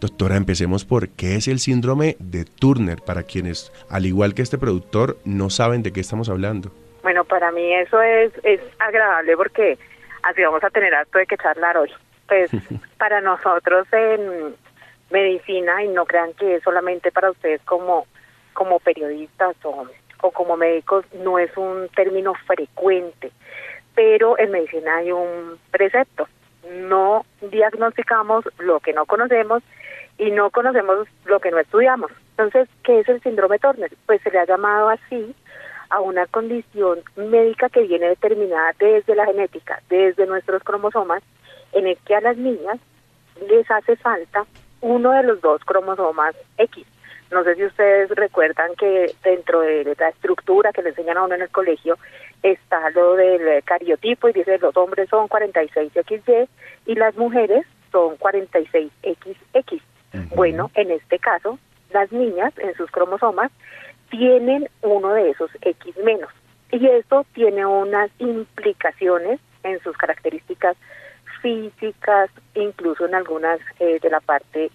Doctora, 0.00 0.36
empecemos 0.36 0.84
por 0.84 1.08
qué 1.08 1.36
es 1.36 1.48
el 1.48 1.58
síndrome 1.58 2.16
de 2.18 2.44
Turner, 2.44 2.98
para 3.04 3.22
quienes, 3.22 3.72
al 3.88 4.04
igual 4.04 4.34
que 4.34 4.42
este 4.42 4.58
productor, 4.58 5.16
no 5.24 5.48
saben 5.48 5.82
de 5.82 5.92
qué 5.92 6.00
estamos 6.00 6.28
hablando. 6.28 6.70
Bueno, 7.02 7.24
para 7.24 7.50
mí 7.52 7.74
eso 7.74 8.02
es, 8.02 8.32
es 8.42 8.60
agradable 8.78 9.34
porque 9.36 9.78
así 10.22 10.42
vamos 10.42 10.62
a 10.62 10.70
tener 10.70 10.94
harto 10.94 11.18
de 11.18 11.26
que 11.26 11.38
charlar 11.38 11.78
hoy. 11.78 11.90
Pues 12.28 12.50
para 12.98 13.22
nosotros 13.22 13.86
en 13.92 14.54
medicina, 15.10 15.82
y 15.82 15.88
no 15.88 16.04
crean 16.04 16.34
que 16.34 16.56
es 16.56 16.62
solamente 16.62 17.10
para 17.10 17.30
ustedes 17.30 17.62
como 17.62 18.06
como 18.56 18.80
periodistas 18.80 19.54
o, 19.62 19.86
como 20.32 20.56
médicos 20.56 21.04
no 21.12 21.38
es 21.38 21.56
un 21.56 21.88
término 21.94 22.34
frecuente, 22.46 23.30
pero 23.94 24.36
en 24.38 24.50
medicina 24.50 24.96
hay 24.96 25.12
un 25.12 25.58
precepto. 25.70 26.26
No 26.88 27.24
diagnosticamos 27.42 28.44
lo 28.58 28.80
que 28.80 28.92
no 28.92 29.06
conocemos 29.06 29.62
y 30.18 30.32
no 30.32 30.50
conocemos 30.50 31.06
lo 31.26 31.38
que 31.38 31.52
no 31.52 31.60
estudiamos. 31.60 32.10
Entonces, 32.30 32.68
¿qué 32.82 33.00
es 33.00 33.08
el 33.08 33.22
síndrome 33.22 33.60
Turner? 33.60 33.92
Pues 34.06 34.20
se 34.22 34.30
le 34.30 34.40
ha 34.40 34.46
llamado 34.46 34.88
así 34.88 35.34
a 35.90 36.00
una 36.00 36.26
condición 36.26 37.00
médica 37.14 37.68
que 37.68 37.82
viene 37.82 38.08
determinada 38.08 38.72
desde 38.80 39.14
la 39.14 39.26
genética, 39.26 39.80
desde 39.88 40.26
nuestros 40.26 40.64
cromosomas, 40.64 41.22
en 41.72 41.86
el 41.86 41.96
que 41.98 42.16
a 42.16 42.20
las 42.20 42.36
niñas 42.36 42.78
les 43.48 43.70
hace 43.70 43.94
falta 43.96 44.44
uno 44.80 45.12
de 45.12 45.22
los 45.22 45.40
dos 45.40 45.62
cromosomas 45.64 46.34
X. 46.58 46.84
No 47.30 47.42
sé 47.42 47.56
si 47.56 47.64
ustedes 47.64 48.08
recuerdan 48.10 48.74
que 48.76 49.12
dentro 49.24 49.60
de 49.60 49.96
la 49.98 50.08
estructura 50.10 50.72
que 50.72 50.82
le 50.82 50.90
enseñan 50.90 51.18
a 51.18 51.24
uno 51.24 51.34
en 51.34 51.42
el 51.42 51.50
colegio 51.50 51.98
está 52.42 52.90
lo 52.90 53.14
del 53.16 53.62
cariotipo 53.64 54.28
y 54.28 54.32
dice 54.32 54.58
los 54.58 54.76
hombres 54.76 55.08
son 55.08 55.28
46XY 55.28 56.48
y 56.86 56.94
las 56.94 57.16
mujeres 57.16 57.66
son 57.90 58.16
46XX. 58.18 59.80
Bueno, 60.34 60.70
en 60.74 60.90
este 60.92 61.18
caso, 61.18 61.58
las 61.90 62.10
niñas 62.12 62.52
en 62.58 62.74
sus 62.74 62.90
cromosomas 62.90 63.50
tienen 64.10 64.68
uno 64.82 65.12
de 65.12 65.30
esos 65.30 65.50
X 65.60 65.96
menos. 66.04 66.30
Y 66.70 66.86
esto 66.86 67.24
tiene 67.34 67.66
unas 67.66 68.10
implicaciones 68.18 69.40
en 69.62 69.80
sus 69.80 69.96
características 69.96 70.76
físicas, 71.42 72.30
incluso 72.54 73.06
en 73.06 73.14
algunas 73.14 73.60
eh, 73.78 73.98
de 74.00 74.10
la 74.10 74.20
parte 74.20 74.70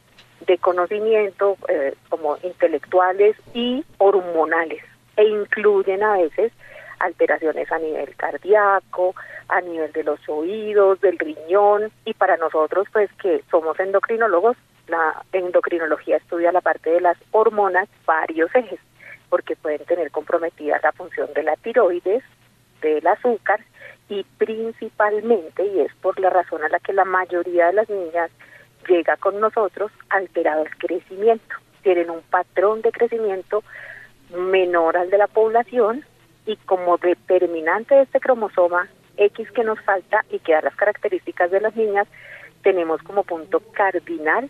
de 0.48 0.58
conocimiento 0.58 1.58
eh, 1.68 1.96
como 2.10 2.38
intelectuales 2.44 3.36
y 3.54 3.84
hormonales 3.98 4.84
e 5.18 5.26
incluyen 5.26 6.04
a 6.04 6.18
veces 6.18 6.52
alteraciones 7.00 7.72
a 7.72 7.80
nivel 7.80 8.16
cardíaco, 8.16 9.16
a 9.48 9.62
nivel 9.62 9.92
de 9.92 10.04
los 10.04 10.20
oídos, 10.30 11.02
del 11.02 11.18
riñón 11.18 11.92
y 12.06 12.14
para 12.14 12.38
nosotros 12.38 12.88
pues 12.92 13.12
que 13.22 13.44
somos 13.50 13.80
endocrinólogos, 13.80 14.58
la 14.88 15.24
endocrinología 15.32 16.18
estudia 16.18 16.52
la 16.52 16.62
parte 16.62 16.90
de 16.90 17.02
las 17.02 17.18
hormonas, 17.32 17.88
varios 18.06 18.54
ejes, 18.56 18.80
porque 19.30 19.56
pueden 19.56 19.84
tener 19.86 20.12
comprometida 20.12 20.80
la 20.84 20.92
función 20.92 21.32
de 21.34 21.44
la 21.44 21.56
tiroides, 21.56 22.24
del 22.82 23.06
azúcar 23.08 23.62
y 24.10 24.26
principalmente, 24.38 25.66
y 25.66 25.82
es 25.82 25.94
por 26.02 26.20
la 26.20 26.30
razón 26.30 26.64
a 26.64 26.70
la 26.70 26.80
que 26.80 26.94
la 26.94 27.06
mayoría 27.06 27.68
de 27.68 27.74
las 27.74 27.90
niñas 27.90 28.32
llega 28.88 29.18
con 29.18 29.40
nosotros, 29.40 29.92
alterado 30.10 30.64
el 30.64 30.78
crecimiento. 30.78 31.56
Tienen 31.84 32.10
un 32.10 32.22
patrón 32.22 32.82
de 32.82 32.92
crecimiento 32.92 33.64
menor 34.36 34.98
al 34.98 35.10
de 35.10 35.18
la 35.18 35.28
población 35.28 36.06
y 36.46 36.56
como 36.58 36.98
determinante 36.98 37.96
de 37.96 38.04
este 38.04 38.20
cromosoma 38.20 38.88
X 39.18 39.52
que 39.52 39.64
nos 39.64 39.80
falta 39.82 40.26
y 40.30 40.40
que 40.40 40.54
da 40.54 40.62
las 40.62 40.76
características 40.76 41.52
de 41.52 41.62
las 41.62 41.76
niñas, 41.76 42.08
tenemos 42.64 43.02
como 43.04 43.24
punto 43.24 43.60
cardinal 43.72 44.50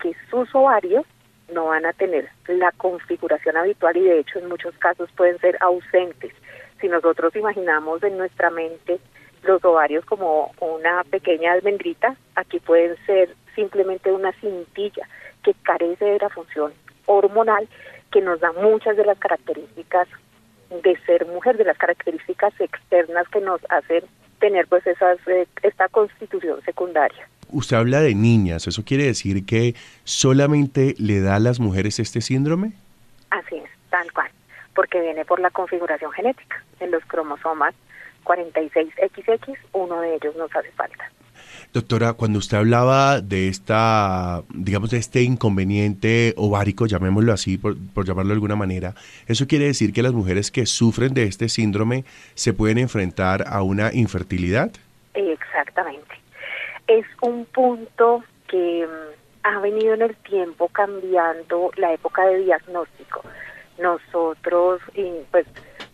que 0.00 0.14
sus 0.30 0.54
ovarios 0.54 1.04
no 1.52 1.66
van 1.66 1.86
a 1.86 1.92
tener 1.92 2.28
la 2.46 2.72
configuración 2.72 3.56
habitual 3.56 3.96
y 3.96 4.02
de 4.02 4.20
hecho 4.20 4.38
en 4.38 4.48
muchos 4.48 4.76
casos 4.78 5.10
pueden 5.16 5.38
ser 5.38 5.56
ausentes. 5.60 6.32
Si 6.80 6.88
nosotros 6.88 7.34
imaginamos 7.36 8.02
en 8.02 8.18
nuestra 8.18 8.50
mente 8.50 8.98
los 9.42 9.64
ovarios 9.64 10.04
como 10.04 10.52
una 10.60 11.04
pequeña 11.04 11.52
almendrita, 11.52 12.16
aquí 12.34 12.60
pueden 12.60 12.96
ser 13.06 13.34
simplemente 13.54 14.12
una 14.12 14.32
cintilla 14.32 15.08
que 15.42 15.54
carece 15.62 16.04
de 16.04 16.18
la 16.18 16.28
función 16.28 16.72
hormonal 17.06 17.68
que 18.10 18.20
nos 18.20 18.40
da 18.40 18.52
muchas 18.52 18.96
de 18.96 19.04
las 19.04 19.18
características 19.18 20.08
de 20.82 20.96
ser 21.04 21.26
mujer, 21.26 21.56
de 21.56 21.64
las 21.64 21.76
características 21.76 22.52
externas 22.60 23.28
que 23.28 23.40
nos 23.40 23.60
hacen 23.68 24.04
tener 24.40 24.66
pues 24.66 24.86
esas 24.86 25.18
eh, 25.28 25.46
esta 25.62 25.88
constitución 25.88 26.60
secundaria. 26.64 27.28
Usted 27.50 27.76
habla 27.76 28.00
de 28.00 28.14
niñas, 28.14 28.66
¿eso 28.66 28.82
quiere 28.84 29.04
decir 29.04 29.44
que 29.44 29.74
solamente 30.04 30.94
le 30.98 31.20
da 31.20 31.36
a 31.36 31.40
las 31.40 31.60
mujeres 31.60 31.98
este 31.98 32.20
síndrome? 32.20 32.72
Así 33.30 33.56
es, 33.56 33.70
tal 33.90 34.10
cual, 34.12 34.30
porque 34.74 35.00
viene 35.00 35.24
por 35.24 35.38
la 35.40 35.50
configuración 35.50 36.12
genética. 36.12 36.64
En 36.80 36.90
los 36.90 37.04
cromosomas 37.04 37.74
46XX, 38.24 39.56
uno 39.72 40.00
de 40.00 40.14
ellos 40.14 40.34
nos 40.36 40.54
hace 40.56 40.70
falta. 40.72 41.10
Doctora, 41.72 42.12
cuando 42.12 42.38
usted 42.38 42.58
hablaba 42.58 43.22
de 43.22 43.48
esta, 43.48 44.42
digamos, 44.50 44.90
de 44.90 44.98
este 44.98 45.22
inconveniente 45.22 46.34
ovárico, 46.36 46.84
llamémoslo 46.84 47.32
así, 47.32 47.56
por, 47.56 47.76
llamarlo 48.04 48.28
de 48.28 48.34
alguna 48.34 48.56
manera, 48.56 48.92
¿eso 49.26 49.46
quiere 49.46 49.64
decir 49.64 49.94
que 49.94 50.02
las 50.02 50.12
mujeres 50.12 50.50
que 50.50 50.66
sufren 50.66 51.14
de 51.14 51.22
este 51.22 51.48
síndrome 51.48 52.04
se 52.34 52.52
pueden 52.52 52.76
enfrentar 52.76 53.44
a 53.48 53.62
una 53.62 53.90
infertilidad? 53.94 54.70
Exactamente. 55.14 56.14
Es 56.88 57.06
un 57.22 57.46
punto 57.46 58.22
que 58.48 58.86
mm, 58.86 59.46
ha 59.46 59.58
venido 59.60 59.94
en 59.94 60.02
el 60.02 60.16
tiempo 60.16 60.68
cambiando 60.68 61.70
la 61.78 61.94
época 61.94 62.26
de 62.26 62.40
diagnóstico. 62.40 63.22
Nosotros, 63.78 64.82
pues, 65.30 65.46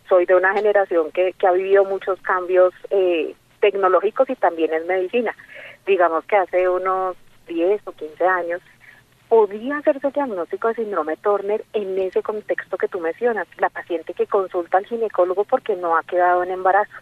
soy 0.09 0.27
de 0.27 0.35
una 0.35 0.53
generación 0.55 1.13
que, 1.13 1.35
que 1.35 1.47
ha 1.47 1.53
vivido 1.53 1.85
muchos 1.85 2.21
cambios 2.23 2.75
eh, 2.91 3.37
tecnológicos 3.61 4.29
y 4.29 4.35
también 4.35 4.73
en 4.73 4.89
medicina. 4.89 5.37
Digamos 5.89 6.23
que 6.27 6.37
hace 6.37 6.69
unos 6.69 7.17
10 7.47 7.81
o 7.87 7.93
15 7.93 8.25
años 8.27 8.61
podía 9.31 9.79
hacerse 9.79 10.11
diagnóstico 10.11 10.69
de 10.69 10.75
síndrome 10.75 11.17
Turner 11.17 11.65
en 11.73 11.99
ese 11.99 12.23
contexto 12.23 12.77
que 12.77 12.89
tú 12.89 13.01
mencionas, 13.01 13.49
la 13.57 13.71
paciente 13.71 14.13
que 14.13 14.27
consulta 14.27 14.77
al 14.77 14.85
ginecólogo 14.85 15.45
porque 15.45 15.77
no 15.77 15.97
ha 15.97 16.03
quedado 16.03 16.43
en 16.43 16.51
embarazo. 16.51 16.93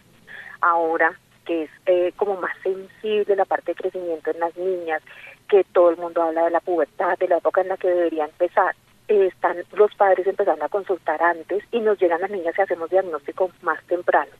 Ahora 0.61 1.19
que 1.45 1.63
es 1.63 1.69
eh, 1.85 2.13
como 2.15 2.39
más 2.39 2.55
sensible 2.63 3.35
la 3.35 3.43
parte 3.43 3.73
de 3.73 3.75
crecimiento 3.75 4.31
en 4.31 4.39
las 4.39 4.55
niñas, 4.55 5.01
que 5.49 5.65
todo 5.65 5.89
el 5.89 5.97
mundo 5.97 6.21
habla 6.21 6.45
de 6.45 6.51
la 6.51 6.61
pubertad, 6.61 7.17
de 7.17 7.27
la 7.27 7.37
época 7.39 7.59
en 7.59 7.67
la 7.67 7.77
que 7.77 7.89
debería 7.89 8.23
empezar, 8.23 8.73
están 9.09 9.57
los 9.73 9.93
padres 9.95 10.27
empezando 10.27 10.63
a 10.63 10.69
consultar 10.69 11.21
antes 11.21 11.61
y 11.73 11.81
nos 11.81 11.99
llegan 11.99 12.21
las 12.21 12.31
niñas 12.31 12.55
y 12.57 12.61
hacemos 12.61 12.89
diagnóstico 12.89 13.51
más 13.61 13.83
temprano 13.85 14.31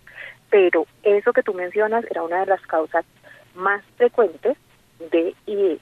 pero 0.49 0.85
eso 1.03 1.33
que 1.33 1.43
tú 1.43 1.53
mencionas 1.53 2.05
era 2.09 2.23
una 2.23 2.41
de 2.41 2.45
las 2.47 2.61
causas 2.61 3.05
más 3.57 3.83
frecuentes 3.97 4.57
de 5.11 5.35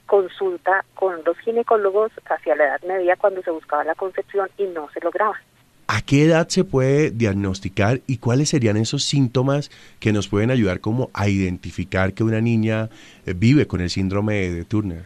consulta 0.06 0.84
con 0.94 1.24
los 1.24 1.38
ginecólogos 1.40 2.12
hacia 2.26 2.56
la 2.56 2.66
edad 2.66 2.82
media 2.84 3.16
cuando 3.16 3.42
se 3.42 3.52
buscaba 3.52 3.84
la 3.84 3.96
concepción 3.96 4.50
y 4.58 4.66
no 4.66 4.90
se 4.92 5.00
lograba. 5.02 5.40
¿A 5.88 6.02
qué 6.02 6.26
edad 6.26 6.48
se 6.48 6.64
puede 6.64 7.12
diagnosticar 7.12 8.00
y 8.08 8.18
cuáles 8.18 8.50
serían 8.50 8.76
esos 8.76 9.04
síntomas 9.04 9.70
que 10.00 10.12
nos 10.12 10.28
pueden 10.28 10.50
ayudar 10.50 10.80
como 10.80 11.12
a 11.14 11.28
identificar 11.28 12.14
que 12.14 12.24
una 12.24 12.42
niña 12.42 12.90
eh, 13.26 13.34
vive 13.36 13.68
con 13.68 13.82
el 13.82 13.92
síndrome 13.92 14.50
de 14.50 14.66
Turner? 14.66 15.06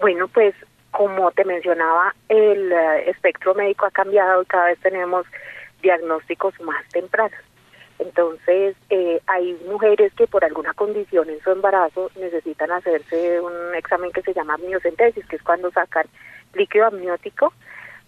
Bueno, 0.00 0.26
pues 0.28 0.54
como 0.90 1.30
te 1.30 1.44
mencionaba, 1.44 2.14
el 2.28 2.72
eh, 2.72 3.10
espectro 3.10 3.54
médico 3.54 3.86
ha 3.86 3.90
cambiado 3.90 4.42
y 4.42 4.46
cada 4.46 4.66
vez 4.66 4.78
tenemos 4.80 5.26
diagnósticos 5.80 6.60
más 6.60 6.84
tempranos. 6.88 7.38
Entonces, 7.98 8.76
eh, 8.90 9.20
hay 9.26 9.56
mujeres 9.68 10.12
que 10.14 10.26
por 10.26 10.44
alguna 10.44 10.74
condición 10.74 11.30
en 11.30 11.40
su 11.40 11.50
embarazo 11.50 12.10
necesitan 12.16 12.72
hacerse 12.72 13.40
un 13.40 13.74
examen 13.74 14.10
que 14.12 14.22
se 14.22 14.34
llama 14.34 14.54
amniocentesis, 14.54 15.26
que 15.26 15.36
es 15.36 15.42
cuando 15.42 15.70
sacan 15.70 16.06
líquido 16.54 16.86
amniótico 16.86 17.52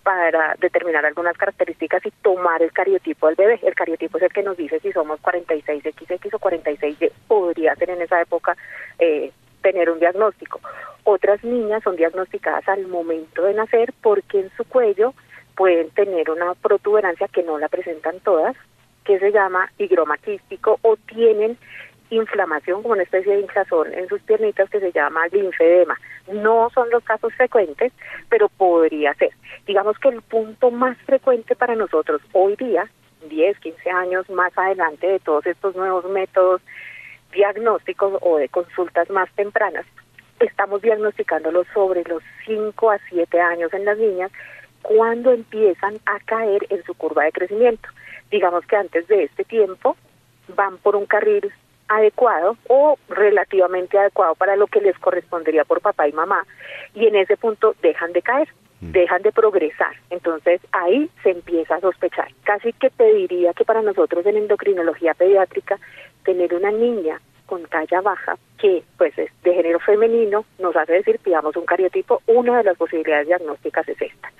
para 0.02 0.54
determinar 0.60 1.04
algunas 1.04 1.36
características 1.36 2.06
y 2.06 2.12
tomar 2.22 2.62
el 2.62 2.72
cariotipo 2.72 3.26
del 3.26 3.34
bebé. 3.34 3.60
El 3.62 3.74
cariotipo 3.74 4.18
es 4.18 4.24
el 4.24 4.32
que 4.32 4.42
nos 4.42 4.56
dice 4.56 4.78
si 4.78 4.92
somos 4.92 5.20
46XX 5.20 6.34
o 6.34 6.38
46Y. 6.38 7.10
Podría 7.26 7.74
ser 7.74 7.90
en 7.90 8.02
esa 8.02 8.20
época 8.20 8.56
eh, 9.00 9.32
tener 9.62 9.90
un 9.90 9.98
diagnóstico. 9.98 10.60
Otras 11.02 11.42
niñas 11.42 11.82
son 11.82 11.96
diagnosticadas 11.96 12.68
al 12.68 12.86
momento 12.86 13.42
de 13.42 13.54
nacer 13.54 13.92
porque 14.00 14.38
en 14.38 14.50
su 14.56 14.64
cuello 14.64 15.12
pueden 15.56 15.90
tener 15.90 16.30
una 16.30 16.54
protuberancia 16.54 17.26
que 17.26 17.42
no 17.42 17.58
la 17.58 17.68
presentan 17.68 18.20
todas, 18.20 18.54
que 19.06 19.18
se 19.18 19.30
llama 19.30 19.70
higroma 19.78 20.18
quístico 20.18 20.78
o 20.82 20.96
tienen 20.96 21.56
inflamación 22.10 22.82
como 22.82 22.94
una 22.94 23.02
especie 23.02 23.32
de 23.32 23.40
hinchazón 23.40 23.92
en 23.94 24.08
sus 24.08 24.20
piernitas 24.22 24.68
que 24.70 24.80
se 24.80 24.92
llama 24.92 25.26
linfedema. 25.28 25.98
No 26.32 26.70
son 26.74 26.90
los 26.90 27.02
casos 27.04 27.32
frecuentes, 27.34 27.92
pero 28.28 28.48
podría 28.48 29.14
ser. 29.14 29.30
Digamos 29.66 29.98
que 29.98 30.08
el 30.08 30.22
punto 30.22 30.70
más 30.70 30.96
frecuente 30.98 31.56
para 31.56 31.74
nosotros 31.74 32.20
hoy 32.32 32.56
día, 32.56 32.88
10, 33.28 33.58
15 33.58 33.90
años 33.90 34.30
más 34.30 34.56
adelante 34.56 35.06
de 35.06 35.18
todos 35.20 35.46
estos 35.46 35.74
nuevos 35.74 36.04
métodos 36.06 36.60
diagnósticos 37.32 38.18
o 38.20 38.38
de 38.38 38.48
consultas 38.48 39.10
más 39.10 39.28
tempranas, 39.34 39.84
estamos 40.40 40.82
diagnosticándolo 40.82 41.64
sobre 41.74 42.04
los 42.04 42.22
5 42.44 42.90
a 42.90 42.98
7 43.08 43.40
años 43.40 43.72
en 43.72 43.84
las 43.84 43.98
niñas 43.98 44.30
cuando 44.82 45.32
empiezan 45.32 45.96
a 46.06 46.20
caer 46.20 46.66
en 46.70 46.84
su 46.84 46.94
curva 46.94 47.24
de 47.24 47.32
crecimiento 47.32 47.88
digamos 48.30 48.66
que 48.66 48.76
antes 48.76 49.06
de 49.08 49.24
este 49.24 49.44
tiempo 49.44 49.96
van 50.48 50.78
por 50.78 50.96
un 50.96 51.06
carril 51.06 51.52
adecuado 51.88 52.56
o 52.68 52.98
relativamente 53.08 53.98
adecuado 53.98 54.34
para 54.34 54.56
lo 54.56 54.66
que 54.66 54.80
les 54.80 54.98
correspondería 54.98 55.64
por 55.64 55.80
papá 55.80 56.08
y 56.08 56.12
mamá 56.12 56.44
y 56.94 57.06
en 57.06 57.16
ese 57.16 57.36
punto 57.36 57.74
dejan 57.80 58.12
de 58.12 58.22
caer, 58.22 58.48
mm. 58.80 58.90
dejan 58.90 59.22
de 59.22 59.32
progresar. 59.32 59.94
Entonces 60.10 60.60
ahí 60.72 61.08
se 61.22 61.30
empieza 61.30 61.76
a 61.76 61.80
sospechar. 61.80 62.28
Casi 62.44 62.72
que 62.72 62.90
te 62.90 63.12
diría 63.14 63.52
que 63.52 63.64
para 63.64 63.82
nosotros 63.82 64.26
en 64.26 64.36
endocrinología 64.36 65.14
pediátrica 65.14 65.78
tener 66.24 66.54
una 66.54 66.72
niña 66.72 67.20
con 67.46 67.64
talla 67.66 68.00
baja 68.00 68.36
que 68.58 68.82
pues 68.98 69.16
es 69.16 69.30
de 69.44 69.54
género 69.54 69.78
femenino 69.78 70.44
nos 70.58 70.74
hace 70.74 70.94
decir 70.94 71.20
pidamos 71.20 71.56
un 71.56 71.64
cariotipo, 71.64 72.20
una 72.26 72.58
de 72.58 72.64
las 72.64 72.76
posibilidades 72.76 73.28
diagnósticas 73.28 73.88
es 73.88 74.02
esta 74.02 74.32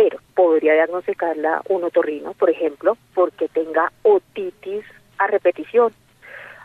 pero 0.00 0.18
podría 0.34 0.72
diagnosticarla 0.72 1.60
un 1.68 1.84
otorrino, 1.84 2.32
por 2.32 2.48
ejemplo, 2.48 2.96
porque 3.12 3.48
tenga 3.48 3.92
otitis 4.02 4.82
a 5.18 5.26
repetición. 5.26 5.92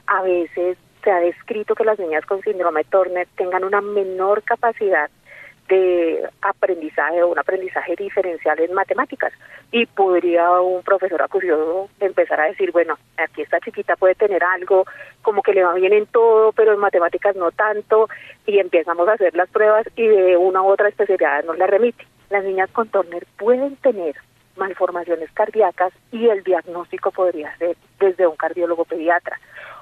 A 0.07 0.21
veces 0.21 0.77
se 1.03 1.11
ha 1.11 1.19
descrito 1.19 1.75
que 1.75 1.83
las 1.83 1.99
niñas 1.99 2.25
con 2.25 2.41
síndrome 2.43 2.83
de 2.83 2.89
Turner 2.89 3.27
tengan 3.36 3.65
una 3.65 3.81
menor 3.81 4.41
capacidad 4.43 5.09
de 5.67 6.29
aprendizaje 6.43 7.23
o 7.23 7.27
un 7.27 7.38
aprendizaje 7.38 7.95
diferencial 7.97 8.57
en 8.61 8.73
matemáticas 8.73 9.33
y 9.69 9.86
podría 9.86 10.61
un 10.61 10.81
profesor 10.83 11.21
acusado 11.21 11.89
empezar 11.99 12.39
a 12.39 12.45
decir, 12.45 12.71
bueno, 12.71 12.97
aquí 13.17 13.41
esta 13.41 13.59
chiquita 13.59 13.97
puede 13.97 14.15
tener 14.15 14.45
algo 14.45 14.86
como 15.21 15.41
que 15.41 15.53
le 15.53 15.63
va 15.63 15.73
bien 15.73 15.91
en 15.91 16.05
todo, 16.05 16.53
pero 16.53 16.71
en 16.71 16.79
matemáticas 16.79 17.36
no 17.36 17.51
tanto 17.51 18.07
y 18.45 18.59
empezamos 18.59 19.09
a 19.09 19.13
hacer 19.13 19.36
las 19.36 19.49
pruebas 19.49 19.86
y 19.97 20.07
de 20.07 20.38
una 20.38 20.61
u 20.61 20.67
otra 20.67 20.88
especialidad 20.88 21.43
nos 21.43 21.57
la 21.57 21.67
remite 21.67 22.05
las 22.30 22.43
niñas 22.43 22.69
con 22.71 22.89
Turner 22.89 23.26
pueden 23.38 23.76
tener 23.78 24.15
malformaciones 24.55 25.30
cardíacas 25.32 25.93
y 26.11 26.28
el 26.28 26.43
diagnóstico 26.43 27.11
podría 27.11 27.55
ser 27.57 27.76
desde 27.99 28.28
un 28.28 28.36
cardiólogo 28.36 28.86
pediatra 28.86 29.39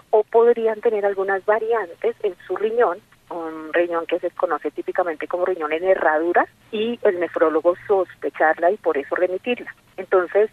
o 0.10 0.24
podrían 0.24 0.82
tener 0.82 1.06
algunas 1.06 1.44
variantes 1.46 2.16
en 2.24 2.36
su 2.46 2.56
riñón, 2.56 3.00
un 3.30 3.74
riñón 3.74 4.06
que 4.06 4.20
se 4.20 4.30
conoce 4.32 4.72
típicamente 4.72 5.28
como 5.28 5.46
riñón 5.46 5.74
en 5.74 5.84
herradura 5.84 6.48
y 6.72 7.00
el 7.04 7.20
nefrólogo 7.20 7.76
sospecharla 7.88 8.72
y 8.72 8.78
por 8.78 8.98
eso 8.98 9.16
remitirla. 9.16 9.74
Entonces, 9.98 10.50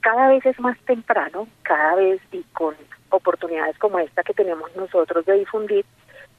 cada 0.00 0.28
vez 0.28 0.44
es 0.46 0.58
más 0.60 0.78
temprano, 0.80 1.48
cada 1.62 1.96
vez 1.96 2.20
y 2.32 2.42
con 2.52 2.74
oportunidades 3.10 3.78
como 3.78 3.98
esta 3.98 4.22
que 4.22 4.34
tenemos 4.34 4.74
nosotros 4.76 5.24
de 5.26 5.38
difundir, 5.38 5.84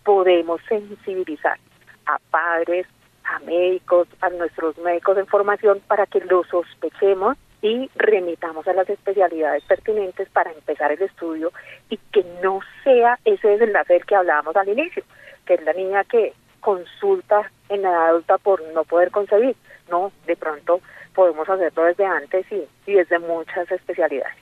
podemos 0.03 0.61
sensibilizar 0.67 1.57
a 2.05 2.19
padres, 2.29 2.87
a 3.25 3.39
médicos, 3.39 4.07
a 4.21 4.29
nuestros 4.29 4.77
médicos 4.77 5.15
de 5.15 5.25
formación 5.25 5.81
para 5.87 6.05
que 6.05 6.19
lo 6.21 6.43
sospechemos 6.43 7.37
y 7.61 7.89
remitamos 7.95 8.67
a 8.67 8.73
las 8.73 8.89
especialidades 8.89 9.63
pertinentes 9.63 10.29
para 10.29 10.51
empezar 10.51 10.91
el 10.91 11.01
estudio 11.01 11.51
y 11.89 11.97
que 12.11 12.23
no 12.43 12.59
sea 12.83 13.17
ese 13.25 13.47
desenlace 13.47 13.93
del 13.93 14.05
que 14.05 14.15
hablábamos 14.15 14.55
al 14.55 14.69
inicio, 14.69 15.03
que 15.45 15.55
es 15.55 15.63
la 15.63 15.73
niña 15.73 16.03
que 16.03 16.33
consulta 16.59 17.51
en 17.69 17.81
la 17.81 17.89
edad 17.89 18.09
adulta 18.09 18.37
por 18.37 18.61
no 18.73 18.83
poder 18.83 19.11
concebir. 19.11 19.55
No, 19.89 20.11
de 20.27 20.35
pronto 20.35 20.81
podemos 21.13 21.47
hacerlo 21.49 21.85
desde 21.85 22.05
antes 22.05 22.45
y, 22.51 22.91
y 22.91 22.93
desde 22.95 23.19
muchas 23.19 23.69
especialidades. 23.71 24.35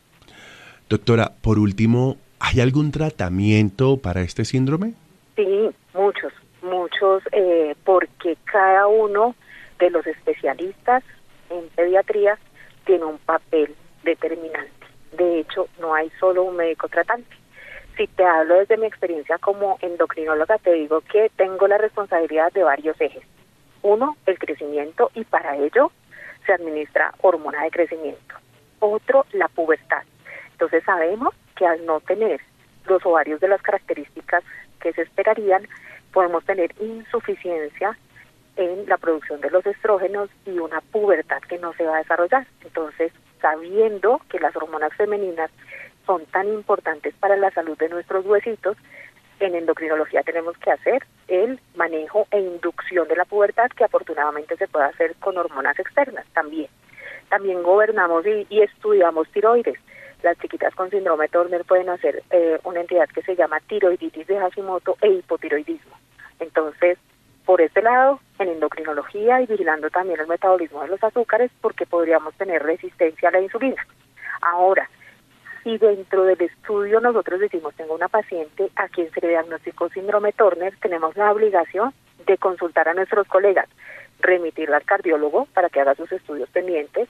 Doctora, 0.89 1.31
por 1.41 1.59
último, 1.59 2.17
¿hay 2.39 2.59
algún 2.59 2.91
tratamiento 2.91 3.97
para 3.97 4.21
este 4.21 4.45
síndrome? 4.45 4.93
Sí, 5.35 5.69
muchos, 5.93 6.33
muchos, 6.63 7.23
eh, 7.31 7.75
porque 7.83 8.37
cada 8.45 8.87
uno 8.87 9.35
de 9.79 9.89
los 9.89 10.05
especialistas 10.07 11.03
en 11.49 11.67
pediatría 11.69 12.37
tiene 12.85 13.05
un 13.05 13.17
papel 13.19 13.75
determinante. 14.03 14.71
De 15.11 15.39
hecho, 15.39 15.67
no 15.79 15.93
hay 15.93 16.09
solo 16.19 16.43
un 16.43 16.55
médico 16.55 16.87
tratante. 16.89 17.35
Si 17.97 18.07
te 18.07 18.25
hablo 18.25 18.55
desde 18.55 18.77
mi 18.77 18.87
experiencia 18.87 19.37
como 19.37 19.77
endocrinóloga, 19.81 20.57
te 20.57 20.73
digo 20.73 21.01
que 21.01 21.29
tengo 21.35 21.67
la 21.67 21.77
responsabilidad 21.77 22.51
de 22.51 22.63
varios 22.63 22.99
ejes. 22.99 23.23
Uno, 23.83 24.17
el 24.25 24.39
crecimiento 24.39 25.11
y 25.13 25.23
para 25.25 25.57
ello 25.57 25.91
se 26.45 26.53
administra 26.53 27.13
hormona 27.21 27.63
de 27.63 27.71
crecimiento. 27.71 28.35
Otro, 28.79 29.25
la 29.33 29.47
pubertad. 29.47 30.03
Entonces 30.53 30.83
sabemos 30.83 31.33
que 31.55 31.67
al 31.67 31.85
no 31.85 31.99
tener 32.01 32.41
los 32.85 33.05
ovarios 33.05 33.39
de 33.39 33.47
las 33.47 33.61
características 33.61 34.43
que 34.81 34.93
se 34.93 35.03
esperarían, 35.03 35.67
podemos 36.13 36.45
tener 36.45 36.73
insuficiencia 36.79 37.97
en 38.55 38.87
la 38.87 38.97
producción 38.97 39.41
de 39.41 39.49
los 39.49 39.65
estrógenos 39.65 40.29
y 40.45 40.59
una 40.59 40.79
pubertad 40.79 41.41
que 41.41 41.57
no 41.57 41.73
se 41.73 41.85
va 41.85 41.95
a 41.95 41.99
desarrollar. 41.99 42.47
Entonces, 42.63 43.11
sabiendo 43.41 44.21
que 44.29 44.39
las 44.39 44.55
hormonas 44.55 44.93
femeninas 44.95 45.51
son 46.05 46.25
tan 46.27 46.47
importantes 46.47 47.13
para 47.19 47.35
la 47.35 47.51
salud 47.51 47.77
de 47.77 47.89
nuestros 47.89 48.25
huesitos, 48.25 48.77
en 49.39 49.55
endocrinología 49.55 50.21
tenemos 50.23 50.57
que 50.57 50.71
hacer 50.71 51.05
el 51.27 51.59
manejo 51.75 52.27
e 52.31 52.39
inducción 52.39 53.07
de 53.07 53.15
la 53.15 53.25
pubertad, 53.25 53.69
que 53.71 53.83
afortunadamente 53.83 54.55
se 54.57 54.67
puede 54.67 54.85
hacer 54.85 55.15
con 55.15 55.37
hormonas 55.37 55.77
externas 55.79 56.25
también. 56.33 56.67
También 57.29 57.63
gobernamos 57.63 58.25
y, 58.25 58.61
estudiamos 58.61 59.27
tiroides. 59.31 59.79
Las 60.21 60.37
chiquitas 60.37 60.73
con 60.75 60.89
síndrome 60.89 61.27
Turner 61.27 61.65
pueden 61.65 61.89
hacer 61.89 62.23
eh, 62.29 62.59
una 62.63 62.81
entidad 62.81 63.09
que 63.09 63.23
se 63.23 63.35
llama 63.35 63.59
tiroiditis 63.61 64.27
de 64.27 64.39
Hashimoto 64.39 64.95
e 65.01 65.09
hipotiroidismo. 65.09 66.02
Entonces, 66.43 66.97
por 67.45 67.61
este 67.61 67.81
lado, 67.81 68.19
en 68.39 68.49
endocrinología 68.49 69.41
y 69.41 69.47
vigilando 69.47 69.89
también 69.89 70.19
el 70.19 70.27
metabolismo 70.27 70.81
de 70.81 70.89
los 70.89 71.03
azúcares, 71.03 71.51
porque 71.61 71.85
podríamos 71.85 72.33
tener 72.35 72.63
resistencia 72.63 73.29
a 73.29 73.31
la 73.31 73.41
insulina. 73.41 73.85
Ahora, 74.41 74.89
si 75.63 75.77
dentro 75.77 76.25
del 76.25 76.41
estudio 76.41 76.99
nosotros 76.99 77.39
decimos 77.39 77.73
tengo 77.75 77.95
una 77.95 78.09
paciente 78.09 78.69
a 78.75 78.89
quien 78.89 79.09
se 79.11 79.21
le 79.21 79.29
diagnosticó 79.29 79.89
síndrome 79.89 80.33
Turner, 80.33 80.75
tenemos 80.81 81.15
la 81.15 81.31
obligación 81.31 81.93
de 82.25 82.37
consultar 82.37 82.89
a 82.89 82.93
nuestros 82.93 83.27
colegas, 83.27 83.67
remitirla 84.19 84.77
al 84.77 84.83
cardiólogo 84.83 85.47
para 85.53 85.69
que 85.69 85.79
haga 85.79 85.95
sus 85.95 86.11
estudios 86.11 86.49
pendientes, 86.49 87.07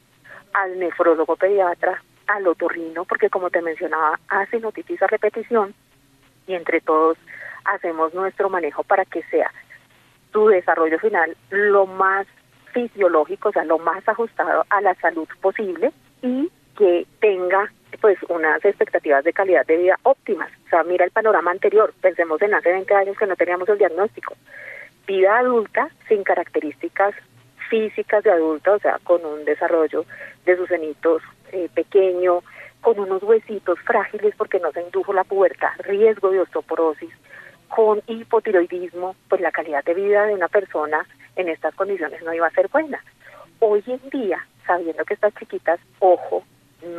al 0.54 0.78
nefrólogo 0.78 1.36
pediatra, 1.36 2.04
al 2.28 2.48
otorrino, 2.48 3.06
porque 3.06 3.30
como 3.30 3.50
te 3.50 3.62
mencionaba, 3.62 4.20
hace 4.28 4.60
notitis 4.60 5.02
a 5.02 5.08
repetición 5.08 5.74
y 6.46 6.54
entre 6.54 6.82
todos 6.82 7.18
hacemos 7.66 8.14
nuestro 8.14 8.50
manejo 8.50 8.84
para 8.84 9.06
que 9.06 9.24
sea 9.24 9.52
su 10.32 10.48
desarrollo 10.48 11.00
final 11.00 11.38
lo 11.50 11.86
más 11.86 12.28
fisiológico, 12.74 13.50
o 13.50 13.52
sea, 13.52 13.64
lo 13.64 13.78
más 13.78 14.08
ajustado 14.08 14.66
a 14.70 14.82
la 14.82 14.96
salud 14.96 15.28
posible 15.42 15.92
y 16.22 16.52
que 16.78 17.06
tenga 17.20 17.72
pues 18.02 18.18
unas 18.28 18.66
expectativas 18.66 19.24
de 19.24 19.34
calidad 19.34 19.66
de 19.66 19.78
vida 19.78 20.00
óptimas. 20.04 20.52
O 20.66 20.70
sea, 20.70 20.84
mira 20.84 21.06
el 21.06 21.12
panorama 21.12 21.52
anterior, 21.52 21.94
pensemos 22.02 22.42
en 22.42 22.56
hace 22.56 22.72
20 22.72 22.94
años 22.96 23.18
que 23.18 23.28
no 23.28 23.36
teníamos 23.36 23.70
el 23.70 23.78
diagnóstico. 23.78 24.36
Vida 25.06 25.38
adulta 25.38 25.90
sin 26.08 26.24
características 26.24 27.14
físicas 27.70 28.24
de 28.24 28.32
adulta, 28.32 28.74
o 28.74 28.80
sea, 28.80 29.00
con 29.04 29.24
un 29.24 29.46
desarrollo 29.46 30.06
de 30.46 30.58
sus 30.58 30.68
cenitos 30.68 31.22
eh, 31.52 31.70
pequeño, 31.74 32.42
con 32.82 33.00
unos 33.00 33.24
huesitos 33.24 33.80
frágiles 33.80 34.36
porque 34.36 34.60
no 34.60 34.72
se 34.72 34.82
indujo 34.82 35.14
la 35.14 35.24
pubertad, 35.24 35.70
riesgo 35.80 36.32
de 36.32 36.42
osteoporosis, 36.42 37.14
con 37.76 38.04
hipotiroidismo, 38.06 39.16
pues 39.28 39.42
la 39.42 39.52
calidad 39.52 39.84
de 39.84 39.96
vida 39.96 40.28
de 40.28 40.36
una 40.36 40.48
persona 40.48 41.08
en 41.36 41.50
estas 41.50 41.74
condiciones 41.74 42.22
no 42.22 42.32
iba 42.32 42.46
a 42.46 42.52
ser 42.52 42.68
buena. 42.68 43.04
Hoy 43.60 43.84
en 43.88 44.10
día, 44.12 44.46
sabiendo 44.68 45.04
que 45.06 45.16
estas 45.16 45.34
chiquitas, 45.34 45.80
ojo, 45.98 46.44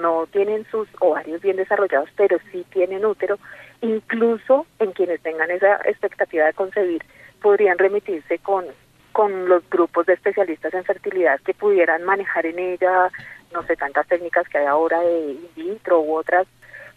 no 0.01 0.27
tienen 0.27 0.67
sus 0.73 0.89
ovarios 0.99 1.41
bien 1.43 1.57
desarrollados, 1.57 2.09
pero 2.17 2.39
sí 2.51 2.67
tienen 2.73 3.05
útero, 3.05 3.39
incluso 3.83 4.67
en 4.81 4.91
quienes 4.91 5.21
tengan 5.21 5.53
esa 5.53 5.77
expectativa 5.85 6.47
de 6.47 6.55
concebir, 6.55 7.05
podrían 7.41 7.79
remitirse 7.79 8.39
con, 8.39 8.65
con 9.13 9.49
los 9.49 9.63
grupos 9.71 10.07
de 10.07 10.15
especialistas 10.15 10.75
en 10.75 10.83
fertilidad 10.83 11.41
que 11.43 11.55
pudieran 11.55 12.03
manejar 12.03 12.47
en 12.47 12.59
ella, 12.59 13.11
no 13.53 13.63
sé, 13.63 13.77
tantas 13.77 14.09
técnicas 14.09 14.49
que 14.49 14.59
hay 14.59 14.67
ahora 14.67 15.01
de 15.03 15.33
in 15.33 15.49
vitro 15.55 16.01
u 16.01 16.17
otras, 16.17 16.49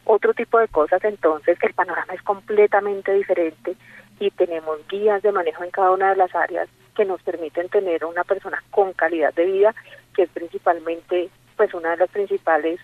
otro 0.07 0.33
tipo 0.33 0.57
de 0.57 0.67
cosas, 0.67 1.03
entonces 1.03 1.57
el 1.61 1.73
panorama 1.73 2.13
es 2.13 2.21
completamente 2.21 3.13
diferente 3.13 3.75
y 4.19 4.31
tenemos 4.31 4.79
guías 4.87 5.21
de 5.21 5.31
manejo 5.31 5.63
en 5.63 5.71
cada 5.71 5.91
una 5.91 6.09
de 6.09 6.15
las 6.15 6.33
áreas 6.33 6.69
que 6.95 7.05
nos 7.05 7.21
permiten 7.21 7.69
tener 7.69 8.05
una 8.05 8.23
persona 8.23 8.63
con 8.71 8.93
calidad 8.93 9.33
de 9.33 9.45
vida, 9.45 9.75
que 10.15 10.23
es 10.23 10.29
principalmente 10.29 11.29
pues 11.55 11.73
una 11.73 11.91
de 11.91 11.97
las 11.97 12.09
principales 12.09 12.79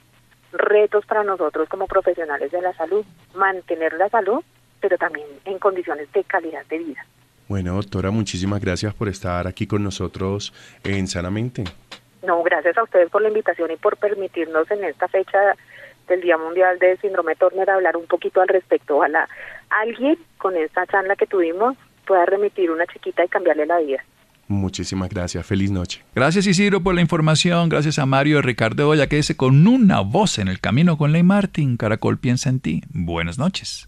retos 0.51 1.05
para 1.05 1.23
nosotros 1.23 1.67
como 1.69 1.87
profesionales 1.87 2.51
de 2.51 2.61
la 2.61 2.73
salud, 2.73 3.05
mantener 3.33 3.93
la 3.93 4.09
salud, 4.09 4.43
pero 4.79 4.97
también 4.97 5.25
en 5.45 5.57
condiciones 5.59 6.11
de 6.11 6.23
calidad 6.25 6.65
de 6.67 6.77
vida. 6.77 7.05
Bueno, 7.47 7.75
doctora, 7.75 8.11
muchísimas 8.11 8.61
gracias 8.61 8.93
por 8.93 9.07
estar 9.07 9.47
aquí 9.47 9.65
con 9.65 9.83
nosotros 9.83 10.53
en 10.83 11.07
Sanamente. 11.07 11.63
No, 12.25 12.41
gracias 12.43 12.77
a 12.77 12.83
ustedes 12.83 13.09
por 13.09 13.21
la 13.21 13.27
invitación 13.29 13.71
y 13.71 13.75
por 13.75 13.97
permitirnos 13.97 14.69
en 14.71 14.83
esta 14.83 15.07
fecha 15.07 15.55
del 16.07 16.21
Día 16.21 16.37
Mundial 16.37 16.79
de 16.79 16.97
Síndrome 16.97 17.35
Turner 17.35 17.69
hablar 17.69 17.97
un 17.97 18.05
poquito 18.05 18.41
al 18.41 18.47
respecto. 18.47 18.97
Ojalá 18.97 19.27
alguien 19.69 20.17
con 20.37 20.55
esta 20.55 20.85
charla 20.87 21.15
que 21.15 21.27
tuvimos 21.27 21.75
pueda 22.05 22.25
remitir 22.25 22.71
una 22.71 22.85
chiquita 22.87 23.23
y 23.23 23.27
cambiarle 23.27 23.65
la 23.65 23.79
vida. 23.79 24.03
Muchísimas 24.47 25.09
gracias. 25.09 25.45
Feliz 25.45 25.71
noche. 25.71 26.03
Gracias 26.15 26.45
Isidro 26.45 26.81
por 26.81 26.93
la 26.93 27.01
información. 27.01 27.69
Gracias 27.69 27.97
a 27.97 28.05
Mario 28.05 28.39
y 28.39 28.41
Ricardo 28.41 28.89
Olla. 28.89 29.07
Quédese 29.07 29.37
con 29.37 29.65
una 29.67 30.01
voz 30.01 30.37
en 30.37 30.47
el 30.47 30.59
camino 30.59 30.97
con 30.97 31.11
Ley 31.11 31.23
Martin. 31.23 31.77
Caracol 31.77 32.17
piensa 32.17 32.49
en 32.49 32.59
ti. 32.59 32.81
Buenas 32.89 33.37
noches. 33.37 33.87